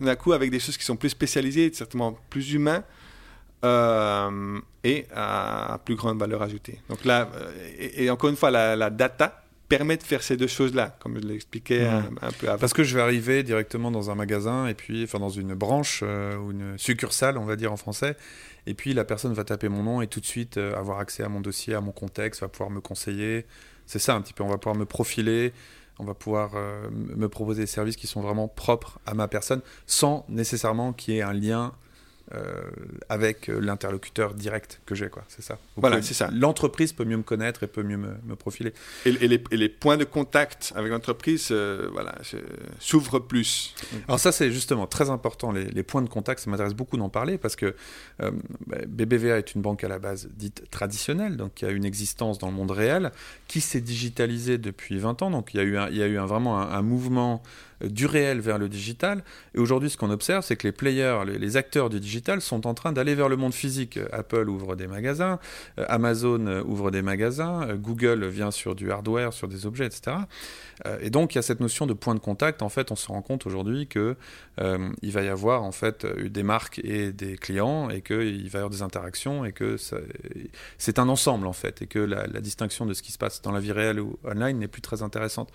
d'un 0.00 0.16
coup 0.16 0.32
avec 0.32 0.50
des 0.50 0.60
choses 0.60 0.78
qui 0.78 0.84
sont 0.84 0.96
plus 0.96 1.10
spécialisées, 1.10 1.70
certainement 1.74 2.16
plus 2.30 2.52
humains, 2.52 2.82
et 4.84 5.06
à 5.14 5.80
plus 5.84 5.96
grande 5.96 6.18
valeur 6.18 6.40
ajoutée. 6.40 6.80
Donc 6.88 7.04
là, 7.04 7.28
et, 7.78 8.08
encore 8.08 8.30
une 8.30 8.36
fois, 8.36 8.50
la 8.50 8.90
data 8.90 9.42
permet 9.68 9.96
de 9.96 10.02
faire 10.02 10.22
ces 10.22 10.36
deux 10.36 10.46
choses-là, 10.46 10.96
comme 11.00 11.20
je 11.20 11.26
l'expliquais 11.26 11.86
un, 11.86 12.02
peu 12.38 12.48
avant. 12.48 12.58
Parce 12.58 12.72
que 12.72 12.84
je 12.84 12.94
vais 12.94 13.02
arriver 13.02 13.42
directement 13.42 13.90
dans 13.90 14.10
un 14.10 14.14
magasin, 14.14 14.66
et 14.66 14.74
puis, 14.74 15.04
enfin, 15.04 15.18
dans 15.18 15.28
une 15.28 15.54
branche 15.54 16.00
euh, 16.02 16.36
ou 16.36 16.52
une 16.52 16.78
succursale, 16.78 17.36
on 17.36 17.44
va 17.44 17.56
dire 17.56 17.72
en 17.72 17.76
français, 17.76 18.16
et 18.66 18.74
puis 18.74 18.94
la 18.94 19.04
personne 19.04 19.32
va 19.34 19.44
taper 19.44 19.68
mon 19.68 19.82
nom 19.82 20.00
et 20.00 20.06
tout 20.06 20.20
de 20.20 20.26
suite 20.26 20.56
euh, 20.56 20.74
avoir 20.76 21.00
accès 21.00 21.22
à 21.22 21.28
mon 21.28 21.40
dossier, 21.40 21.74
à 21.74 21.80
mon 21.80 21.92
contexte, 21.92 22.40
va 22.40 22.48
pouvoir 22.48 22.70
me 22.70 22.80
conseiller. 22.80 23.46
C'est 23.86 23.98
ça 23.98 24.14
un 24.14 24.22
petit 24.22 24.32
peu, 24.32 24.42
on 24.42 24.48
va 24.48 24.58
pouvoir 24.58 24.76
me 24.76 24.86
profiler, 24.86 25.52
on 25.98 26.04
va 26.04 26.14
pouvoir 26.14 26.52
euh, 26.54 26.88
me 26.90 27.28
proposer 27.28 27.62
des 27.62 27.66
services 27.66 27.96
qui 27.96 28.06
sont 28.06 28.22
vraiment 28.22 28.48
propres 28.48 28.98
à 29.04 29.14
ma 29.14 29.28
personne, 29.28 29.60
sans 29.86 30.24
nécessairement 30.28 30.92
qu'il 30.92 31.14
y 31.14 31.18
ait 31.18 31.22
un 31.22 31.32
lien 31.32 31.72
euh, 32.34 32.62
avec 33.08 33.48
euh, 33.48 33.58
l'interlocuteur 33.58 34.34
direct 34.34 34.80
que 34.84 34.94
j'ai, 34.94 35.08
quoi. 35.08 35.24
C'est 35.28 35.40
ça. 35.40 35.58
voilà, 35.76 36.02
c'est 36.02 36.12
ça. 36.12 36.28
L'entreprise 36.30 36.92
peut 36.92 37.04
mieux 37.04 37.16
me 37.16 37.22
connaître 37.22 37.62
et 37.62 37.66
peut 37.66 37.82
mieux 37.82 37.96
me, 37.96 38.36
profiler. 38.36 38.74
Et, 39.06 39.12
les, 39.12 39.42
et, 39.50 39.56
les, 39.56 39.68
points 39.70 39.96
de 39.96 40.04
contact 40.04 40.74
avec 40.76 40.92
l'entreprise, 40.92 41.48
euh, 41.50 41.88
voilà, 41.90 42.14
s'ouvrent 42.80 43.18
plus. 43.18 43.74
Alors 44.08 44.20
ça, 44.20 44.30
c'est 44.30 44.50
justement 44.50 44.86
très 44.86 45.08
important. 45.08 45.52
Les, 45.52 45.82
points 45.82 46.02
de 46.02 46.08
contact, 46.10 46.40
ça 46.40 46.50
m'intéresse 46.50 46.74
beaucoup 46.74 46.98
d'en 46.98 47.08
parler 47.08 47.38
parce 47.38 47.56
que 47.56 47.74
BBVA 48.86 49.28
bah, 49.28 49.38
est 49.38 49.54
une 49.54 49.62
banque 49.62 49.82
à 49.84 49.88
la 49.88 49.98
base 49.98 50.28
dite 50.36 50.68
traditionnelle, 50.70 51.38
donc 51.38 51.54
qui 51.54 51.64
a 51.64 51.70
une 51.70 51.86
existence 51.86 52.38
dans 52.38 52.48
le 52.48 52.54
monde 52.54 52.72
réel, 52.72 53.10
qui 53.46 53.62
s'est 53.62 53.80
digitalisée 53.80 54.58
depuis 54.58 54.98
20 54.98 55.22
ans. 55.22 55.30
Donc 55.30 55.54
il 55.54 55.56
y 55.56 55.60
a 55.60 55.64
eu, 55.64 55.78
il 55.92 55.96
y 55.96 56.02
a 56.02 56.06
eu 56.06 56.18
un, 56.18 56.26
vraiment 56.26 56.60
un, 56.60 56.82
mouvement 56.82 57.42
du 57.80 58.06
réel 58.06 58.40
vers 58.40 58.58
le 58.58 58.68
digital. 58.68 59.22
Et 59.54 59.58
aujourd'hui, 59.58 59.90
ce 59.90 59.96
qu'on 59.96 60.10
observe, 60.10 60.44
c'est 60.44 60.56
que 60.56 60.66
les 60.66 60.72
players, 60.72 61.22
les 61.26 61.56
acteurs 61.56 61.90
du 61.90 62.00
digital 62.00 62.40
sont 62.40 62.66
en 62.66 62.74
train 62.74 62.92
d'aller 62.92 63.14
vers 63.14 63.28
le 63.28 63.36
monde 63.36 63.54
physique. 63.54 63.98
Apple 64.12 64.48
ouvre 64.48 64.76
des 64.76 64.86
magasins, 64.86 65.38
euh, 65.78 65.84
Amazon 65.88 66.46
euh, 66.46 66.62
ouvre 66.64 66.90
des 66.90 67.02
magasins, 67.02 67.68
euh, 67.68 67.76
Google 67.76 68.26
vient 68.26 68.50
sur 68.50 68.74
du 68.74 68.90
hardware, 68.90 69.32
sur 69.32 69.48
des 69.48 69.66
objets, 69.66 69.86
etc. 69.86 70.16
Et 71.00 71.10
donc 71.10 71.34
il 71.34 71.38
y 71.38 71.40
a 71.40 71.42
cette 71.42 71.58
notion 71.58 71.86
de 71.86 71.92
point 71.92 72.14
de 72.14 72.20
contact. 72.20 72.62
En 72.62 72.68
fait, 72.68 72.92
on 72.92 72.96
se 72.96 73.08
rend 73.08 73.20
compte 73.20 73.46
aujourd'hui 73.46 73.88
que 73.88 74.16
il 75.02 75.10
va 75.12 75.22
y 75.22 75.28
avoir 75.28 75.64
en 75.64 75.72
fait 75.72 76.06
des 76.06 76.44
marques 76.44 76.80
et 76.84 77.12
des 77.12 77.36
clients 77.36 77.90
et 77.90 78.00
qu'il 78.00 78.48
va 78.48 78.58
y 78.58 78.62
avoir 78.62 78.70
des 78.70 78.82
interactions 78.82 79.44
et 79.44 79.50
que 79.52 79.76
c'est 80.78 80.98
un 81.00 81.08
ensemble 81.08 81.48
en 81.48 81.52
fait 81.52 81.82
et 81.82 81.88
que 81.88 81.98
la 81.98 82.40
distinction 82.40 82.86
de 82.86 82.94
ce 82.94 83.02
qui 83.02 83.10
se 83.10 83.18
passe 83.18 83.42
dans 83.42 83.50
la 83.50 83.58
vie 83.58 83.72
réelle 83.72 83.98
ou 83.98 84.18
online 84.24 84.58
n'est 84.58 84.68
plus 84.68 84.82
très 84.82 85.02
intéressante. 85.02 85.50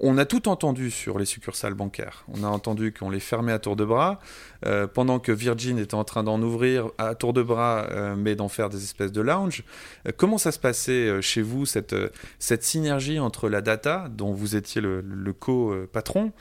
On 0.00 0.18
a 0.18 0.24
tout 0.24 0.48
entendu 0.48 0.90
sur 0.90 1.18
les 1.18 1.24
succursales 1.24 1.74
bancaires. 1.74 2.24
On 2.28 2.42
a 2.42 2.48
entendu 2.48 2.92
qu'on 2.92 3.10
les 3.10 3.20
fermait 3.20 3.52
à 3.52 3.58
tour 3.58 3.76
de 3.76 3.84
bras, 3.84 4.18
euh, 4.66 4.86
pendant 4.86 5.20
que 5.20 5.30
Virgin 5.30 5.78
était 5.78 5.94
en 5.94 6.04
train 6.04 6.24
d'en 6.24 6.40
ouvrir 6.42 6.90
à 6.98 7.14
tour 7.14 7.32
de 7.32 7.42
bras, 7.42 7.86
euh, 7.90 8.16
mais 8.16 8.34
d'en 8.34 8.48
faire 8.48 8.68
des 8.68 8.82
espèces 8.82 9.12
de 9.12 9.20
lounge. 9.20 9.62
Euh, 10.08 10.12
comment 10.16 10.38
ça 10.38 10.50
se 10.50 10.58
passait 10.58 11.22
chez 11.22 11.42
vous, 11.42 11.66
cette, 11.66 11.94
cette 12.38 12.64
synergie 12.64 13.20
entre 13.20 13.48
la 13.48 13.60
data, 13.60 14.08
dont 14.10 14.32
vous 14.32 14.56
étiez 14.56 14.80
le, 14.80 15.32
co-patron, 15.32 16.32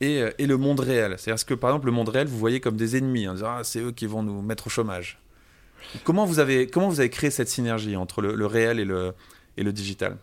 et, 0.00 0.22
le 0.38 0.56
monde 0.56 0.78
réel? 0.78 1.16
C'est-à-dire 1.18 1.44
que, 1.44 1.54
par 1.54 1.70
exemple, 1.70 1.86
le 1.86 1.92
monde 1.92 2.10
réel, 2.10 2.28
vous 2.28 2.38
voyez 2.38 2.60
comme 2.60 2.76
des 2.76 2.96
ennemis, 2.96 3.26
en 3.26 3.34
disant 3.34 3.56
ah, 3.58 3.64
c'est 3.64 3.80
eux 3.80 3.92
qui 3.92 4.06
vont 4.06 4.22
nous 4.22 4.42
mettre 4.42 4.68
au 4.68 4.70
chômage? 4.70 5.18
Comment 6.04 6.24
vous 6.24 6.38
avez, 6.38 6.68
comment 6.68 6.88
vous 6.88 7.00
avez 7.00 7.10
créé 7.10 7.30
cette 7.30 7.48
synergie 7.48 7.96
entre 7.96 8.22
le, 8.22 8.46
réel 8.46 8.78
et 8.78 8.84
le, 8.84 9.12
et 9.56 9.62
le 9.64 9.72
digital? 9.72 10.18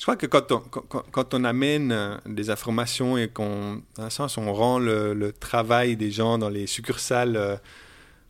Je 0.00 0.06
crois 0.06 0.16
que 0.16 0.24
quand 0.24 0.50
on, 0.50 0.60
quand, 0.60 1.34
on 1.34 1.44
amène 1.44 1.92
euh, 1.92 2.16
des 2.24 2.48
informations 2.48 3.18
et 3.18 3.28
qu'on, 3.28 3.82
dans 3.96 4.04
un 4.04 4.08
sens, 4.08 4.38
on 4.38 4.50
rend 4.50 4.78
le, 4.78 5.30
travail 5.38 5.94
des 5.94 6.10
gens 6.10 6.38
dans 6.38 6.48
les 6.48 6.66
succursales, 6.66 7.36
euh, 7.36 7.56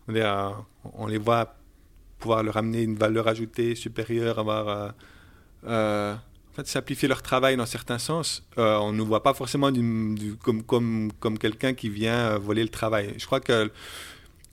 on, 0.09 1.07
euh, 1.07 1.09
les 1.09 1.19
voit 1.19 1.55
pouvoir 2.19 2.43
leur 2.43 2.57
amener 2.57 2.83
une 2.83 2.97
valeur 2.97 3.29
ajoutée 3.29 3.77
supérieure, 3.77 4.41
avoir, 4.41 4.95
en 5.65 6.19
fait, 6.57 6.67
simplifier 6.67 7.07
leur 7.07 7.23
travail 7.23 7.57
dans 7.57 7.67
certains 7.67 8.01
sens, 8.01 8.43
on 8.57 8.93
ne 8.93 9.03
voit 9.03 9.23
pas 9.23 9.33
forcément 9.33 9.71
du, 9.71 10.35
comme, 10.43 10.65
comme, 10.65 11.13
comme 11.21 11.39
quelqu'un 11.39 11.73
qui 11.73 11.89
vient 11.89 12.37
voler 12.37 12.65
le 12.65 12.69
travail. 12.69 13.15
Je 13.17 13.27
crois 13.27 13.39
que 13.39 13.71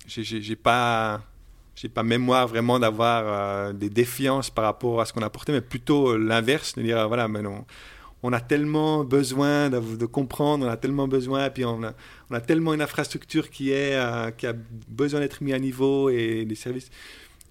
j'ai 0.06 0.56
pas 0.56 1.24
j'ai 1.78 1.90
pas 1.90 2.04
mémoire 2.04 2.48
vraiment 2.48 2.80
d'avoir 2.80 3.24
euh, 3.28 3.74
des 3.74 3.90
défiances 3.90 4.50
par 4.50 4.66
rapport 4.66 5.00
à 5.00 5.06
ce 5.06 5.14
qu'on 5.14 5.22
a 5.22 5.28
apporté, 5.28 5.52
mais 5.52 5.62
plutôt 5.62 6.10
euh, 6.10 6.18
l'inverse, 6.18 6.74
de 6.74 6.82
dire 6.82 7.08
voilà, 7.08 7.28
mais 7.28 7.44
non, 7.44 7.66
on 8.24 8.34
a 8.34 8.42
tellement 8.42 9.04
besoin 9.04 9.70
de, 9.70 9.80
de, 9.96 10.06
comprendre, 10.08 10.66
on 10.66 10.70
a 10.70 10.78
tellement 10.78 11.08
besoin, 11.08 11.52
puis 11.52 11.66
on 11.66 11.84
a, 11.84 11.94
on 12.32 12.36
a 12.36 12.42
tellement 12.42 12.74
une 12.74 12.82
infrastructure 12.82 13.52
qui 13.52 13.72
est 13.72 13.94
euh, 13.96 14.32
qui 14.32 14.48
a 14.48 14.54
besoin 14.88 15.20
d'être 15.20 15.42
mis 15.42 15.54
à 15.54 15.60
niveau 15.60 16.10
et 16.10 16.46
des 16.46 16.56
services 16.56 16.90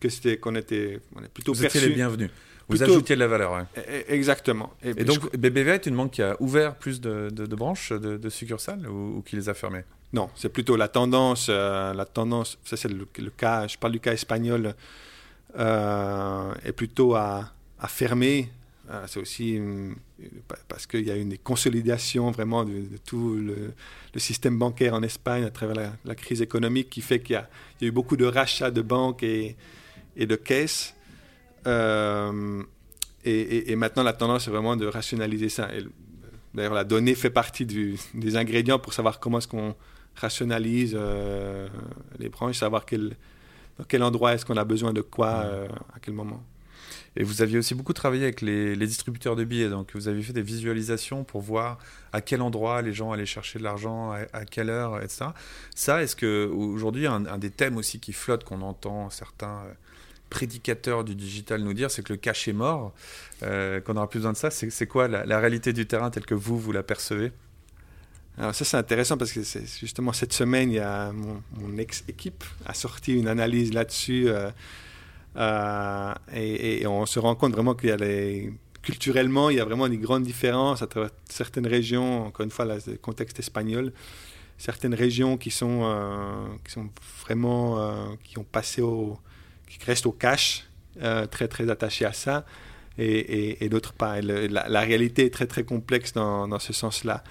que 0.00 0.08
c'était 0.08 0.38
qu'on 0.38 0.56
était 0.56 0.98
on 1.14 1.22
est 1.22 1.28
plutôt 1.28 1.54
Vous 1.54 1.64
étiez 1.64 1.80
les 1.80 1.94
bienvenus. 1.94 2.30
Vous 2.68 2.82
ajoutiez 2.82 3.14
de 3.14 3.20
la 3.20 3.28
valeur. 3.28 3.54
E, 3.54 3.78
e, 3.78 4.04
exactement. 4.08 4.74
Et, 4.82 5.04
donc 5.04 5.36
BBV 5.36 5.70
est 5.70 5.86
une 5.86 5.94
banque 5.94 6.10
qui 6.10 6.22
a 6.22 6.36
ouvert 6.40 6.74
plus 6.74 7.00
de, 7.00 7.30
de, 7.30 7.54
branches, 7.54 7.92
de, 7.92 8.28
succursales, 8.28 8.88
ou, 8.88 9.18
ou 9.18 9.22
qui 9.22 9.36
les 9.36 9.48
a 9.48 9.54
fermées? 9.54 9.84
Non, 10.12 10.30
c'est 10.34 10.48
plutôt 10.48 10.76
la 10.76 10.88
tendance. 10.88 11.48
Euh, 11.50 11.92
la 11.92 12.04
tendance, 12.04 12.58
ça 12.64 12.76
c'est 12.76 12.88
le, 12.88 13.06
cas, 13.36 13.66
je 13.66 13.76
parle 13.76 13.92
du 13.92 14.00
cas 14.00 14.12
espagnol, 14.12 14.74
euh, 15.58 16.54
est 16.64 16.72
plutôt 16.72 17.14
à, 17.14 17.52
fermer. 17.88 18.48
Euh, 18.88 19.04
c'est 19.08 19.18
aussi 19.18 19.60
parce 20.68 20.86
qu'il 20.86 21.02
y 21.02 21.10
a 21.10 21.16
une 21.16 21.36
consolidation 21.38 22.30
vraiment 22.30 22.64
de, 22.64 22.84
tout 23.04 23.34
le, 23.34 23.72
système 24.16 24.58
bancaire 24.58 24.94
en 24.94 25.02
Espagne 25.02 25.44
à 25.44 25.50
travers 25.50 25.92
la, 26.04 26.14
crise 26.14 26.40
économique 26.40 26.88
qui 26.88 27.00
fait 27.02 27.20
qu'il 27.20 27.34
y, 27.34 27.84
a 27.84 27.88
eu 27.88 27.90
beaucoup 27.90 28.16
de 28.16 28.24
rachats 28.24 28.70
de 28.70 28.80
banques 28.82 29.22
et, 29.22 29.56
de 30.16 30.36
caisses. 30.36 30.94
Et, 33.24 33.76
maintenant, 33.76 34.04
la 34.04 34.12
tendance 34.12 34.46
est 34.46 34.50
vraiment 34.50 34.76
de 34.76 34.86
rationaliser 34.86 35.48
ça. 35.48 35.68
D'ailleurs, 36.54 36.74
la 36.74 36.84
donnée 36.84 37.16
fait 37.16 37.28
partie 37.28 37.66
des 37.66 38.36
ingrédients 38.36 38.78
pour 38.78 38.94
savoir 38.94 39.18
comment 39.18 39.38
est-ce 39.38 39.48
qu'on 39.48 39.74
rationalise 40.16 40.94
euh, 40.98 41.68
les 42.18 42.28
branches, 42.28 42.58
savoir 42.58 42.86
quel, 42.86 43.16
dans 43.78 43.84
quel 43.84 44.02
endroit 44.02 44.34
est-ce 44.34 44.44
qu'on 44.44 44.56
a 44.56 44.64
besoin 44.64 44.92
de 44.92 45.02
quoi, 45.02 45.42
euh, 45.44 45.68
à 45.94 46.00
quel 46.00 46.14
moment. 46.14 46.42
Et 47.18 47.24
vous 47.24 47.40
aviez 47.40 47.58
aussi 47.58 47.74
beaucoup 47.74 47.94
travaillé 47.94 48.24
avec 48.24 48.42
les, 48.42 48.76
distributeurs 48.76 49.36
de 49.36 49.44
billets, 49.44 49.70
donc 49.70 49.92
vous 49.94 50.08
avez 50.08 50.22
fait 50.22 50.34
des 50.34 50.42
visualisations 50.42 51.24
pour 51.24 51.40
voir 51.40 51.78
à 52.12 52.20
quel 52.20 52.42
endroit 52.42 52.82
les 52.82 52.92
gens 52.92 53.10
allaient 53.12 53.24
chercher 53.24 53.58
de 53.58 53.64
l'argent, 53.64 54.12
à, 54.12 54.44
quelle 54.44 54.68
heure, 54.68 55.02
etc. 55.02 55.26
Ça, 55.74 56.02
est-ce 56.02 56.14
que 56.14 56.46
aujourd'hui 56.46 57.06
un, 57.06 57.38
des 57.38 57.50
thèmes 57.50 57.78
aussi 57.78 58.00
qui 58.00 58.12
flotte, 58.12 58.44
qu'on 58.44 58.60
entend 58.60 59.08
certains 59.08 59.62
euh, 59.64 59.72
prédicateurs 60.28 61.04
du 61.04 61.14
digital 61.14 61.62
nous 61.62 61.72
dire, 61.72 61.90
c'est 61.90 62.02
que 62.02 62.12
le 62.12 62.18
cash 62.18 62.48
est 62.48 62.52
mort, 62.52 62.92
qu'on 63.40 63.94
n'aura 63.94 64.10
plus 64.10 64.18
besoin 64.18 64.32
de 64.32 64.36
ça. 64.36 64.50
C'est 64.50 64.86
quoi 64.86 65.08
la, 65.08 65.24
la, 65.24 65.38
réalité 65.38 65.72
du 65.72 65.86
terrain 65.86 66.10
telle 66.10 66.26
que 66.26 66.34
vous, 66.34 66.58
vous 66.58 66.72
la 66.72 66.82
percevez? 66.82 67.32
Alors 68.38 68.54
ça 68.54 68.64
c'est 68.64 68.76
intéressant 68.76 69.16
parce 69.16 69.32
que 69.32 69.40
justement 69.80 70.12
cette 70.12 70.34
semaine, 70.34 70.70
il 70.70 70.76
y 70.76 70.80
a 70.80 71.12
mon, 71.12 71.78
ex-équipe 71.78 72.44
a 72.66 72.74
sorti 72.74 73.14
une 73.14 73.28
analyse 73.28 73.72
là-dessus 73.72 74.28
euh, 74.28 74.50
euh, 75.36 76.14
et, 76.34 76.86
on 76.86 77.06
se 77.06 77.18
rend 77.18 77.34
compte 77.34 77.52
vraiment 77.52 77.74
qu'il 77.74 77.88
y 77.88 77.92
a 77.92 77.96
les, 77.96 78.52
culturellement, 78.82 79.48
il 79.48 79.56
y 79.56 79.60
a 79.60 79.64
vraiment 79.64 79.88
des 79.88 79.96
grandes 79.96 80.24
différences 80.24 80.82
à 80.82 80.86
travers 80.86 81.10
certaines 81.28 81.66
régions, 81.66 82.26
encore 82.26 82.44
une 82.44 82.50
fois, 82.50 82.66
le 82.66 82.96
contexte 82.96 83.38
espagnol, 83.38 83.92
certaines 84.58 84.94
régions 84.94 85.38
qui 85.38 85.50
sont, 85.50 85.80
euh, 85.84 86.46
qui 86.64 86.72
sont 86.72 86.88
vraiment, 87.22 88.16
qui 88.22 88.38
ont 88.38 88.44
passé 88.44 88.82
au, 88.82 89.18
qui 89.68 89.78
restent 89.84 90.06
au 90.06 90.12
cash, 90.12 90.66
très 91.30 91.48
très 91.48 91.70
attachées 91.70 92.06
à 92.06 92.12
ça, 92.12 92.44
et, 92.98 93.68
d'autres 93.70 93.92
pas. 93.92 94.20
la, 94.20 94.80
réalité 94.80 95.26
est 95.26 95.34
très 95.34 95.46
très 95.46 95.64
complexe 95.64 96.12
dans 96.12 96.58
ce 96.58 96.72
sens-là. 96.72 97.24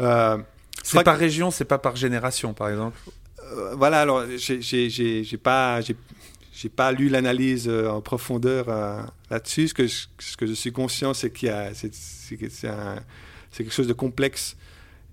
Euh, 0.00 0.38
c'est 0.82 1.02
par 1.02 1.18
région, 1.18 1.50
c'est 1.50 1.64
pas 1.64 1.78
par 1.78 1.96
génération, 1.96 2.54
par 2.54 2.68
exemple. 2.68 2.98
Euh, 3.42 3.74
voilà, 3.76 4.00
alors 4.00 4.24
j'ai 4.36 5.38
pas 5.42 5.80
j'ai 5.80 6.68
pas 6.68 6.92
lu 6.92 7.08
l'analyse 7.08 7.68
euh, 7.68 7.88
en 7.88 8.00
profondeur 8.00 8.66
là-dessus. 9.30 9.68
Ce 9.68 9.74
que, 9.74 9.86
je, 9.86 10.06
ce 10.18 10.36
que 10.36 10.46
je 10.46 10.52
suis 10.52 10.72
conscient, 10.72 11.14
c'est 11.14 11.30
qu'il 11.30 11.48
y 11.48 11.52
a 11.52 11.72
c'est 11.74 11.88
quelque 13.64 13.72
chose 13.72 13.88
de 13.88 13.92
complexe 13.92 14.56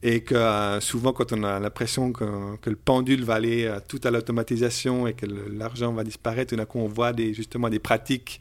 et 0.04 0.22
que 0.22 0.78
souvent 0.82 1.14
quand 1.14 1.32
on 1.34 1.44
a 1.44 1.60
l'impression 1.60 2.12
que, 2.12 2.58
que, 2.58 2.70
le 2.70 2.76
pendule 2.76 3.24
va 3.24 3.36
aller 3.36 3.74
tout 3.88 4.00
à 4.04 4.12
l'automatisation 4.12 5.08
et 5.08 5.14
que 5.14 5.26
l'argent 5.26 5.94
va 5.94 6.04
disparaître, 6.04 6.50
tout 6.50 6.58
d'un 6.58 6.66
coup 6.66 6.80
on 6.80 6.88
voit 6.88 7.14
des, 7.14 7.34
justement 7.34 7.70
des 7.70 7.80
pratiques 7.80 8.40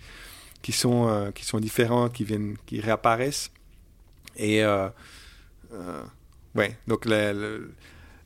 qui 0.62 0.72
sont, 0.72 1.30
qui 1.35 1.44
sont 1.44 1.61
différentes, 1.61 2.12
qui, 2.12 2.24
viennent, 2.24 2.57
qui 2.66 2.80
réapparaissent. 2.80 3.50
Et 4.37 4.62
oui, 6.55 6.67
donc 6.87 7.05
la, 7.05 7.33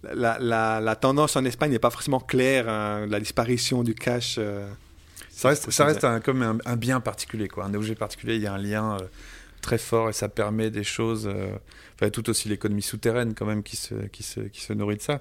la, 0.02 0.96
tendance 0.96 1.36
en 1.36 1.44
Espagne 1.44 1.70
n'est 1.70 1.78
pas 1.78 1.90
forcément 1.90 2.20
claire, 2.20 2.68
hein, 2.68 3.06
la 3.08 3.20
disparition 3.20 3.82
du 3.82 3.94
cash. 3.94 4.36
Euh, 4.38 4.68
ça 5.30 5.48
reste, 5.48 5.70
ça 5.70 5.84
reste 5.84 6.04
un, 6.04 6.20
comme 6.20 6.60
un, 6.64 6.76
bien 6.76 7.00
particulier, 7.00 7.48
quoi, 7.48 7.64
un 7.64 7.74
objet 7.74 7.94
particulier, 7.94 8.36
il 8.36 8.42
y 8.42 8.46
a 8.46 8.52
un 8.52 8.58
lien 8.58 8.96
euh, 8.96 9.06
très 9.60 9.78
fort 9.78 10.08
et 10.08 10.12
ça 10.12 10.28
permet 10.28 10.70
des 10.70 10.84
choses. 10.84 11.26
Euh, 11.26 11.56
tout 12.12 12.30
aussi 12.30 12.48
l'économie 12.48 12.82
souterraine 12.82 13.34
quand 13.34 13.46
même 13.46 13.62
qui 13.62 13.76
se, 13.76 13.94
qui 13.94 14.22
se, 14.22 14.40
qui 14.40 14.60
se 14.60 14.72
nourrit 14.72 14.96
de 14.96 15.02
ça. 15.02 15.20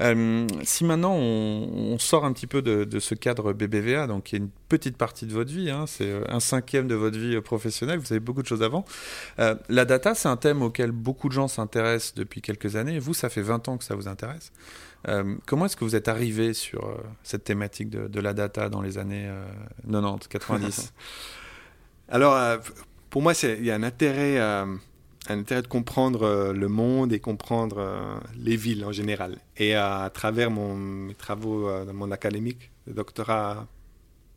Euh, 0.00 0.46
si 0.62 0.84
maintenant 0.84 1.14
on, 1.14 1.98
sort 1.98 2.24
un 2.24 2.32
petit 2.32 2.46
peu 2.46 2.62
de, 2.62 2.98
ce 2.98 3.14
cadre 3.14 3.52
BBVA, 3.52 4.06
donc 4.06 4.24
qui 4.24 4.36
est 4.36 4.38
une 4.38 4.50
petite 4.68 4.96
partie 4.96 5.26
de 5.26 5.32
votre 5.32 5.52
vie, 5.52 5.70
hein, 5.70 5.84
c'est 5.86 6.08
euh, 6.08 6.24
un 6.28 6.40
cinquième 6.40 6.88
de 6.88 6.94
votre 6.94 7.18
vie 7.18 7.40
professionnelle, 7.40 7.98
vous 7.98 8.12
avez 8.12 8.20
beaucoup 8.20 8.42
de 8.42 8.46
choses 8.46 8.62
avant. 8.62 8.84
Euh, 9.38 9.54
la 9.68 9.84
data, 9.84 10.14
c'est 10.14 10.28
un 10.28 10.36
thème 10.36 10.62
auquel 10.62 10.90
beaucoup 10.90 11.28
de 11.28 11.34
gens 11.34 11.48
s'intéressent 11.48 12.14
depuis 12.14 12.40
quelques 12.40 12.76
années. 12.76 12.98
Vous, 12.98 13.14
ça 13.14 13.28
fait 13.28 13.42
20 13.42 13.68
ans 13.68 13.78
que 13.78 13.84
ça 13.84 13.94
vous 13.94 14.08
intéresse. 14.08 14.52
comment 15.46 15.66
est-ce 15.66 15.76
que 15.76 15.84
vous 15.84 15.96
êtes 15.96 16.08
arrivé 16.08 16.54
sur 16.54 16.98
cette 17.22 17.44
thématique 17.44 17.90
de, 17.90 18.08
de, 18.08 18.20
la 18.20 18.32
data 18.32 18.68
dans 18.68 18.80
les 18.80 18.96
années 18.96 19.30
90, 19.90 20.28
90 20.28 20.92
Alors, 22.08 22.60
pour 23.14 23.22
moi, 23.22 23.32
il 23.44 23.64
y 23.64 23.70
a 23.70 23.76
un 23.76 23.84
intérêt 23.84 24.40
un 24.40 24.80
intérêt 25.28 25.62
de 25.62 25.68
comprendre 25.68 26.52
le 26.52 26.66
monde 26.66 27.12
et 27.12 27.20
comprendre 27.20 28.20
les 28.36 28.56
villes 28.56 28.84
en 28.84 28.90
général. 28.90 29.38
Et 29.56 29.76
à 29.76 30.10
travers 30.12 30.50
mon, 30.50 30.74
mes 30.74 31.14
travaux 31.14 31.70
dans 31.84 31.94
mon 31.94 32.10
académique, 32.10 32.72
le 32.88 32.92
doctorat 32.92 33.68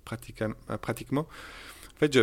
pratiquement, 0.05 1.21
en 1.21 1.97
fait, 1.99 2.19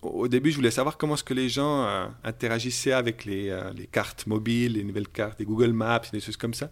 au 0.00 0.28
début, 0.28 0.50
je 0.50 0.56
voulais 0.56 0.70
savoir 0.70 0.96
comment 0.96 1.12
est-ce 1.12 1.24
que 1.24 1.34
les 1.34 1.50
gens 1.50 2.08
interagissaient 2.24 2.92
avec 2.92 3.26
les, 3.26 3.54
les, 3.76 3.86
cartes 3.86 4.26
mobiles, 4.26 4.72
les 4.72 4.82
nouvelles 4.82 5.08
cartes, 5.08 5.38
des 5.38 5.44
Google 5.44 5.72
Maps, 5.72 6.00
des 6.10 6.20
choses 6.20 6.38
comme 6.38 6.54
ça. 6.54 6.70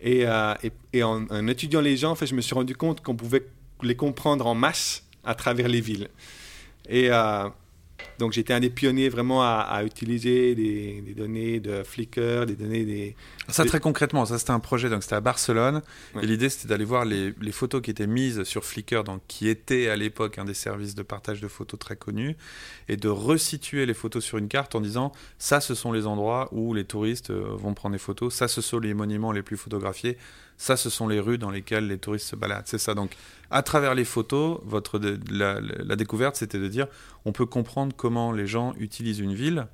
Et, 0.00 0.28
en, 0.28 1.26
en, 1.28 1.48
étudiant 1.48 1.80
les 1.80 1.96
gens, 1.96 2.12
en 2.12 2.14
fait, 2.14 2.26
je 2.26 2.36
me 2.36 2.40
suis 2.40 2.54
rendu 2.54 2.76
compte 2.76 3.00
qu'on 3.00 3.16
pouvait 3.16 3.48
les 3.82 3.96
comprendre 3.96 4.46
en 4.46 4.54
masse 4.54 5.02
à 5.24 5.34
travers 5.34 5.66
les 5.66 5.80
villes. 5.80 6.08
Et 6.88 7.10
euh, 7.10 7.48
donc 8.18 8.32
j'étais 8.32 8.52
un 8.52 8.60
des 8.60 8.70
pionniers 8.70 9.08
vraiment 9.08 9.42
à, 9.42 9.82
utiliser 9.84 10.54
des, 10.54 11.14
données 11.16 11.60
de 11.60 11.82
Flickr, 11.82 12.46
des 12.46 12.54
données 12.54 12.84
des... 12.84 13.16
Ça 13.48 13.64
très 13.64 13.80
concrètement, 13.80 14.24
ça 14.24 14.38
c'était 14.38 14.52
un 14.52 14.60
projet, 14.60 14.88
donc 14.88 15.02
c'était 15.02 15.16
à 15.16 15.20
Barcelone, 15.20 15.82
et 16.20 16.26
l'idée 16.26 16.48
c'était 16.48 16.68
d'aller 16.68 16.84
voir 16.84 17.04
les, 17.04 17.32
photos 17.52 17.82
qui 17.82 17.90
étaient 17.90 18.06
mises 18.06 18.44
sur 18.44 18.64
Flickr, 18.64 19.04
donc 19.04 19.22
qui 19.28 19.48
était 19.48 19.88
à 19.88 19.96
l'époque 19.96 20.38
un 20.38 20.44
des 20.44 20.54
services 20.54 20.94
de 20.94 21.02
partage 21.02 21.40
de 21.40 21.48
photos 21.48 21.78
très 21.78 21.96
connus, 21.96 22.36
et 22.88 22.96
de 22.96 23.08
resituer 23.08 23.86
les 23.86 23.94
photos 23.94 24.24
sur 24.24 24.38
une 24.38 24.48
carte 24.48 24.74
en 24.74 24.80
disant 24.80 25.12
ça 25.38 25.60
ce 25.60 25.74
sont 25.74 25.92
les 25.92 26.06
endroits 26.06 26.48
où 26.52 26.74
les 26.74 26.84
touristes 26.84 27.30
euh, 27.30 27.56
vont 27.56 27.74
prendre 27.74 27.94
des 27.94 27.98
photos, 27.98 28.34
ça 28.34 28.48
ce 28.48 28.60
sont 28.60 28.78
les 28.78 28.94
monuments 28.94 29.32
les 29.32 29.42
plus 29.42 29.56
photographiés, 29.56 30.16
ça, 30.62 30.76
ce 30.76 30.90
sont 30.90 31.08
les 31.08 31.18
rues 31.18 31.38
dans 31.38 31.50
lesquelles 31.50 31.88
les 31.88 31.98
touristes 31.98 32.28
se 32.28 32.36
baladent. 32.36 32.66
C'est 32.66 32.78
ça. 32.78 32.94
Donc, 32.94 33.10
à 33.50 33.62
travers 33.62 33.96
les 33.96 34.04
photos, 34.04 34.60
votre, 34.64 35.00
la, 35.28 35.96
découverte, 35.96 36.36
c'était 36.36 36.60
de 36.60 36.68
dire 36.68 36.86
on 37.24 37.32
peut 37.32 37.46
comprendre 37.46 37.96
comment 37.96 38.30
les 38.30 38.46
gens 38.46 38.72
utilisent 38.78 39.18
une 39.18 39.34
ville. 39.34 39.66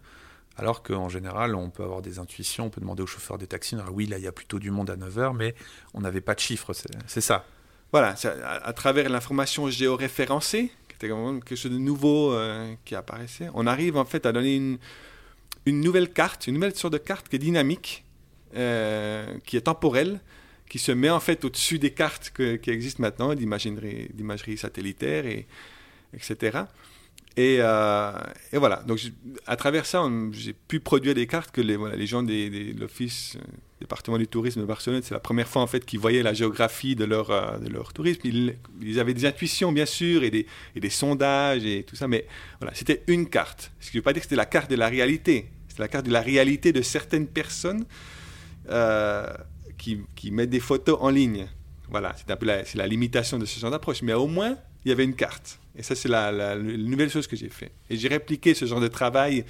Alors 0.57 0.83
qu'en 0.83 1.11
général, 1.11 1.55
on 1.55 1.69
peut 1.69 1.85
avoir 1.85 2.01
des 2.01 2.19
intuitions, 2.19 2.67
on 2.67 2.71
peut 2.71 2.81
demander 2.81 3.03
au 3.03 3.07
chauffeur 3.07 3.37
des 3.37 3.47
taxis, 3.47 3.77
oui, 3.93 4.07
là, 4.07 4.17
il 4.17 4.25
y 4.25 4.27
a 4.27 4.33
plutôt 4.33 4.59
du 4.59 4.71
monde 4.71 4.89
à 4.89 4.97
9h, 4.97 5.37
mais 5.37 5.55
on 5.93 6.01
n'avait 6.01 6.23
pas 6.23 6.35
de 6.35 6.41
chiffres, 6.41 6.73
c'est 7.07 7.21
ça. 7.21 7.45
Voilà, 7.93 8.17
à, 8.45 8.73
travers 8.73 9.09
l'information 9.11 9.69
géoréférencée, 9.69 10.73
qui 10.89 10.95
était 10.95 11.09
quelque 11.09 11.55
chose 11.55 11.71
de 11.71 11.79
nouveau 11.79 12.33
euh, 12.33 12.75
qui 12.87 12.97
apparaissait, 12.97 13.51
on 13.55 13.67
arrive 13.67 13.97
en 13.97 14.05
fait 14.05 14.27
à 14.27 14.33
donner 14.33 14.57
une, 14.57 14.79
une 15.67 15.81
nouvelle 15.81 16.13
carte, 16.13 16.47
une 16.47 16.55
nouvelle 16.55 16.75
sorte 16.75 16.95
de 16.95 16.99
carte 16.99 17.29
qui 17.29 17.37
est 17.37 17.39
dynamique, 17.39 18.05
euh, 18.57 19.39
qui 19.45 19.57
est 19.57 19.63
temporelle, 19.63 20.21
qui 20.69 20.79
se 20.79 20.93
met 20.93 21.11
en 21.11 21.21
fait 21.21 21.45
au-dessus 21.45 21.79
des 21.79 21.91
cartes 21.91 22.33
qui 22.35 22.71
existent 22.71 23.03
maintenant, 23.03 23.35
d'imagerie 23.35 24.59
satellitaire, 24.59 25.27
et, 25.27 25.47
etc. 26.15 26.65
Euh, 27.39 28.13
et, 28.53 28.59
voilà, 28.59 28.83
donc 28.87 29.01
à 29.47 29.57
travers 29.57 29.87
ça, 29.87 30.05
j'ai 30.33 30.53
pu 30.53 30.81
produire 30.81 31.15
des 31.15 31.27
cartes 31.27 31.53
que 31.53 31.61
les, 31.61 32.07
gens 32.07 32.23
de 32.23 32.79
l'Office 32.79 33.37
euh, 33.37 33.45
département 33.81 34.19
du 34.19 34.27
tourisme 34.27 34.61
de 34.61 34.67
Barcelone, 34.67 35.03
c'est 35.05 35.15
la 35.15 35.21
première 35.21 35.47
fois 35.47 35.63
en 35.63 35.69
fait 35.69 35.85
qu'ils 35.85 36.01
voyaient 36.01 36.25
la 36.25 36.33
géographie 36.33 36.97
de 36.97 37.05
leur, 37.05 37.31
euh, 37.31 37.59
de 37.59 37.69
leur 37.69 37.93
tourisme. 37.93 38.23
Ils, 38.25 38.99
avaient 38.99 39.15
des 39.15 39.25
intuitions 39.25 39.71
bien 39.71 39.87
sûr 39.87 40.25
et 40.25 40.31
des, 40.31 40.47
et 40.75 40.81
des 40.81 40.91
sondages 40.91 41.65
et 41.65 41.85
tout 41.85 41.95
ça, 41.95 42.09
mais 42.09 42.27
voilà, 42.61 42.75
c'était 42.75 43.05
une 43.07 43.29
carte. 43.29 43.71
Ce 43.79 43.91
qui 43.91 43.97
ne 43.97 44.01
veut 44.01 44.05
pas 44.05 44.13
dire 44.13 44.21
que 44.21 44.27
c'était 44.27 44.37
la 44.37 44.47
carte 44.47 44.71
de 44.71 44.77
la 44.77 44.89
réalité. 44.89 45.49
C'est 45.69 45.79
la 45.79 45.89
carte 45.89 46.07
de 46.07 46.13
la 46.13 46.23
réalité 46.23 46.73
de 46.73 46.83
certaines 46.83 47.29
personnes 47.29 47.85
qui, 49.79 50.01
qui 50.15 50.31
mettent 50.31 50.51
des 50.51 50.61
photos 50.61 50.99
en 51.01 51.11
ligne. 51.11 51.47
Voilà, 51.91 52.15
c'est 52.17 52.31
un 52.31 52.37
peu 52.37 52.47
la, 52.47 52.63
la 52.75 52.87
limitation 52.87 53.39
de 53.39 53.47
ce 53.47 53.59
genre 53.59 53.71
d'approche. 53.71 54.03
Mais 54.03 54.13
au 54.13 54.27
moins, 54.27 54.57
il 54.85 54.89
y 54.89 54.93
avait 54.93 55.05
une 55.05 55.15
carte. 55.15 55.59
Et 55.77 55.83
ça, 55.83 55.95
c'est 55.95 56.09
la, 56.09 56.57
nouvelle 56.57 57.11
chose 57.11 57.27
que 57.27 57.37
j'ai 57.37 57.49
fait. 57.49 57.73
Et 57.89 57.97
j'ai 57.97 58.09
répliqué 58.09 58.55
ce 58.55 58.65
genre 58.65 58.81
de 58.81 58.89
travail 58.89 59.45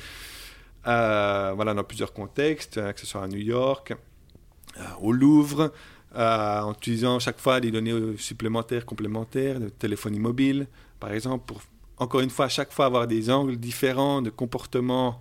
euh, 0.87 1.53
voilà, 1.57 1.74
dans 1.74 1.85
plusieurs 1.85 2.12
contextes, 2.12 2.79
euh, 2.79 2.93
que 2.93 3.01
ce 3.01 3.07
soit 3.07 3.22
à 3.22 3.29
New 3.29 3.39
York, 3.39 3.95
euh, 4.76 4.83
au 5.01 5.12
Louvre, 5.12 5.72
en 6.14 6.72
utilisant 6.72 7.18
chaque 7.18 7.39
fois 7.39 7.61
des 7.61 7.70
données 7.70 8.16
supplémentaires, 8.16 8.87
complémentaires, 8.87 9.61
de 9.61 9.68
téléphonie 9.68 10.18
mobile, 10.18 10.66
par 10.99 11.12
exemple, 11.12 11.45
pour 11.47 11.62
encore 11.99 12.20
une 12.20 12.31
fois, 12.31 12.47
à 12.47 12.49
chaque 12.49 12.72
fois 12.72 12.87
avoir 12.87 13.07
des 13.07 13.29
angles 13.31 13.57
différents 13.57 14.22
de 14.22 14.31
comportement 14.31 15.20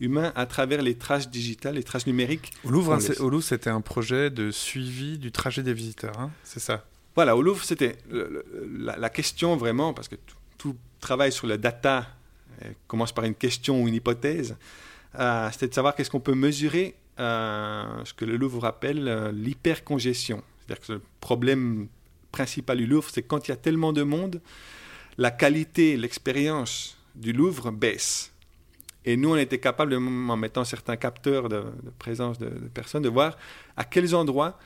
humain 0.00 0.32
à 0.34 0.46
travers 0.46 0.82
les 0.82 0.94
traces 0.94 1.30
digitales, 1.30 1.74
les 1.74 1.82
traces 1.82 2.06
numériques. 2.06 2.52
Au 2.64 2.70
Louvre, 2.70 2.98
c'était 3.40 3.70
un 3.70 3.80
projet 3.80 4.30
de 4.30 4.50
suivi 4.50 5.18
du 5.18 5.32
trajet 5.32 5.62
des 5.62 5.74
visiteurs, 5.74 6.18
hein 6.18 6.30
c'est 6.44 6.60
ça? 6.60 6.84
Voilà, 7.14 7.36
au 7.36 7.42
Louvre, 7.42 7.64
c'était 7.64 7.96
la, 8.10 9.10
question 9.10 9.56
vraiment, 9.56 9.92
parce 9.92 10.08
que 10.08 10.14
tout, 10.56 10.76
travail 11.00 11.32
sur 11.32 11.46
la 11.46 11.56
data 11.56 12.06
euh, 12.62 12.70
commence 12.86 13.12
par 13.12 13.24
une 13.24 13.34
question 13.34 13.82
ou 13.82 13.88
une 13.88 13.94
hypothèse, 13.94 14.56
euh, 15.18 15.48
c'était 15.52 15.68
de 15.68 15.74
savoir 15.74 15.94
qu'est-ce 15.94 16.10
qu'on 16.10 16.20
peut 16.20 16.34
mesurer, 16.34 16.94
euh, 17.18 18.04
ce 18.04 18.14
que 18.14 18.24
le 18.24 18.36
Louvre 18.36 18.64
appelle 18.64 19.32
l'hypercongestion. 19.34 20.42
C'est-à-dire 20.58 20.86
que 20.86 20.92
le 20.92 21.02
problème 21.20 21.88
principal 22.30 22.78
du 22.78 22.86
Louvre, 22.86 23.08
c'est 23.12 23.22
quand 23.22 23.48
il 23.48 23.50
y 23.50 23.54
a 23.54 23.56
tellement 23.56 23.92
de 23.92 24.02
monde, 24.02 24.40
la 25.16 25.32
qualité, 25.32 25.96
l'expérience 25.96 26.96
du 27.16 27.32
Louvre 27.32 27.72
baisse. 27.72 28.32
Et 29.08 29.16
nous, 29.16 29.30
on 29.30 29.36
était 29.36 29.58
capable, 29.58 29.94
en 29.94 30.36
mettant 30.36 30.64
certains 30.64 30.98
capteurs 30.98 31.48
de, 31.48 31.64
présence 31.98 32.38
de, 32.38 32.50
personnes, 32.74 33.00
de 33.00 33.08
voir 33.08 33.38
à 33.74 33.84
quels 33.84 34.14
endroits 34.14 34.58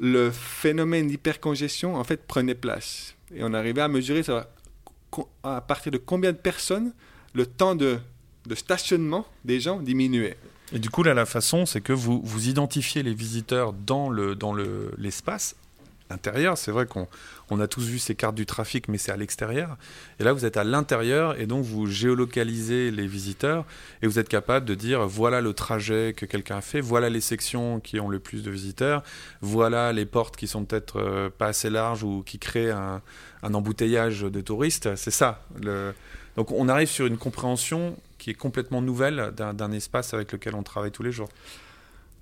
le 0.00 0.30
phénomène 0.30 1.08
d'hypercongestion, 1.08 1.94
en 1.94 2.02
fait, 2.02 2.26
prenait 2.26 2.54
place. 2.54 3.14
Et 3.34 3.44
on 3.44 3.52
arrivait 3.52 3.82
à 3.82 3.88
mesurer 3.88 4.22
à 5.42 5.60
partir 5.60 5.92
de 5.92 5.98
combien 5.98 6.32
de 6.32 6.38
personnes 6.38 6.94
le 7.34 7.44
temps 7.44 7.74
de, 7.74 7.98
stationnement 8.54 9.26
des 9.44 9.60
gens 9.60 9.80
diminuait. 9.80 10.38
Et 10.72 10.78
du 10.78 10.88
coup, 10.88 11.02
la 11.02 11.26
façon, 11.26 11.66
c'est 11.66 11.82
que 11.82 11.92
vous, 11.92 12.48
identifiez 12.48 13.02
les 13.02 13.12
visiteurs 13.12 13.74
dans 13.74 14.10
l'espace 14.96 15.56
C'est 16.56 16.70
vrai 16.70 16.86
qu'on 16.86 17.06
on 17.50 17.60
a 17.60 17.68
tous 17.68 17.86
vu 17.86 17.98
ces 17.98 18.14
cartes 18.14 18.34
du 18.34 18.46
trafic, 18.46 18.88
mais 18.88 18.98
c'est 18.98 19.12
à 19.12 19.16
l'extérieur. 19.16 19.76
Et 20.20 20.24
là, 20.24 20.32
vous 20.32 20.44
êtes 20.44 20.56
à 20.56 20.64
l'intérieur 20.64 21.38
et 21.38 21.46
donc 21.46 21.64
vous 21.64 21.86
géolocalisez 21.86 22.90
les 22.90 23.06
visiteurs 23.06 23.64
et 24.02 24.06
vous 24.06 24.18
êtes 24.18 24.28
capable 24.28 24.66
de 24.66 24.74
dire 24.74 25.06
voilà 25.06 25.40
le 25.40 25.52
trajet 25.52 26.14
que 26.16 26.26
quelqu'un 26.26 26.58
a 26.58 26.60
fait, 26.60 26.80
voilà 26.80 27.10
les 27.10 27.20
sections 27.20 27.80
qui 27.80 28.00
ont 28.00 28.08
le 28.08 28.18
plus 28.18 28.42
de 28.42 28.50
visiteurs, 28.50 29.02
voilà 29.40 29.92
les 29.92 30.06
portes 30.06 30.36
qui 30.36 30.46
sont 30.46 30.64
peut-être 30.64 30.98
euh, 30.98 31.30
pas 31.30 31.48
assez 31.48 31.70
larges 31.70 32.02
ou 32.02 32.22
qui 32.24 32.38
créent 32.38 32.70
un, 32.70 33.02
embouteillage 33.42 34.22
de 34.22 34.40
touristes. 34.40 34.94
C'est 34.96 35.10
ça. 35.10 35.42
Donc 36.36 36.52
on 36.52 36.68
arrive 36.68 36.88
sur 36.88 37.06
une 37.06 37.18
compréhension 37.18 37.96
qui 38.18 38.30
est 38.30 38.34
complètement 38.34 38.82
nouvelle 38.82 39.32
d'un 39.36 39.72
espace 39.72 40.12
avec 40.12 40.32
lequel 40.32 40.54
on 40.54 40.62
travaille 40.62 40.90
tous 40.90 41.02
les 41.02 41.12
jours. 41.12 41.28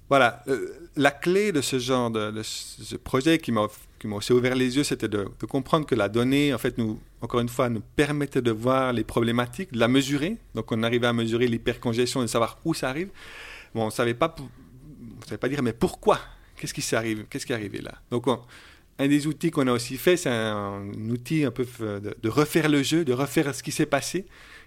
Voilà, 0.09 0.43
euh, 0.47 0.69
la 0.95 1.11
clé 1.11 1.51
de 1.51 1.61
ce 1.61 1.79
genre 1.79 2.11
de, 2.11 2.41
ce 2.43 2.97
projet 2.97 3.39
qui 3.39 3.51
m'a 3.51 3.67
aussi 4.13 4.33
ouvert 4.33 4.55
les 4.55 4.77
yeux, 4.77 4.85
c'était 4.85 5.09
de, 5.09 5.25
comprendre 5.49 5.85
que 5.85 5.97
la 5.97 6.09
donnée, 6.09 6.55
en 6.55 6.59
fait, 6.59 6.79
nous, 6.79 7.01
encore 7.23 7.41
une 7.41 7.49
fois, 7.49 7.69
nous 7.69 7.83
permettait 7.97 8.43
de 8.43 8.53
voir 8.53 8.93
les 8.93 9.03
problématiques, 9.03 9.73
de 9.73 9.81
la 9.81 9.89
mesurer. 9.89 10.37
Donc, 10.55 10.71
on 10.71 10.83
arrivait 10.85 11.09
à 11.09 11.13
mesurer 11.13 11.49
l'hypercongestion 11.49 12.21
et 12.21 12.27
de 12.27 12.31
savoir 12.31 12.59
où 12.65 12.73
ça 12.73 12.89
arrive. 12.89 13.09
Bon, 13.75 13.83
on 13.83 13.87
ne 13.87 13.91
savait 13.91 14.15
pas, 14.15 14.33
on 14.41 15.25
savait 15.25 15.39
pas 15.39 15.49
dire, 15.49 15.63
mais 15.63 15.73
pourquoi? 15.73 16.21
Qu'est-ce 16.57 16.73
qui 16.73 16.83
s'est 16.83 16.97
arrivé 16.97 17.27
Qu'est-ce 17.29 17.45
qui 17.45 17.53
est 17.53 17.57
arrivé 17.57 17.81
là? 17.81 17.95
Donc, 18.11 18.27
un 18.99 19.09
des 19.09 19.27
outils 19.27 19.51
qu'on 19.51 19.67
a 19.67 19.73
aussi 19.73 19.97
fait, 19.97 20.17
c'est 20.17 20.31
un, 20.31 20.89
outil 21.11 21.45
un 21.45 21.51
peu 21.51 21.67
de, 21.81 22.17
de, 22.23 22.29
refaire 22.29 22.69
le 22.69 22.83
jeu, 22.83 23.05
de 23.05 23.13
refaire 23.13 23.53
ce 23.55 23.63
qui 23.63 23.73
s'est 23.73 23.87
passé 23.87 24.25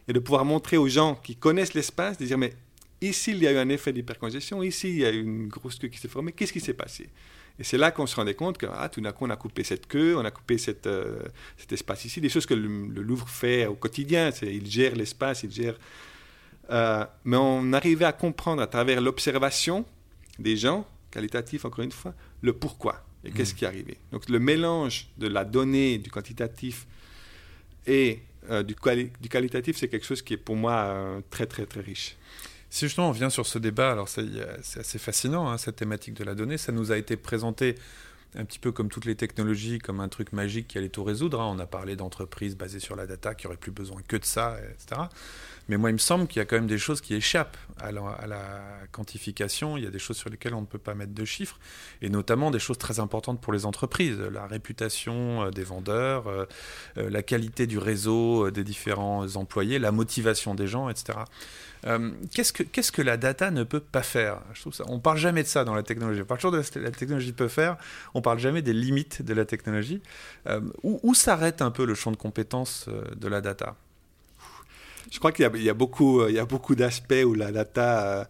et 0.08 0.14
de 0.14 0.20
pouvoir 0.20 0.44
montrer 0.44 0.76
aux 0.76 0.90
gens 0.90 1.16
qui 1.16 1.36
connaissent 1.36 1.74
l'espace, 1.74 2.18
de 2.18 2.26
dire, 2.26 2.38
mais 2.38 2.54
Ici, 3.02 3.32
il 3.32 3.42
y 3.42 3.48
a 3.48 3.52
eu 3.52 3.58
un 3.58 3.70
effet 3.70 3.94
d'hypercongestion. 3.94 4.62
Ici, 4.62 4.90
il 4.90 4.98
y 5.00 5.06
a 5.06 5.12
eu 5.12 5.22
une 5.22 5.48
grosse 5.48 5.80
queue 5.80 5.88
qui 5.88 5.98
s'est 5.98 6.10
formée. 6.10 6.34
Qu'est-ce 6.34 6.52
qui 6.52 6.60
s'est 6.60 6.74
passé? 6.74 7.10
Et 7.60 7.64
c'est 7.64 7.78
là 7.78 7.92
qu'on 7.92 8.08
se 8.08 8.16
rendait 8.16 8.36
compte 8.36 8.58
que 8.58 8.66
ah, 8.72 8.88
tout 8.88 9.02
d'un 9.02 9.12
coup, 9.12 9.26
on 9.26 9.30
a 9.30 9.36
coupé 9.36 9.64
cette 9.64 9.88
queue, 9.88 10.16
on 10.18 10.24
a 10.24 10.32
coupé 10.32 10.58
cette, 10.58 10.88
euh, 10.88 11.24
cet 11.58 11.74
espace 11.74 12.06
ici. 12.06 12.22
Des 12.22 12.30
choses 12.30 12.46
que 12.46 12.54
le, 12.54 12.68
Louvre 13.02 13.30
fait 13.30 13.66
au 13.66 13.76
quotidien. 13.76 14.32
Il 14.42 14.70
gère 14.70 14.96
l'espace, 14.96 15.44
il 15.44 15.52
gère. 15.52 15.76
Euh, 16.72 17.06
mais 17.26 17.38
on 17.38 17.74
arrivait 17.74 18.06
à 18.06 18.14
comprendre 18.14 18.62
à 18.62 18.68
travers 18.68 19.02
l'observation 19.02 19.86
des 20.38 20.56
gens, 20.56 20.88
qualitatif 21.12 21.66
encore 21.66 21.84
une 21.84 21.92
fois, 21.92 22.14
le 22.42 22.54
pourquoi 22.54 23.04
et 23.26 23.32
qu'est-ce 23.32 23.54
mmh. 23.54 23.58
qui 23.58 23.66
est 23.66 23.68
arrivé. 23.68 23.98
Donc 24.14 24.30
le 24.30 24.40
mélange 24.40 25.08
de 25.18 25.28
la 25.28 25.44
donnée, 25.44 25.98
du 25.98 26.10
quantitatif 26.10 26.88
et 27.86 28.22
euh, 28.50 28.64
du, 28.64 28.76
du, 29.20 29.28
qualitatif, 29.28 29.76
c'est 29.78 29.90
quelque 29.90 30.06
chose 30.06 30.22
qui 30.22 30.36
est 30.36 30.38
pour 30.38 30.56
moi 30.56 31.22
très 31.30 31.46
très 31.46 31.66
très 31.66 31.82
riche. 31.82 32.16
Si 32.70 32.86
justement 32.86 33.10
on 33.10 33.12
vient 33.12 33.30
sur 33.30 33.48
ce 33.48 33.58
débat, 33.58 33.92
alors 33.92 34.08
c'est 34.10 34.80
assez 34.80 35.00
fascinant, 35.00 35.50
hein, 35.50 35.58
cette 35.58 35.78
thématique 35.78 36.14
de 36.14 36.24
la 36.24 36.36
donnée, 36.36 36.58
ça 36.58 36.72
nous 36.72 36.92
a 36.92 36.98
été 36.98 37.18
présenté 37.18 37.76
un 38.36 38.46
petit 38.46 38.60
peu 38.60 38.72
comme 38.72 38.90
toutes 38.90 39.06
les 39.06 39.16
technologies, 39.16 39.80
comme 39.80 40.00
un 40.00 40.08
truc 40.08 40.34
magique 40.34 40.68
qui 40.68 40.78
allait 40.78 40.90
tout 40.90 41.04
résoudre. 41.04 41.42
Hein. 41.42 41.52
On 41.56 41.60
a 41.60 41.66
parlé 41.66 41.96
d'entreprises 41.96 42.56
basées 42.56 42.80
sur 42.80 42.96
la 42.96 43.08
data 43.08 43.34
qui 43.34 43.48
n'auraient 43.48 43.58
plus 43.58 43.72
besoin 43.72 44.02
que 44.08 44.18
de 44.18 44.26
ça, 44.26 44.58
etc. 44.72 45.02
Mais 45.70 45.78
moi, 45.78 45.92
il 45.92 45.94
me 45.94 46.00
semble 46.00 46.28
qu'il 46.28 46.40
y 46.40 46.42
a 46.42 46.46
quand 46.46 46.56
même 46.56 46.68
des 46.68 46.80
choses 46.80 47.00
qui 47.00 47.14
échappent 47.14 47.58
à 47.80 47.92
la, 47.92 48.00
quantification. 48.92 49.78
Il 49.78 49.84
y 49.84 49.88
a 49.88 49.92
des 49.92 50.00
choses 50.00 50.18
sur 50.18 50.30
lesquelles 50.30 50.56
on 50.56 50.62
ne 50.62 50.66
peut 50.66 50.80
pas 50.80 50.96
mettre 50.96 51.14
de 51.14 51.26
chiffres, 51.26 51.60
et 52.02 52.10
notamment 52.10 52.50
des 52.50 52.58
choses 52.58 52.80
très 52.80 53.00
importantes 53.00 53.40
pour 53.40 53.54
les 53.54 53.68
entreprises. 53.68 54.20
La 54.20 54.48
réputation 54.48 55.44
euh, 55.44 55.52
des 55.52 55.64
vendeurs, 55.64 56.28
euh, 56.28 56.46
euh, 56.98 57.10
la 57.12 57.22
qualité 57.22 57.68
du 57.68 57.78
réseau 57.78 58.50
des 58.50 58.64
différents 58.64 59.36
employés, 59.36 59.78
la 59.78 59.92
motivation 59.92 60.56
des 60.56 60.66
gens, 60.66 60.90
etc. 60.90 61.20
qu'est-ce, 62.34 62.92
que, 62.92 63.02
la 63.04 63.18
data 63.18 63.52
ne 63.52 63.64
peut 63.64 63.80
pas 63.80 64.02
faire? 64.02 64.42
Je 64.54 64.62
trouve 64.62 64.74
ça, 64.74 64.86
On 64.88 65.00
parle 65.00 65.20
jamais 65.20 65.44
de 65.44 65.48
ça 65.48 65.64
dans 65.66 65.76
la 65.76 65.84
technologie. 65.84 66.24
On 66.24 66.26
parle 66.26 66.40
toujours 66.40 66.58
de 66.58 66.64
ce 66.64 66.72
que 66.72 66.80
la 66.80 66.92
technologie 66.92 67.32
peut 67.32 67.48
faire, 67.48 67.78
on 68.16 68.24
parle 68.24 68.40
jamais 68.40 68.64
des 68.64 68.74
limites 68.74 69.22
de 69.22 69.34
la 69.36 69.46
technologie. 69.46 70.02
où, 70.82 71.00
où 71.04 71.14
s'arrête 71.14 71.62
un 71.62 71.70
peu 71.70 71.86
le 71.86 71.94
champ 71.94 72.12
de 72.12 72.18
compétences 72.18 72.90
de 73.16 73.28
la 73.28 73.42
data? 73.42 73.76
Je 75.12 75.20
crois 75.20 75.32
qu'il 75.32 75.44
y, 75.44 75.70
a 75.70 75.74
beaucoup, 75.74 76.26
il 76.28 76.36
y 76.36 76.40
a 76.40 76.46
beaucoup 76.46 76.76
d'aspects 76.76 77.24
où 77.26 77.34
la 77.34 77.52
data 77.52 78.02
euh, 78.02 78.24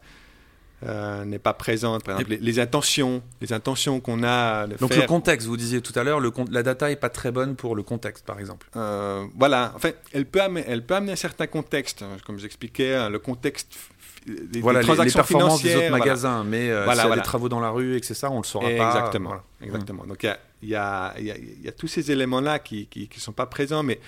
euh, 0.85 1.25
n'est 1.25 1.39
pas 1.39 1.53
présente. 1.53 2.03
Par 2.03 2.19
exemple, 2.19 2.37
les, 2.41 2.59
intentions, 2.59 3.21
les 3.41 3.53
intentions 3.53 3.99
qu'on 3.99 4.23
a. 4.23 4.67
Donc 4.67 4.95
le 4.95 5.05
contexte, 5.07 5.47
vous 5.47 5.57
disiez 5.57 5.81
tout 5.81 5.97
à 5.97 6.03
l'heure, 6.03 6.21
la 6.51 6.63
data 6.63 6.89
n'est 6.89 6.95
pas 6.95 7.09
très 7.09 7.31
bonne 7.31 7.55
pour 7.55 7.75
le 7.75 7.83
contexte, 7.83 8.25
par 8.25 8.39
exemple. 8.39 8.67
Euh, 8.75 9.25
voilà. 9.35 9.73
En 9.75 9.79
fait, 9.79 9.97
elle 10.13 10.25
peut 10.25 10.41
amener, 10.41 10.63
elle 10.67 10.85
peut 10.85 10.95
amener 10.95 11.13
un 11.13 11.17
certain 11.17 11.47
contexte, 11.47 12.03
comme 12.25 12.39
j'expliquais, 12.39 13.09
le 13.09 13.19
contexte 13.19 13.77
les, 14.25 14.61
voilà, 14.61 14.81
transactions 14.81 15.19
les 15.19 15.25
performances 15.25 15.63
des 15.63 15.75
autres 15.75 15.91
magasins, 15.91 16.43
mais 16.43 16.69
euh, 16.69 16.83
voilà, 16.83 17.03
s'il 17.03 17.09
y 17.09 17.13
a 17.13 17.15
des 17.15 17.21
travaux 17.21 17.49
dans 17.49 17.59
la 17.59 17.69
rue 17.69 17.95
et 17.95 17.99
que 17.99 18.05
c'est 18.05 18.13
ça, 18.13 18.29
on 18.29 18.37
le 18.37 18.43
saura 18.43 18.69
pas. 18.69 18.89
Exactement. 18.89 19.35
exactement. 19.61 20.05
Donc 20.05 20.23
il 20.61 20.69
y 20.69 20.75
a, 20.75 21.13
y, 21.19 21.31
a, 21.31 21.37
y 21.37 21.67
a, 21.67 21.71
tous 21.71 21.87
ces 21.87 22.11
éléments-là 22.11 22.59
qui 22.59 22.87
ne 22.95 23.19
sont 23.19 23.31
pas 23.31 23.45
présents, 23.45 23.83
mais 23.83 23.99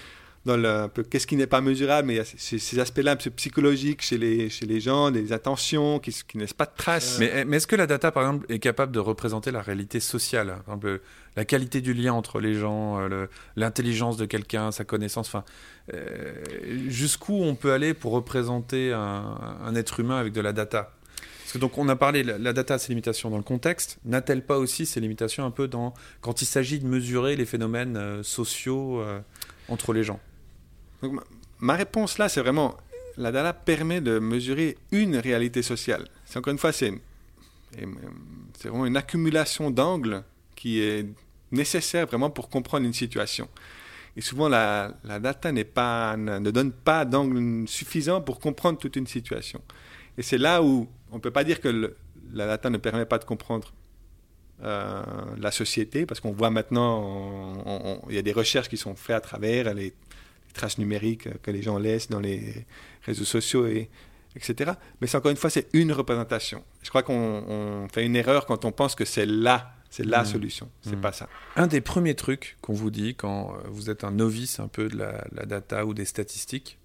qu'est-ce 0.46 1.28
qui 1.28 1.36
n'est 1.36 1.48
pas 1.48 1.62
mesurable, 1.62 2.08
mais 2.08 2.14
il 2.16 2.18
y 2.18 2.20
a 2.20 2.26
ces, 2.26 2.80
aspects-là 2.80 3.16
psychologiques 3.16 4.02
chez 4.02 4.18
les, 4.18 4.50
chez 4.50 4.66
les 4.66 4.80
gens, 4.80 5.12
des 5.12 5.34
attentions 5.34 6.00
qui, 6.00 6.12
qui 6.28 6.38
ne 6.38 6.44
laissent 6.44 6.54
pas 6.54 6.66
de 6.66 6.76
traces. 6.76 7.20
Mais, 7.20 7.46
mais 7.46 7.58
est-ce 7.58 7.68
que 7.68 7.76
la 7.76 7.86
data, 7.86 8.12
par 8.12 8.24
exemple, 8.24 8.46
est 8.50 8.60
capable 8.60 8.92
de 8.92 9.00
représenter 9.00 9.52
la 9.52 9.62
réalité 9.62 10.00
sociale? 10.00 10.48
Par 10.66 10.76
exemple, 10.76 11.02
la 11.36 11.46
qualité 11.46 11.82
du 11.82 11.94
lien 11.94 12.14
entre 12.14 12.40
les 12.40 12.56
gens, 12.56 13.00
euh, 13.00 13.28
l'intelligence 13.56 14.18
de 14.18 14.26
quelqu'un, 14.26 14.72
sa 14.72 14.84
connaissance, 14.84 15.28
enfin, 15.28 15.44
euh, 15.94 16.34
jusqu'où 16.88 17.36
on 17.36 17.54
peut 17.54 17.72
aller 17.72 17.94
pour 17.94 18.12
représenter 18.12 18.94
un, 18.94 19.76
être 19.76 20.00
humain 20.00 20.18
avec 20.18 20.34
de 20.34 20.42
la 20.42 20.54
data? 20.54 20.92
Parce 21.44 21.54
que 21.54 21.58
donc 21.60 21.78
on 21.78 21.88
a 21.90 21.96
parlé, 21.96 22.24
la, 22.24 22.38
la 22.38 22.54
data 22.54 22.76
a 22.76 22.78
ses 22.80 22.90
limitations 22.90 23.30
dans 23.30 23.38
le 23.38 23.44
contexte. 23.44 24.00
N'a-t-elle 24.06 24.44
pas 24.44 24.58
aussi 24.58 24.86
ses 24.86 25.02
limitations 25.02 25.46
un 25.46 25.52
peu 25.52 25.68
dans 25.68 25.94
quand 26.22 26.42
il 26.42 26.46
s'agit 26.46 26.80
de 26.80 26.88
mesurer 26.88 27.36
les 27.36 27.46
phénomènes 27.46 27.98
euh, 27.98 28.24
sociaux 28.24 29.04
entre 29.68 29.94
les 29.94 30.04
gens? 30.04 30.20
Ma 31.60 31.76
réponse 31.76 32.18
là, 32.18 32.30
c'est 32.30 32.42
vraiment 32.42 32.78
la 33.18 33.32
data 33.32 33.54
permet 33.54 34.02
de 34.02 34.20
mesurer 34.20 34.78
une 34.92 35.18
réalité 35.18 35.62
sociale. 35.62 36.08
C'est 36.26 36.40
encore 36.40 36.52
une 36.52 36.60
fois, 36.60 36.72
c'est 36.72 36.94
c'est 38.58 38.68
vraiment 38.68 38.86
une 38.86 38.98
accumulation 38.98 39.72
d'angles 39.72 40.24
qui 40.56 40.82
est 40.82 41.06
nécessaire 41.52 42.06
vraiment 42.06 42.30
pour 42.30 42.50
comprendre 42.50 42.86
une 42.86 42.94
situation. 42.94 43.48
Et 44.18 44.22
souvent, 44.22 44.50
la, 44.50 44.94
la 45.06 45.20
data 45.20 45.52
pas, 45.64 46.18
ne 46.18 46.52
donne 46.52 46.72
pas 46.74 47.06
d'angle 47.06 47.68
suffisant 47.68 48.22
pour 48.22 48.40
comprendre 48.40 48.78
toute 48.78 48.98
une 48.98 49.08
situation. 49.08 49.62
Et 50.18 50.22
c'est 50.22 50.38
là 50.38 50.62
où 50.62 50.90
on 51.12 51.16
ne 51.16 51.22
peut 51.22 51.32
pas 51.32 51.46
dire 51.46 51.62
que 51.62 51.96
la 52.34 52.48
data 52.48 52.70
ne 52.70 52.78
permet 52.78 53.06
pas 53.06 53.20
de 53.20 53.24
comprendre 53.24 53.74
euh, 54.64 55.02
la 55.38 55.52
société, 55.52 56.06
parce 56.06 56.20
qu'on 56.20 56.34
voit 56.34 56.50
maintenant, 56.50 58.02
il 58.10 58.16
y 58.16 58.20
a 58.20 58.22
des 58.22 58.34
recherches 58.34 58.68
qui 58.68 58.78
sont 58.78 58.96
faites 58.96 59.16
à 59.16 59.22
travers 59.22 59.74
les 59.74 59.94
traces 60.54 60.78
numériques 60.78 61.30
que 61.42 61.52
les 61.52 61.62
gens 61.62 61.78
laissent 61.78 62.10
dans 62.10 62.20
les 62.20 62.66
réseaux 63.04 63.26
sociaux, 63.26 63.68
et, 63.68 63.90
etc. 64.36 64.74
Mais 65.00 65.08
c'est 65.08 65.18
encore 65.18 65.32
une 65.32 65.38
fois, 65.38 65.50
c'est 65.50 65.68
une 65.74 65.92
représentation. 65.92 66.64
Je 66.84 66.90
crois 66.90 67.04
qu'on 67.04 67.88
fait 67.92 68.06
une 68.06 68.16
erreur 68.16 68.46
quand 68.46 68.66
on 68.66 68.72
pense 68.72 68.96
que 68.96 69.06
c'est 69.06 69.26
là, 69.26 69.74
c'est 69.90 70.06
la 70.06 70.24
mmh. 70.24 70.26
solution. 70.26 70.70
C'est 70.82 70.96
mmh. 70.96 71.02
pas 71.02 71.12
ça. 71.12 71.28
Un 71.56 71.68
des 71.68 71.82
premiers 71.82 72.16
trucs 72.16 72.58
qu'on 72.62 72.74
vous 72.74 72.92
dit 72.92 73.16
quand 73.16 73.54
euh, 73.54 73.68
vous 73.70 73.90
êtes 73.90 74.04
un 74.04 74.12
novice 74.12 74.60
un 74.60 74.68
peu 74.68 74.88
de 74.88 74.98
la, 74.98 75.46
data 75.46 75.86
ou 75.86 75.94
des 75.94 76.06
statistiques, 76.06 76.78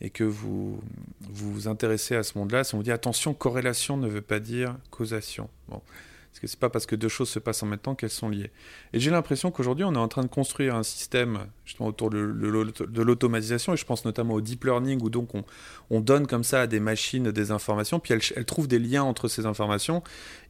et 0.00 0.10
que 0.10 0.24
vous 0.24 0.82
vous, 1.20 1.68
intéressez 1.68 2.16
à 2.16 2.22
ce 2.22 2.36
monde-là, 2.36 2.64
c'est 2.64 2.74
on 2.74 2.78
vous 2.78 2.84
dit 2.84 2.92
attention, 2.92 3.32
corrélation 3.32 3.96
ne 3.96 4.08
veut 4.08 4.20
pas 4.20 4.40
dire 4.40 4.76
causation. 4.90 5.48
Bon. 5.68 5.80
Parce 6.34 6.40
que 6.40 6.46
c'est 6.48 6.58
pas 6.58 6.68
parce 6.68 6.84
que 6.84 6.96
deux 6.96 7.08
choses 7.08 7.28
se 7.28 7.38
passent 7.38 7.62
en 7.62 7.66
même 7.66 7.78
temps 7.78 7.94
qu'elles 7.94 8.10
sont 8.10 8.28
liées. 8.28 8.50
Et 8.92 8.98
j'ai 8.98 9.12
l'impression 9.12 9.52
qu'aujourd'hui, 9.52 9.84
on 9.84 9.94
est 9.94 9.98
en 9.98 10.08
train 10.08 10.22
de 10.22 10.28
construire 10.28 10.74
un 10.74 10.82
système 10.82 11.46
justement 11.64 11.90
autour 11.90 12.10
de, 12.10 12.18
l'automatisation, 12.18 13.72
et 13.72 13.76
je 13.76 13.84
pense 13.84 14.04
notamment 14.04 14.34
au 14.34 14.40
deep 14.40 14.64
learning, 14.64 15.00
où 15.00 15.10
donc 15.10 15.28
on, 15.90 16.00
donne 16.00 16.26
comme 16.26 16.42
ça 16.42 16.62
à 16.62 16.66
des 16.66 16.80
machines 16.80 17.30
des 17.30 17.52
informations, 17.52 18.00
puis 18.00 18.14
elles, 18.34 18.44
trouvent 18.46 18.66
des 18.66 18.80
liens 18.80 19.04
entre 19.04 19.28
ces 19.28 19.46
informations. 19.46 20.02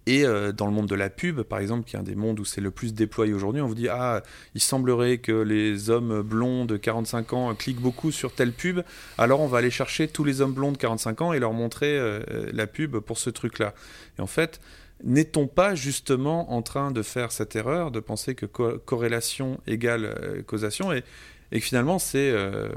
Et 0.07 0.25
euh, 0.25 0.53
dans 0.53 0.67
le 0.67 0.73
monde 0.73 0.89
de 0.89 0.95
la 0.95 1.11
pub, 1.11 1.43
par 1.43 1.59
exemple, 1.59 1.87
qui 1.87 1.97
est 1.97 1.99
un 1.99 2.03
des 2.03 2.15
mondes 2.15 2.41
où 2.41 2.47
c'est 2.47 2.63
le 2.63 2.71
plus 2.71 2.95
déployé 2.95 3.35
aujourd'hui, 3.35 3.61
on 3.61 3.67
vous 3.67 3.75
dit 3.75 3.89
Ah, 3.89 4.23
il 4.55 4.63
semblerait 4.63 5.19
que 5.19 5.33
les 5.33 5.91
hommes 5.91 6.23
blonds 6.23 6.65
de 6.65 6.79
45 6.79 7.35
ans 7.35 7.55
cliquent 7.55 7.81
beaucoup 7.81 8.11
sur 8.11 8.35
telle 8.35 8.53
pub, 8.53 8.81
alors 9.19 9.41
on 9.41 9.49
va 9.49 9.59
aller 9.59 9.71
chercher 9.71 10.09
tous 10.09 10.25
les 10.25 10.41
hommes 10.41 10.55
blonds 10.55 10.73
de 10.73 10.79
45 10.79 11.21
ans 11.21 11.33
et 11.35 11.41
leur 11.41 11.53
montrer 11.53 11.99
euh, 11.99 12.23
la 12.55 12.67
pub 12.67 12.97
pour 13.01 13.19
ce 13.19 13.29
truc-là. 13.29 13.75
Et 14.19 14.23
en 14.23 14.27
fait, 14.27 14.61
n'est-on 15.03 15.47
pas 15.47 15.75
justement 15.75 16.53
en 16.53 16.63
train 16.63 16.91
de 16.91 17.03
faire 17.03 17.33
cette 17.33 17.57
erreur 17.57 17.91
de 17.91 18.01
penser 18.01 18.35
que 18.35 18.47
corrélation 18.47 19.61
égale 19.67 20.05
euh, 20.05 20.43
causation 20.43 20.93
et, 20.93 21.03
que 21.51 21.61
finalement 21.61 21.99
c'est 21.99 22.31
euh, 22.31 22.69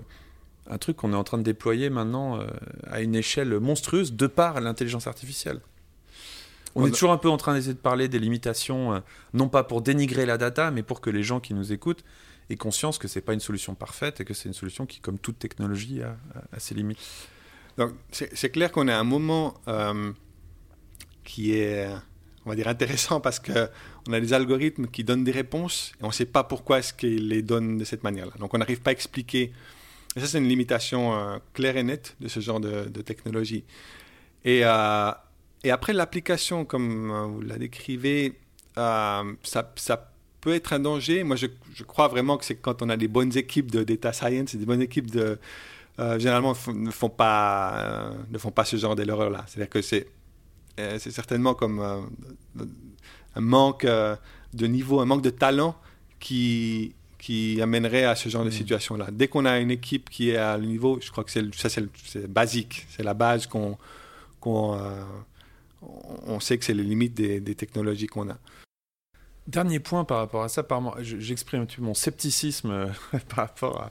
un 0.70 0.78
truc 0.78 0.97
qu'on 0.97 1.13
est 1.13 1.18
en 1.18 1.24
train 1.24 1.38
de 1.38 1.43
déployer 1.43 1.89
maintenant 1.89 2.39
euh, 2.39 2.47
à 2.89 3.01
une 3.01 3.15
échelle 3.15 3.59
monstrueuse 3.59 4.13
de 4.13 4.28
par 4.28 4.59
l'intelligence 4.61 5.07
artificielle? 5.07 5.61
On 6.76 6.86
est 6.86 6.91
toujours 6.91 7.11
un 7.11 7.18
peu 7.18 7.30
en 7.30 7.38
train 7.38 7.55
d'essayer 7.55 7.74
de 7.74 7.80
parler 7.80 8.07
des 8.07 8.20
limitations, 8.20 9.01
non 9.34 9.49
pas 9.49 9.63
pour 9.63 9.82
dénigrer 9.82 10.28
la 10.28 10.38
data, 10.38 10.70
mais 10.70 10.84
pour 10.84 11.01
que 11.01 11.09
les 11.09 11.24
gens 11.24 11.39
qui 11.39 11.55
nous 11.55 11.74
écoutent 11.74 12.03
aient 12.51 12.55
conscience 12.55 12.99
que 12.99 13.07
ce 13.07 13.18
n'est 13.18 13.24
pas 13.24 13.34
une 13.34 13.39
solution 13.39 13.74
parfaite 13.74 14.22
et 14.22 14.26
que 14.26 14.36
c'est 14.36 14.47
une 14.47 14.53
solution 14.53 14.86
qui, 14.86 14.99
comme 14.99 15.18
toute 15.18 15.39
technologie, 15.39 16.03
a, 16.03 16.15
ses 16.59 16.76
limites. 16.76 16.99
Donc 17.80 17.93
c'est 18.11 18.51
clair 18.51 18.72
qu'on 18.72 18.88
est 18.88 18.93
à 18.93 18.99
un 18.99 19.03
moment 19.03 19.55
qui 21.28 21.53
est 21.53 21.88
on 22.47 22.51
va 22.51 22.55
dire, 22.55 22.69
intéressant 22.69 23.19
parce 23.19 23.39
qu'on 23.39 24.13
a 24.13 24.19
des 24.19 24.32
algorithmes 24.32 24.88
qui 24.88 25.03
donnent 25.03 25.25
des 25.25 25.32
réponses 25.32 25.91
et 25.99 26.03
on 26.05 26.07
ne 26.07 26.13
sait 26.13 26.25
pas 26.25 26.45
pourquoi 26.45 26.80
est-ce 26.80 26.93
qu'ils 26.93 27.28
les 27.28 27.41
donnent 27.41 27.78
de 27.78 27.84
cette 27.84 28.03
manière-là. 28.03 28.32
Donc 28.39 28.53
on 28.53 28.57
n'arrive 28.57 28.80
pas 28.80 28.91
à 28.91 28.93
expliquer. 28.93 29.51
Et 30.15 30.19
ça, 30.21 30.28
c'est 30.28 30.38
une 30.38 30.47
limitation 30.47 31.13
euh, 31.13 31.38
claire 31.53 31.75
et 31.75 31.84
nette 31.84 32.15
de 32.21 32.30
ce 32.30 32.39
genre 32.39 32.61
de, 32.61 33.01
technologie. 33.01 33.65
Et, 34.45 34.61
euh, 34.63 35.11
et 35.65 35.71
après, 35.71 35.91
l'application, 35.91 36.63
comme 36.63 37.11
euh, 37.11 37.25
vous 37.25 37.41
la 37.41 37.57
décrivez, 37.57 38.39
ça, 38.75 39.25
ça, 39.75 40.11
peut 40.39 40.53
être 40.53 40.71
un 40.71 40.80
danger. 40.80 41.23
Moi, 41.23 41.36
je, 41.36 41.47
je 41.73 41.84
crois 41.84 42.07
vraiment 42.07 42.38
que 42.38 42.45
c'est 42.45 42.55
quand 42.55 42.82
on 42.82 42.89
a 42.89 42.95
des 42.95 43.07
bonnes 43.07 43.36
équipes 43.36 43.71
de 43.71 43.84
data 43.84 44.13
science 44.13 44.53
et 44.53 44.57
des 44.57 44.65
bonnes 44.65 44.84
équipes 44.84 45.09
de... 45.09 45.39
généralement, 45.97 46.55
ne 46.73 46.91
font, 46.91 47.09
pas, 47.09 48.11
ne 48.30 48.38
font 48.38 48.51
pas 48.51 48.63
ce 48.63 48.78
genre 48.78 48.95
d'erreur-là. 48.95 49.43
C'est-à-dire 49.47 49.69
que 49.69 49.82
c'est 49.82 50.07
c'est 50.78 51.11
certainement 51.11 51.53
comme 51.53 51.80
euh, 51.80 52.01
un 53.36 53.41
manque 53.41 53.86
euh, 53.86 54.15
de 54.53 54.67
niveau, 54.67 54.99
un 54.99 55.05
manque 55.05 55.23
de 55.23 55.30
talent 55.30 55.75
qui, 56.19 56.93
qui 57.17 57.61
amènerait 57.61 58.05
à 58.05 58.15
ce 58.15 58.30
genre 58.30 58.43
de 58.43 58.49
mm. 58.49 58.53
situation-là. 58.53 59.07
Dès 59.11 59.28
qu'on 59.28 59.45
a 59.45 59.59
une 59.59 59.71
équipe 59.71 60.09
qui 60.09 60.30
est 60.30 60.38
à 60.38 60.57
le 60.57 60.65
niveau, 60.65 60.99
je 61.01 61.11
crois 61.11 61.23
que 61.23 61.32
c'est, 61.32 61.43
ça 61.55 61.69
c'est, 61.69 62.28
basique, 62.28 62.86
c'est 62.89 63.03
la 63.03 63.13
base 63.13 63.47
qu'on, 63.47 63.78
qu'on 64.39 64.80
on 65.82 66.39
sait 66.39 66.57
que 66.57 66.65
c'est 66.65 66.73
les 66.73 66.84
limites 66.84 67.13
des, 67.13 67.39
des 67.39 67.55
technologies 67.55 68.07
qu'on 68.07 68.30
a. 68.30 68.38
Dernier 69.48 69.80
point 69.80 70.04
par 70.04 70.18
rapport 70.18 70.43
à 70.43 70.50
ça, 70.50 70.68
j'exprime 71.00 71.62
un 71.62 71.66
peu 71.66 71.82
mon 71.82 71.93
scepticisme 71.93 72.70
euh, 72.70 72.88
par 73.30 73.48
rapport 73.48 73.89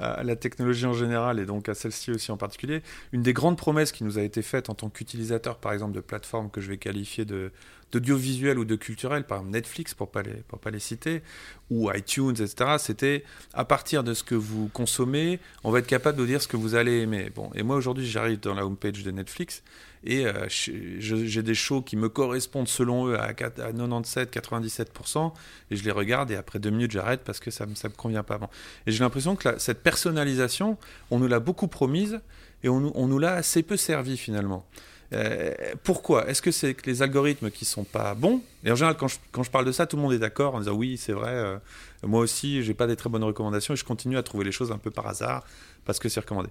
à, 0.00 0.22
la 0.24 0.34
technologie 0.34 0.86
en 0.86 0.94
général 0.94 1.38
et 1.38 1.44
donc 1.44 1.68
à 1.68 1.74
celle-ci 1.74 2.10
aussi 2.10 2.32
en 2.32 2.38
particulier. 2.38 2.82
Une 3.12 3.22
des 3.22 3.34
grandes 3.34 3.58
promesses 3.58 3.92
qui 3.92 4.02
nous 4.02 4.18
a 4.18 4.22
été 4.22 4.40
faite 4.40 4.70
en 4.70 4.74
tant 4.74 4.88
qu'utilisateur, 4.88 5.58
par 5.58 5.74
exemple, 5.74 5.92
de 5.92 6.00
plateformes 6.00 6.50
que 6.50 6.62
je 6.62 6.68
vais 6.68 6.78
qualifier 6.78 7.26
de 7.26 7.52
d'audiovisuel 7.92 8.58
ou 8.58 8.64
de 8.64 8.74
culturel, 8.74 9.24
par 9.24 9.38
exemple 9.38 9.52
Netflix 9.52 9.94
pour 9.94 10.10
pas 10.10 10.22
pas 10.60 10.70
les 10.70 10.80
citer, 10.80 11.22
ou 11.70 11.92
iTunes, 11.92 12.32
etc. 12.32 12.76
C'était 12.78 13.24
à 13.52 13.64
partir 13.64 14.02
de 14.02 14.14
ce 14.14 14.24
que 14.24 14.34
vous 14.34 14.68
consommez, 14.68 15.38
on 15.62 15.70
va 15.70 15.78
être 15.78 15.86
capable 15.86 16.18
de 16.18 16.26
dire 16.26 16.42
ce 16.42 16.48
que 16.48 16.56
vous 16.56 16.74
allez 16.74 17.02
aimer. 17.02 17.30
Bon, 17.32 17.50
et 17.54 17.62
moi 17.62 17.76
aujourd'hui 17.76 18.06
j'arrive 18.06 18.40
dans 18.40 18.54
la 18.54 18.66
homepage 18.66 19.04
de 19.04 19.10
Netflix 19.12 19.62
et 20.04 20.26
euh, 20.26 20.46
j'ai 20.48 21.42
des 21.42 21.54
shows 21.54 21.82
qui 21.82 21.96
me 21.96 22.08
correspondent 22.08 22.68
selon 22.68 23.08
eux 23.08 23.18
à, 23.18 23.32
97-97%, 23.32 25.32
et 25.70 25.76
je 25.76 25.84
les 25.84 25.90
regarde, 25.90 26.30
et 26.30 26.36
après 26.36 26.58
deux 26.58 26.70
minutes, 26.70 26.92
j'arrête 26.92 27.22
parce 27.24 27.40
que 27.40 27.50
ça 27.50 27.66
ne 27.66 27.70
me, 27.70 27.96
convient 27.96 28.22
pas. 28.22 28.38
Bon. 28.38 28.48
Et 28.86 28.92
j'ai 28.92 29.00
l'impression 29.00 29.36
que 29.36 29.58
cette 29.58 29.82
personnalisation, 29.82 30.78
on 31.10 31.18
nous 31.18 31.28
l'a 31.28 31.40
beaucoup 31.40 31.68
promise, 31.68 32.20
et 32.62 32.68
on, 32.68 32.92
on 32.94 33.06
nous 33.06 33.18
l'a 33.18 33.34
assez 33.34 33.62
peu 33.62 33.76
servi 33.76 34.16
finalement. 34.16 34.66
Euh, 35.12 35.52
pourquoi? 35.82 36.28
Est-ce 36.28 36.42
que 36.42 36.50
c'est 36.50 36.84
les 36.86 37.02
algorithmes 37.02 37.50
qui 37.50 37.64
sont 37.64 37.84
pas 37.84 38.14
bons? 38.14 38.40
Et 38.64 38.72
en 38.72 38.74
général, 38.74 38.96
quand 38.96 39.08
je, 39.08 39.18
quand 39.32 39.42
je, 39.42 39.50
parle 39.50 39.64
de 39.64 39.72
ça, 39.72 39.86
tout 39.86 39.96
le 39.96 40.02
monde 40.02 40.12
est 40.12 40.18
d'accord 40.18 40.54
en 40.54 40.60
disant 40.60 40.72
oui, 40.72 40.96
c'est 40.96 41.12
vrai. 41.12 41.30
Euh, 41.30 41.58
moi 42.02 42.20
aussi, 42.20 42.62
j'ai 42.62 42.74
pas 42.74 42.86
des 42.86 42.96
très 42.96 43.08
bonnes 43.08 43.24
recommandations 43.24 43.74
et 43.74 43.76
je 43.76 43.84
continue 43.84 44.16
à 44.16 44.22
trouver 44.22 44.44
les 44.44 44.52
choses 44.52 44.72
un 44.72 44.78
peu 44.78 44.90
par 44.90 45.06
hasard 45.06 45.44
parce 45.84 45.98
que 45.98 46.08
c'est 46.08 46.20
recommandé. 46.20 46.48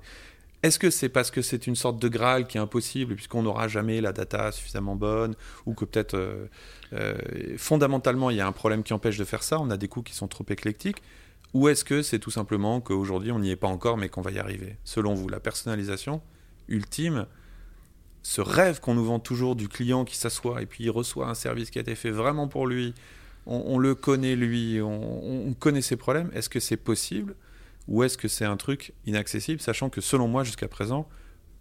Est-ce 0.63 0.79
que 0.79 0.89
c'est 0.89 1.09
parce 1.09 1.29
que 1.29 1.41
c'est 1.41 1.67
une 1.67 1.75
sorte 1.75 1.99
de 1.99 2.07
Graal 2.07 2.47
qui 2.47 2.57
est 2.57 2.61
impossible 2.61 3.15
puisqu'on 3.15 3.43
n'aura 3.43 3.67
jamais 3.67 3.99
la 3.99 4.13
data 4.13 4.49
suffisamment 4.53 4.95
bonne 4.95 5.35
ou 5.65 5.73
que 5.73 5.83
peut-être 5.83 6.15
euh, 6.15 6.47
euh, 6.93 7.17
fondamentalement 7.57 8.29
il 8.29 8.37
y 8.37 8.41
a 8.41 8.47
un 8.47 8.53
problème 8.53 8.81
qui 8.81 8.93
empêche 8.93 9.17
de 9.17 9.25
faire 9.25 9.43
ça, 9.43 9.59
on 9.59 9.69
a 9.69 9.77
des 9.77 9.89
coûts 9.89 10.03
qui 10.03 10.15
sont 10.15 10.29
trop 10.29 10.45
éclectiques 10.47 11.03
ou 11.53 11.67
est-ce 11.67 11.83
que 11.83 12.01
c'est 12.01 12.17
tout 12.17 12.31
simplement 12.31 12.79
qu'aujourd'hui 12.79 13.33
on 13.33 13.39
n'y 13.39 13.51
est 13.51 13.57
pas 13.57 13.67
encore 13.67 13.97
mais 13.97 14.07
qu'on 14.07 14.21
va 14.21 14.31
y 14.31 14.39
arriver? 14.39 14.77
Selon 14.85 15.13
vous, 15.13 15.27
la 15.27 15.41
personnalisation 15.41 16.21
ultime, 16.69 17.27
ce 18.21 18.39
rêve 18.39 18.79
qu'on 18.79 18.93
nous 18.93 19.03
vend 19.03 19.19
toujours 19.19 19.57
du 19.57 19.67
client 19.67 20.05
qui 20.05 20.15
s'assoit 20.15 20.61
et 20.61 20.65
puis 20.65 20.85
il 20.85 20.91
reçoit 20.91 21.27
un 21.27 21.35
service 21.35 21.71
qui 21.71 21.77
a 21.77 21.81
été 21.81 21.93
fait 21.93 22.09
vraiment 22.09 22.47
pour 22.47 22.67
lui, 22.67 22.93
on, 23.45 23.77
le 23.77 23.95
connaît 23.95 24.37
lui, 24.37 24.79
on, 24.81 25.49
on 25.49 25.53
connaît 25.53 25.81
ses 25.81 25.97
problèmes, 25.97 26.31
est-ce 26.33 26.47
que 26.47 26.61
c'est 26.61 26.77
possible 26.77 27.35
ou 27.87 28.03
est-ce 28.03 28.17
que 28.17 28.27
c'est 28.27 28.45
un 28.45 28.57
truc 28.57 28.93
inaccessible, 29.05 29.59
sachant 29.61 29.89
que 29.89 30.01
selon 30.01 30.27
moi, 30.27 30.43
jusqu'à 30.43 30.67
présent, 30.67 31.07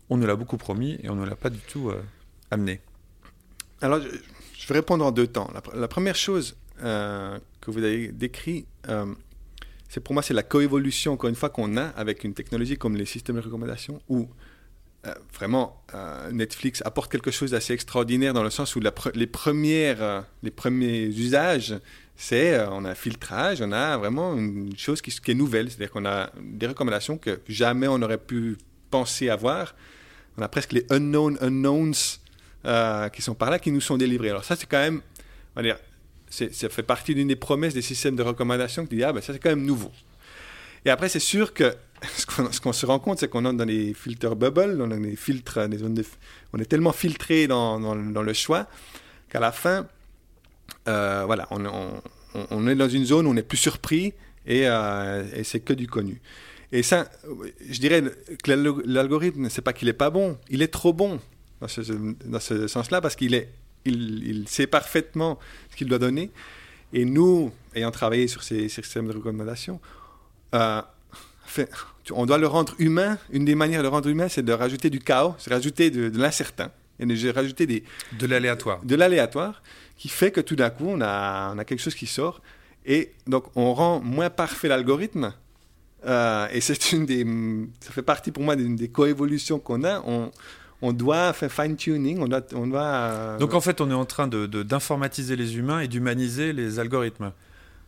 on 0.09 0.17
nous 0.17 0.27
l'a 0.27 0.37
beaucoup 0.37 0.57
promis 0.57 0.99
et 1.03 1.11
on 1.11 1.17
ne 1.17 1.25
l'a 1.25 1.37
pas 1.37 1.51
du 1.51 1.59
tout 1.59 1.91
euh, 1.91 2.03
amené 2.51 2.81
Alors, 3.81 4.01
je, 4.01 4.67
vais 4.67 4.75
répondre 4.75 5.05
en 5.05 5.11
deux 5.11 5.27
temps. 5.27 5.51
La, 5.75 5.89
première 5.89 6.17
chose 6.17 6.57
euh, 6.83 7.39
que 7.61 7.71
vous 7.71 7.83
avez 7.83 8.09
décrit, 8.09 8.67
euh, 8.89 9.07
c'est 9.89 10.01
pour 10.01 10.15
moi, 10.15 10.23
c'est 10.23 10.35
la 10.35 10.43
coévolution, 10.43 11.13
encore 11.13 11.29
une 11.29 11.37
fois, 11.37 11.51
qu'on 11.51 11.77
a 11.77 11.87
avec 11.89 12.25
une 12.25 12.35
technologie 12.35 12.77
comme 12.77 12.97
les 12.97 13.07
systèmes 13.07 13.37
de 13.37 13.41
recommandation, 13.41 14.01
où 14.09 14.29
vraiment 15.35 15.85
Netflix 16.31 16.81
apporte 16.85 17.11
quelque 17.11 17.33
chose 17.33 17.51
d'assez 17.51 17.73
extraordinaire 17.73 18.35
dans 18.35 18.45
le 18.45 18.51
sens 18.51 18.77
où 18.77 18.81
les, 18.81 19.27
premières, 19.27 20.25
les 20.45 20.53
premiers 20.53 21.07
usages 21.07 21.75
c'est 22.23 22.55
euh, 22.55 22.71
on 22.71 22.85
a 22.85 22.91
un 22.91 22.95
filtrage, 22.95 23.61
on 23.63 23.73
a 23.73 23.97
vraiment 23.97 24.37
une 24.37 24.79
chose 24.79 25.03
qui, 25.03 25.11
est 25.11 25.35
nouvelle, 25.35 25.69
c'est-à-dire 25.69 25.91
qu'on 25.91 26.07
a 26.07 26.31
des 26.41 26.69
recommandations 26.69 27.19
que 27.19 27.41
jamais 27.49 27.89
on 27.89 28.01
aurait 28.01 28.17
pu 28.17 28.57
penser 28.91 29.29
avoir. 29.29 29.75
On 30.39 30.43
a 30.43 30.49
presque 30.49 30.71
les 30.71 30.87
unknown 30.91 31.37
unknowns 31.41 32.21
euh, 32.65 33.09
qui 33.09 33.23
sont 33.23 33.35
par 33.35 33.51
là, 33.51 33.59
qui 33.59 33.73
nous 33.73 33.81
sont 33.81 33.97
délivrés. 33.97 34.31
Alors 34.31 34.45
ça, 34.45 34.55
c'est 34.55 34.69
quand 34.69 34.79
même, 34.79 35.03
on 35.57 35.61
va 35.61 35.63
dire, 35.63 35.79
ça 36.31 36.69
fait 36.69 36.85
partie 36.85 37.17
d'une 37.17 37.27
des 37.27 37.35
promesses 37.35 37.75
des 37.75 37.83
systèmes 37.83 38.15
de 38.15 38.23
recommandation 38.23 38.87
qui 38.87 38.95
dit, 38.95 39.03
ah 39.03 39.13
ben 39.13 39.21
ça 39.21 39.33
c'est 39.33 39.41
quand 39.41 39.51
même 39.51 39.67
nouveau. 39.67 39.91
Et 40.85 40.91
après, 40.91 41.09
c'est 41.09 41.19
sûr 41.19 41.53
que 41.53 41.75
ce 42.53 42.61
qu'on 42.61 42.73
se 42.73 42.87
rend 42.87 43.01
compte, 43.01 43.19
c'est 43.19 43.29
qu'on 43.29 43.45
est 43.51 43.53
dans 43.53 43.65
les 43.65 43.95
filtres 43.95 44.37
bubble, 44.37 44.79
dans 44.79 45.17
filtres, 45.17 45.69
des 45.69 45.79
zones 45.79 46.01
on 46.53 46.59
est 46.61 46.67
tellement 46.67 46.93
filtré 46.93 47.49
dans 47.49 47.95
le 47.97 48.33
choix 48.33 48.69
qu'à 49.29 49.41
la 49.41 49.51
fin, 49.51 49.89
euh, 50.89 51.23
voilà, 51.27 51.49
on, 51.51 52.67
est 52.67 52.75
dans 52.75 52.89
une 52.89 53.05
zone 53.05 53.27
où 53.27 53.31
on 53.31 53.37
est 53.37 53.43
plus 53.43 53.59
surpris 53.59 54.15
euh, 54.49 55.25
et, 55.35 55.45
c'est 55.45 55.61
que 55.61 55.73
du 55.73 55.87
connu. 55.87 56.21
Et 56.73 56.83
ça, 56.83 57.11
je 57.69 57.79
dirais 57.81 58.03
que 58.43 58.51
l'algorithme, 58.87 59.49
c'est 59.49 59.63
pas 59.63 59.73
qu'il 59.73 59.89
est 59.89 59.95
pas 59.95 60.11
bon, 60.11 60.39
il 60.49 60.63
est 60.63 60.73
trop 60.73 60.93
bon 60.93 61.21
dans 61.61 61.69
ce, 62.41 62.67
sens-là 62.67 63.01
parce 63.01 63.15
qu'il 63.15 63.35
est, 63.35 63.51
il, 63.85 64.45
sait 64.49 64.67
parfaitement 64.67 65.39
ce 65.71 65.77
qu'il 65.77 65.89
doit 65.89 65.99
donner. 65.99 66.31
Et 66.93 67.05
nous, 67.05 67.53
ayant 67.75 67.91
travaillé 67.91 68.27
sur 68.27 68.43
ces, 68.43 68.69
systèmes 68.69 69.09
de 69.09 69.17
recommandation, 69.17 69.81
euh, 70.55 70.83
on 72.11 72.27
doit 72.27 72.39
le 72.39 72.47
rendre 72.47 72.75
humain. 72.79 73.19
Une 73.31 73.45
des 73.45 73.55
manières 73.55 73.81
de 73.81 73.85
le 73.85 73.89
rendre 73.91 74.09
humain, 74.09 74.29
c'est 74.29 74.43
de 74.43 74.53
rajouter 74.53 74.91
du 74.91 74.99
chaos, 74.99 75.35
c'est 75.39 75.53
rajouter 75.53 75.91
de, 75.91 76.09
de 76.09 76.19
l'incertain 76.19 76.71
et 76.99 77.07
de 77.07 77.31
rajouter 77.31 77.67
des 77.67 77.85
de 78.19 78.27
l'aléatoire. 78.27 78.85
De 78.85 78.95
l'aléatoire 78.95 79.63
qui 80.03 80.09
fait 80.09 80.33
que 80.33 80.41
tout 80.41 80.57
d'un 80.57 80.71
coup, 80.71 80.87
on 80.89 81.01
a, 81.01 81.53
on 81.55 81.59
a 81.59 81.65
quelque 81.65 81.79
chose 81.79 81.95
qui 81.95 82.09
sort. 82.09 82.43
Et 82.85 83.13
donc, 83.29 83.45
on 83.55 83.73
rend 83.73 84.01
moins 84.01 84.31
parfait 84.31 84.67
l'algorithme. 84.67 85.33
Euh, 86.05 86.49
et 86.53 86.61
c'est 86.61 86.91
une 86.91 87.07
des, 87.07 87.25
ça 87.79 87.93
fait 87.93 88.03
partie 88.03 88.33
pour 88.33 88.43
moi 88.43 88.57
d'une 88.57 88.75
des 88.75 88.89
coévolutions 88.89 89.61
qu'on 89.61 89.85
a. 89.85 90.03
On, 90.05 90.33
on 90.81 90.93
doit 90.93 91.33
faire 91.35 91.53
fine-tuning, 91.53 92.19
on 92.19 92.27
doit... 92.27 92.43
On 92.53 92.67
doit 92.67 92.83
euh, 92.83 93.39
Donc 93.39 93.55
en 93.55 93.61
fait, 93.61 93.81
on 93.81 93.93
est 93.93 93.95
en 93.95 94.05
train 94.05 94.27
d'informatiser 94.27 94.59
de, 94.59 94.63
d'informatiser 94.65 95.37
les 95.37 95.57
humains 95.57 95.79
et 95.79 95.87
d'humaniser 95.87 96.53
les 96.53 96.81
algorithmes. 96.81 97.31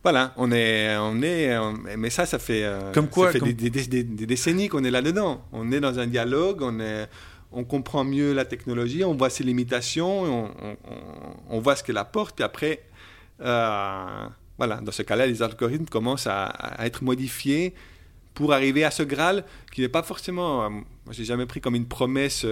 Voilà, 0.01 0.33
on 0.37 0.53
est, 0.53 0.95
on 0.95 1.21
est, 1.21 1.53
mais 1.97 2.11
ça, 2.11 2.25
ça 2.25 2.39
fait, 2.39 2.63
euh, 2.63 2.93
comme 2.93 3.09
quoi, 3.09 3.33
ça 3.33 3.39
fait 3.39 3.53
Des, 3.53 3.69
des, 3.69 4.03
des, 4.03 4.25
décennies 4.25 4.69
qu'on 4.69 4.85
est 4.85 4.91
là-dedans. 4.91 5.43
On 5.51 5.69
est 5.73 5.81
dans 5.81 5.99
un 5.99 6.07
dialogue, 6.07 6.61
on 6.61 6.79
est, 6.79 7.09
on 7.55 7.63
comprend 7.63 8.03
mieux 8.03 8.33
la 8.33 8.45
technologie, 8.45 9.03
on 9.03 9.15
voit 9.15 9.29
ses 9.29 9.43
limitations, 9.43 10.51
on, 11.49 11.59
voit 11.59 11.75
ce 11.75 11.83
qu'elle 11.83 11.97
apporte, 11.97 12.35
puis 12.35 12.43
après, 12.43 12.83
euh, 13.41 14.27
voilà, 14.57 14.81
dans 14.81 14.91
ce 14.91 15.01
cas-là, 15.01 15.25
les 15.25 15.41
algorithmes 15.41 15.85
commencent 15.85 16.27
à, 16.27 16.75
être 16.79 17.03
modifiés 17.03 17.73
pour 18.33 18.51
arriver 18.51 18.83
à 18.83 18.91
ce 18.91 19.03
Graal 19.03 19.45
qui 19.71 19.81
n'est 19.81 19.89
pas 19.89 20.03
forcément, 20.03 20.65
euh, 20.65 20.69
moi 20.69 20.83
j'ai 21.11 21.23
jamais 21.23 21.45
pris 21.45 21.61
comme 21.61 21.75
une 21.75 21.87
promesse 21.87 22.45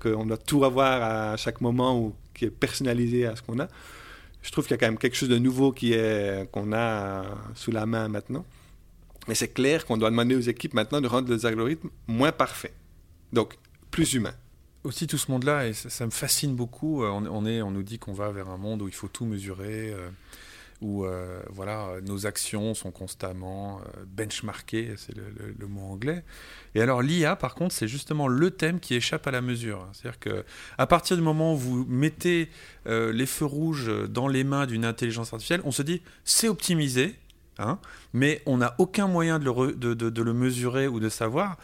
qu'on 0.00 0.24
doit 0.24 0.38
tout 0.38 0.64
avoir 0.64 1.32
à 1.32 1.36
chaque 1.36 1.60
moment 1.60 1.98
ou 2.00 2.14
qui 2.32 2.46
est 2.46 2.50
personnalisé 2.50 3.26
à 3.26 3.36
ce 3.36 3.42
qu'on 3.42 3.60
a. 3.60 3.68
Je 4.40 4.50
trouve 4.50 4.64
qu'il 4.64 4.70
y 4.70 4.74
a 4.74 4.78
quand 4.78 4.86
même 4.86 4.98
quelque 4.98 5.16
chose 5.16 5.28
de 5.28 5.38
nouveau 5.38 5.72
qui 5.72 5.92
est 5.92 6.50
qu'on 6.50 6.72
a 6.72 7.24
sous 7.54 7.70
la 7.72 7.84
main 7.84 8.08
maintenant. 8.08 8.46
Mais 9.26 9.34
c'est 9.34 9.48
clair 9.48 9.84
qu'on 9.84 9.98
doit 9.98 10.10
demander 10.10 10.34
aux 10.36 10.40
équipes 10.40 10.72
maintenant 10.72 11.02
de 11.02 11.08
rendre 11.08 11.30
les 11.30 11.44
algorithmes 11.44 11.90
moins 12.06 12.32
parfaits. 12.32 12.72
Donc, 13.32 13.58
plus 13.90 14.14
humain. 14.14 14.34
Aussi 14.84 15.06
tout 15.06 15.18
ce 15.18 15.30
monde-là, 15.30 15.66
et 15.66 15.72
ça, 15.72 16.06
me 16.06 16.10
fascine 16.10 16.54
beaucoup, 16.54 17.02
euh, 17.02 17.08
on, 17.10 17.44
est, 17.44 17.62
on 17.62 17.70
nous 17.70 17.82
dit 17.82 17.98
qu'on 17.98 18.12
va 18.12 18.30
vers 18.30 18.48
un 18.48 18.56
monde 18.56 18.80
où 18.82 18.88
il 18.88 18.94
faut 18.94 19.08
tout 19.08 19.24
mesurer, 19.24 19.92
euh, 19.92 20.08
où 20.80 21.04
euh, 21.04 21.42
voilà, 21.50 21.94
nos 22.06 22.26
actions 22.26 22.74
sont 22.74 22.92
constamment 22.92 23.80
benchmarkées, 24.06 24.94
c'est 24.96 25.16
le, 25.16 25.66
mot 25.66 25.80
anglais. 25.80 26.24
Et 26.76 26.80
alors 26.80 27.02
l'IA, 27.02 27.34
par 27.34 27.56
contre, 27.56 27.74
c'est 27.74 27.88
justement 27.88 28.28
le 28.28 28.52
thème 28.52 28.78
qui 28.78 28.94
échappe 28.94 29.26
à 29.26 29.32
la 29.32 29.40
mesure. 29.40 29.84
C'est-à-dire 29.92 30.20
que 30.20 30.44
à 30.78 30.86
partir 30.86 31.16
du 31.16 31.22
moment 31.22 31.54
où 31.54 31.56
vous 31.56 31.84
mettez 31.88 32.48
les 32.86 33.26
feux 33.26 33.46
rouges 33.46 33.90
dans 34.08 34.28
les 34.28 34.44
mains 34.44 34.66
d'une 34.66 34.84
intelligence 34.84 35.32
artificielle, 35.32 35.62
on 35.64 35.72
se 35.72 35.82
dit 35.82 36.00
c'est 36.24 36.48
optimisé, 36.48 37.16
Hein, 37.60 37.78
mais 38.12 38.40
on 38.46 38.58
n'a 38.58 38.76
aucun 38.78 39.08
moyen 39.08 39.40
de 39.40 39.44
le, 39.44 40.32
mesurer 40.32 40.86
ou 40.86 41.00
de 41.00 41.08
savoir. 41.08 41.56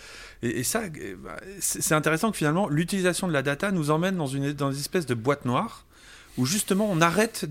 Et, 0.43 0.65
ça, 0.65 0.83
bah, 1.19 1.37
c'est 1.61 1.95
intéressant 1.95 2.33
que 2.33 2.37
finalement, 2.37 2.69
l'utilisation 2.69 3.29
de 3.29 3.33
la 3.33 3.43
data 3.43 3.71
nous 3.71 3.91
emmène 3.91 4.17
dans 4.17 4.27
une, 4.27 4.45
espèce 4.45 5.07
de 5.07 5.15
boîte 5.15 5.45
noire 5.45 5.85
où 6.37 6.47
justement 6.47 6.89
on 6.91 7.01
arrête 7.01 7.47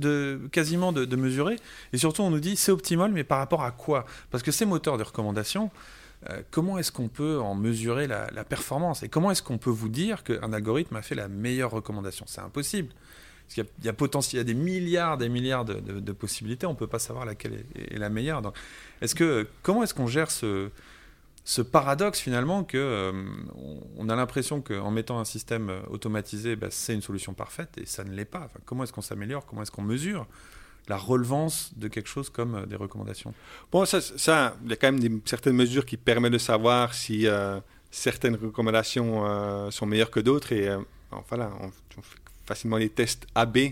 quasiment 0.51 0.91
de, 0.91 1.15
mesurer 1.15 1.55
et 1.93 1.97
surtout 1.97 2.21
on 2.21 2.29
nous 2.29 2.41
dit 2.41 2.57
c'est 2.57 2.73
optimal, 2.73 3.13
mais 3.13 3.23
par 3.23 3.37
rapport 3.37 3.63
à 3.63 3.71
quoi? 3.71 4.05
Parce 4.29 4.43
que 4.43 4.51
ces 4.51 4.65
moteurs 4.65 4.97
de 4.97 5.03
recommandation, 5.03 5.71
euh, 6.29 6.41
comment 6.51 6.77
est-ce 6.77 6.91
qu'on 6.91 7.07
peut 7.07 7.39
en 7.39 7.55
mesurer 7.55 8.07
la 8.07 8.43
performance? 8.43 9.03
Et 9.03 9.07
comment 9.07 9.31
est-ce 9.31 9.41
qu'on 9.41 9.57
peut 9.57 9.69
vous 9.69 9.87
dire 9.87 10.25
qu'un 10.25 10.51
algorithme 10.51 10.97
a 10.97 11.01
fait 11.01 11.15
la 11.15 11.29
meilleure 11.29 11.71
recommandation? 11.71 12.25
C'est 12.27 12.41
impossible. 12.41 12.93
Parce 13.47 13.67
y, 13.83 13.89
a, 13.89 13.93
potentiel, 13.93 14.37
il 14.37 14.47
y 14.47 14.51
a 14.51 14.53
des 14.53 14.59
milliards, 14.59 15.17
des 15.17 15.29
milliards 15.29 15.65
de, 15.65 16.11
possibilités. 16.11 16.65
On 16.65 16.71
ne 16.71 16.77
peut 16.77 16.87
pas 16.87 16.99
savoir 16.99 17.25
laquelle 17.25 17.65
est, 17.75 17.97
la 17.97 18.09
meilleure. 18.09 18.41
Donc, 18.41 18.55
est-ce 19.01 19.15
que 19.15 19.47
comment 19.61 19.83
est-ce 19.83 19.93
qu'on 19.93 20.07
gère 20.07 20.31
ce, 20.31 20.69
ce 21.45 21.61
paradoxe 21.61 22.19
finalement 22.19 22.63
que 22.63 22.77
euh, 22.77 23.11
on 23.97 24.09
a 24.09 24.15
l'impression 24.15 24.61
qu'en 24.61 24.91
mettant 24.91 25.19
un 25.19 25.25
système 25.25 25.71
automatisé, 25.89 26.55
bah, 26.55 26.67
c'est 26.69 26.93
une 26.93 27.01
solution 27.01 27.33
parfaite 27.33 27.77
et 27.77 27.85
ça 27.85 28.03
ne 28.03 28.13
l'est 28.13 28.25
pas. 28.25 28.49
comment 28.65 28.83
est-ce 28.83 28.93
qu'on 28.93 29.01
s'améliore? 29.01 29.45
Comment 29.45 29.61
est-ce 29.63 29.71
qu'on 29.71 29.83
mesure 29.83 30.25
la 30.89 30.97
relevance 30.97 31.71
de 31.77 31.87
quelque 31.87 32.09
chose 32.09 32.29
comme 32.29 32.55
euh, 32.55 32.65
des 32.65 32.75
recommandations? 32.75 33.33
Bon, 33.71 33.85
ça, 33.85 33.99
il 34.63 34.69
y 34.69 34.73
a 34.73 34.75
quand 34.77 34.91
même 34.91 35.21
certaines 35.25 35.55
mesures 35.55 35.85
qui 35.85 35.97
permettent 35.97 36.33
de 36.33 36.37
savoir 36.37 36.93
si 36.93 37.27
euh, 37.27 37.59
certaines 37.91 38.35
recommandations 38.35 39.69
sont 39.69 39.85
meilleures 39.85 40.09
que 40.09 40.19
d'autres 40.19 40.51
et 40.51 40.67
on, 41.11 41.21
fait 41.21 42.22
facilement 42.45 42.77
les 42.77 42.89
tests 42.89 43.27
AB. 43.35 43.57
Je 43.57 43.61
ne 43.61 43.71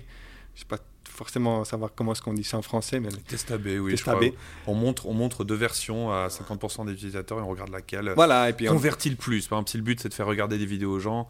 sais 0.56 0.66
pas 0.68 0.78
forcément 1.12 1.64
savoir 1.64 1.92
comment 1.94 2.14
est-ce 2.14 2.22
qu'on 2.22 2.34
dit 2.34 2.44
ça 2.44 2.58
en 2.58 2.62
français, 2.62 3.00
mais 3.00 3.10
les 3.10 3.18
tests 3.18 3.52
AB, 3.52 3.68
oui. 3.80 3.92
Tests 3.92 4.08
AB. 4.08 4.26
On 4.66 4.74
montre, 4.74 5.06
on 5.08 5.14
montre 5.14 5.44
deux 5.44 5.56
versions 5.56 6.12
à 6.12 6.28
50% 6.28 6.86
des 6.86 6.94
utilisateurs 6.94 7.40
et 7.40 7.42
on 7.42 7.50
regarde 7.50 7.70
laquelle 7.70 8.14
voilà, 8.16 8.50
et 8.50 8.54
puis 8.54 8.66
convertit 8.66 9.10
le 9.10 9.16
plus. 9.16 9.48
Par 9.48 9.60
exemple, 9.60 9.72
si 9.72 9.78
le 9.78 9.84
but 9.84 10.00
c'est 10.00 10.10
de 10.10 10.14
faire 10.14 10.26
regarder 10.26 10.58
des 10.58 10.66
vidéos 10.66 10.92
aux 10.92 11.00
gens, 11.00 11.28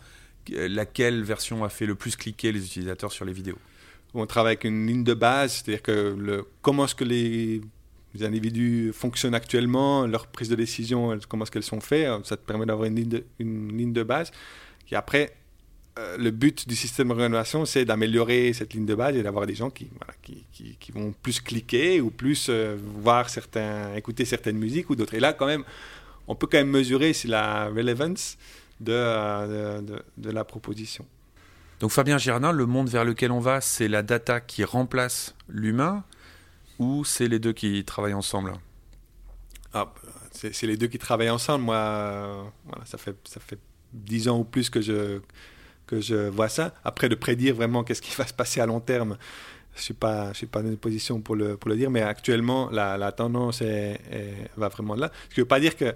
laquelle 0.50 1.24
version 1.24 1.64
a 1.64 1.70
fait 1.70 1.86
le 1.86 1.96
plus 1.96 2.16
cliquer 2.16 2.52
les 2.52 2.66
utilisateurs 2.66 3.12
sur 3.12 3.26
les 3.26 3.34
vidéos? 3.34 3.58
On 4.14 4.26
travaille 4.26 4.52
avec 4.52 4.66
une 4.66 4.88
ligne 4.88 5.04
de 5.04 5.14
base, 5.14 5.54
c'est-à-dire 5.54 5.82
que 5.82 6.16
le, 6.18 6.46
comment 6.62 6.86
est-ce 6.86 6.96
que 6.96 7.06
les, 7.06 7.62
individus 8.22 8.92
fonctionnent 8.94 9.36
actuellement, 9.36 10.06
leur 10.06 10.28
prise 10.28 10.50
de 10.50 10.56
décision, 10.56 11.18
comment 11.30 11.46
est-ce 11.46 11.52
qu'elles 11.52 11.64
sont 11.64 11.80
faites, 11.80 12.26
ça 12.26 12.36
te 12.36 12.46
permet 12.46 12.66
d'avoir 12.66 12.88
une, 12.88 12.96
ligne 12.96 13.10
de, 13.10 13.24
une 13.39 13.78
ligne 13.78 13.94
de 13.94 14.04
base. 14.04 14.32
Et 14.92 14.96
après, 14.96 15.34
euh, 16.00 16.18
le 16.18 16.32
but 16.32 16.70
du 16.70 16.76
système 16.76 17.10
de 17.10 17.14
rénovation, 17.14 17.66
c'est 17.66 17.84
d'améliorer 17.84 18.54
cette 18.54 18.74
ligne 18.74 18.86
de 18.86 18.96
base 18.96 19.18
et 19.18 19.24
d'avoir 19.24 19.46
des 19.46 19.56
gens 19.56 19.70
qui, 19.70 19.89
qui, 20.22 20.46
qui, 20.80 20.92
vont 20.94 21.14
plus 21.22 21.42
cliquer 21.42 22.00
ou 22.00 22.10
plus 22.10 22.48
euh, 22.50 22.78
voir 22.80 23.30
certains, 23.30 23.94
écouter 23.96 24.24
certaines 24.24 24.58
musiques 24.58 24.89
ou 24.89 24.96
d'autres. 24.96 25.16
Et 25.16 25.20
là, 25.20 25.34
quand 25.34 25.48
même, 25.48 25.66
on 26.30 26.36
peut 26.36 26.48
quand 26.48 26.60
même 26.60 26.70
mesurer 26.70 27.12
si 27.12 27.28
la 27.28 27.68
relevance 27.68 28.38
de, 28.80 28.94
euh, 28.94 29.82
de, 29.82 30.02
de, 30.18 30.32
la 30.32 30.46
proposition. 30.46 31.06
Donc 31.82 31.92
Fabien 31.92 32.18
Girardin, 32.18 32.54
le 32.54 32.66
monde 32.66 32.88
vers 32.88 33.04
lequel 33.04 33.34
on 33.34 33.39
va, 33.42 33.60
c'est 33.60 33.89
la 33.89 34.02
data 34.02 34.39
qui 34.39 34.64
remplace 34.64 35.36
l'humain 35.50 36.06
ou 36.80 37.04
c'est 37.04 37.28
les 37.28 37.39
deux 37.39 37.54
qui 37.54 37.84
travaillent 37.84 38.14
ensemble? 38.14 38.54
Ah, 39.74 39.94
c'est 40.32 40.64
les 40.64 40.78
deux 40.78 40.88
qui 40.88 41.00
travaillent 41.00 41.30
ensemble. 41.30 41.66
Moi, 41.66 42.54
voilà, 42.66 42.86
ça 42.86 42.98
fait 42.98 43.16
ça 43.26 43.42
fait 43.42 43.60
dix 43.94 44.30
ans 44.30 44.39
ou 44.39 44.44
plus 44.44 44.70
que 44.70 44.82
je 44.82 45.20
que 45.92 46.02
je 46.02 46.30
vois 46.30 46.50
ça. 46.50 46.74
Après, 46.84 47.10
de 47.10 47.16
prédire 47.16 47.56
vraiment 47.56 47.84
qu'est-ce 47.84 48.02
qui 48.02 48.16
va 48.16 48.26
se 48.26 48.34
passer 48.34 48.62
à 48.62 48.66
long 48.66 48.80
terme, 48.80 49.18
je 49.76 49.82
suis 49.82 49.94
pas 49.94 50.34
je 50.34 50.38
suis 50.39 50.48
pas 50.48 50.62
dans 50.62 50.70
une 50.70 50.78
position 50.78 51.22
pour 51.22 51.36
le 51.36 51.58
pour 51.58 51.70
le 51.70 51.78
dire. 51.78 51.92
Mais 51.92 52.02
actuellement, 52.02 52.70
la, 52.72 52.98
la 52.98 53.12
tendance 53.12 53.62
va 54.58 54.70
vraiment 54.70 54.96
là. 54.96 55.12
Ce 55.30 55.36
qui 55.36 55.42
veut 55.42 55.48
pas 55.48 55.60
dire 55.60 55.76
que 55.76 55.94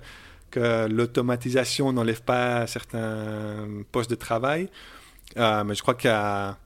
que 0.51 0.87
l'automatisation 0.87 1.91
n'enlève 1.91 2.21
pas 2.21 2.67
certains 2.67 3.67
postes 3.91 4.09
de 4.09 4.15
travail, 4.15 4.69
euh, 5.37 5.63
mais 5.65 5.75
je 5.75 5.81
crois 5.81 5.95
qu'il 5.95 6.09
a 6.09 6.57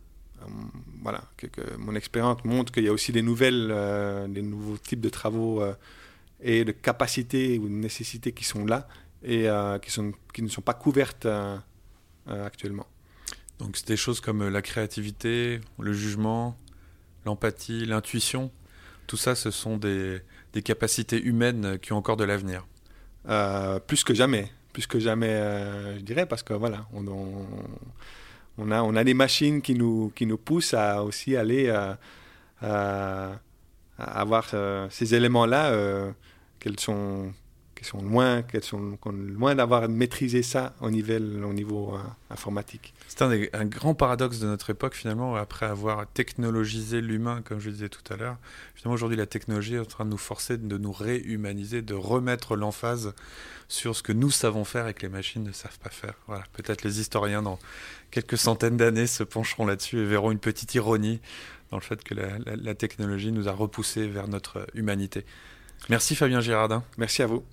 voilà, 1.02 1.22
que, 1.38 1.48
mon 1.78 1.96
expérience 1.96 2.44
montre 2.44 2.72
qu'il 2.72 2.84
y 2.84 2.88
a 2.88 2.94
aussi 2.94 3.12
des 3.12 3.22
nouvelles, 3.22 3.68
des 4.30 4.42
nouveaux 4.42 4.78
types 4.78 5.02
de 5.02 5.10
travaux 5.10 5.64
et 6.42 6.64
de 6.64 6.72
capacités 6.72 7.60
ou 7.60 7.68
de 7.68 7.74
nécessités 7.74 8.32
qui 8.32 8.46
sont 8.46 8.66
là 8.66 8.88
et 9.24 9.50
euh, 9.50 9.80
qui, 9.80 9.92
sont, 9.92 10.14
qui 10.34 10.42
ne 10.42 10.48
sont 10.48 10.62
pas 10.62 10.74
couvertes 10.74 11.26
euh, 11.26 11.58
euh, 12.30 12.46
actuellement. 12.46 12.88
Donc 13.60 13.76
c'est 13.76 13.88
des 13.88 13.98
choses 13.98 14.22
comme 14.22 14.48
la 14.48 14.62
créativité, 14.62 15.60
le 15.80 15.94
jugement, 15.94 16.58
l'empathie, 17.26 17.86
l'intuition. 17.86 18.52
Tout 19.08 19.18
ça, 19.18 19.36
ce 19.36 19.52
sont 19.52 19.78
des, 19.78 20.22
capacités 20.64 21.22
humaines 21.22 21.78
qui 21.80 21.94
ont 21.94 21.98
encore 21.98 22.18
de 22.18 22.24
l'avenir. 22.24 22.66
plus 23.88 24.04
que 24.04 24.14
jamais, 24.14 24.52
plus 24.74 24.88
que 24.88 25.00
jamais, 25.00 25.36
je 25.98 26.02
dirais, 26.02 26.26
parce 26.26 26.44
que 26.44 26.54
voilà, 26.54 26.88
on, 26.94 28.72
a, 28.72 29.04
des 29.04 29.14
machines 29.14 29.62
qui 29.62 29.76
nous, 29.76 30.12
qui 30.16 30.26
nous 30.26 30.38
poussent 30.38 30.74
à 30.74 31.04
aussi 31.04 31.36
aller 31.36 31.74
avoir 33.98 34.50
ces 34.90 35.16
éléments-là 35.16 36.14
qu'elles 36.60 36.80
sont, 36.80 37.34
qu'elles 37.80 37.88
sont 37.88 38.02
loin, 38.02 38.42
qu'elles 38.42 38.64
sont 38.64 38.98
loin 39.14 39.56
d'avoir 39.56 39.88
maîtrisé 39.88 40.44
ça 40.44 40.76
au 40.82 40.92
niveau, 40.92 41.14
au 41.14 41.54
niveau 41.54 41.96
euh, 41.96 42.00
informatique. 42.30 42.94
C'est 43.08 43.22
un, 43.22 43.66
grand 43.66 43.94
paradoxe 43.94 44.40
de 44.40 44.48
notre 44.48 44.70
époque 44.70 44.96
finalement, 44.96 45.36
après 45.36 45.66
avoir 45.66 46.06
technologisé 46.08 47.00
l'humain, 47.00 47.42
comme 47.46 47.60
je 47.60 47.70
disais 47.70 47.88
tout 47.88 48.02
à 48.14 48.18
l'heure. 48.18 48.38
Finalement, 48.76 48.96
aujourd'hui, 48.96 49.16
la 49.16 49.28
technologie 49.28 49.76
est 49.76 49.80
en 49.80 49.86
train 49.86 50.04
de 50.04 50.10
nous 50.10 50.18
forcer 50.18 50.58
de 50.58 50.78
nous 50.78 50.92
réhumaniser, 50.92 51.82
de 51.82 51.94
remettre 51.94 52.58
l'emphase 52.58 53.14
sur 53.70 53.96
ce 53.96 54.04
que 54.04 54.12
nous 54.12 54.32
savons 54.32 54.66
faire 54.66 54.88
et 54.88 54.94
que 54.94 55.04
les 55.04 55.10
machines 55.10 55.44
ne 55.44 55.54
savent 55.54 55.80
pas 55.80 55.90
faire. 55.90 56.16
Voilà, 56.28 56.44
peut-être 56.54 56.84
les 56.84 57.00
historiens 57.00 57.44
dans 57.44 57.60
quelques 58.12 58.38
centaines 58.38 58.76
d'années 58.76 59.08
se 59.08 59.24
pencheront 59.24 59.66
là-dessus 59.66 60.00
et 60.00 60.06
verront 60.06 60.32
une 60.32 60.40
petite 60.40 60.76
ironie 60.76 61.22
dans 61.72 61.78
le 61.78 61.84
fait 61.84 62.04
que 62.04 62.16
la 62.16 62.76
technologie 62.76 63.32
nous 63.32 63.48
a 63.48 63.52
repoussés 63.52 64.08
vers 64.08 64.28
notre 64.28 64.68
humanité. 64.74 65.24
Merci 65.88 66.16
Fabien 66.16 66.42
Girardin. 66.42 66.84
Merci 66.98 67.22
à 67.22 67.28
vous. 67.28 67.44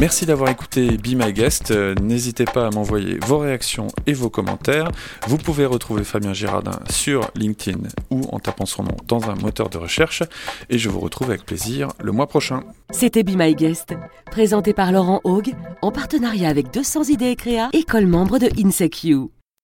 Merci 0.00 0.24
d'avoir 0.24 0.48
écouté 0.48 0.96
Be 0.96 1.08
My 1.08 1.30
Guest. 1.30 1.72
Euh, 1.72 1.94
n'hésitez 2.00 2.46
pas 2.46 2.66
à 2.66 2.70
m'envoyer 2.70 3.18
vos 3.26 3.36
réactions 3.36 3.88
et 4.06 4.14
vos 4.14 4.30
commentaires. 4.30 4.90
Vous 5.26 5.36
pouvez 5.36 5.66
retrouver 5.66 6.04
Fabien 6.04 6.32
Girardin 6.32 6.80
sur 6.88 7.30
LinkedIn 7.34 7.80
ou 8.08 8.22
en 8.32 8.38
tapant 8.38 8.64
son 8.64 8.84
nom 8.84 8.96
dans 9.06 9.28
un 9.28 9.34
moteur 9.34 9.68
de 9.68 9.76
recherche. 9.76 10.22
Et 10.70 10.78
je 10.78 10.88
vous 10.88 11.00
retrouve 11.00 11.28
avec 11.28 11.44
plaisir 11.44 11.88
le 12.02 12.12
mois 12.12 12.28
prochain. 12.28 12.62
C'était 12.88 13.24
Be 13.24 13.36
My 13.36 13.54
Guest, 13.54 13.92
présenté 14.30 14.72
par 14.72 14.90
Laurent 14.90 15.20
Haug 15.24 15.52
en 15.82 15.92
partenariat 15.92 16.48
avec 16.48 16.72
200 16.72 17.04
idées 17.04 17.32
et 17.32 17.36
créa, 17.36 17.68
école 17.74 18.06
membre 18.06 18.38
de 18.38 18.48
INSECU. 18.58 19.28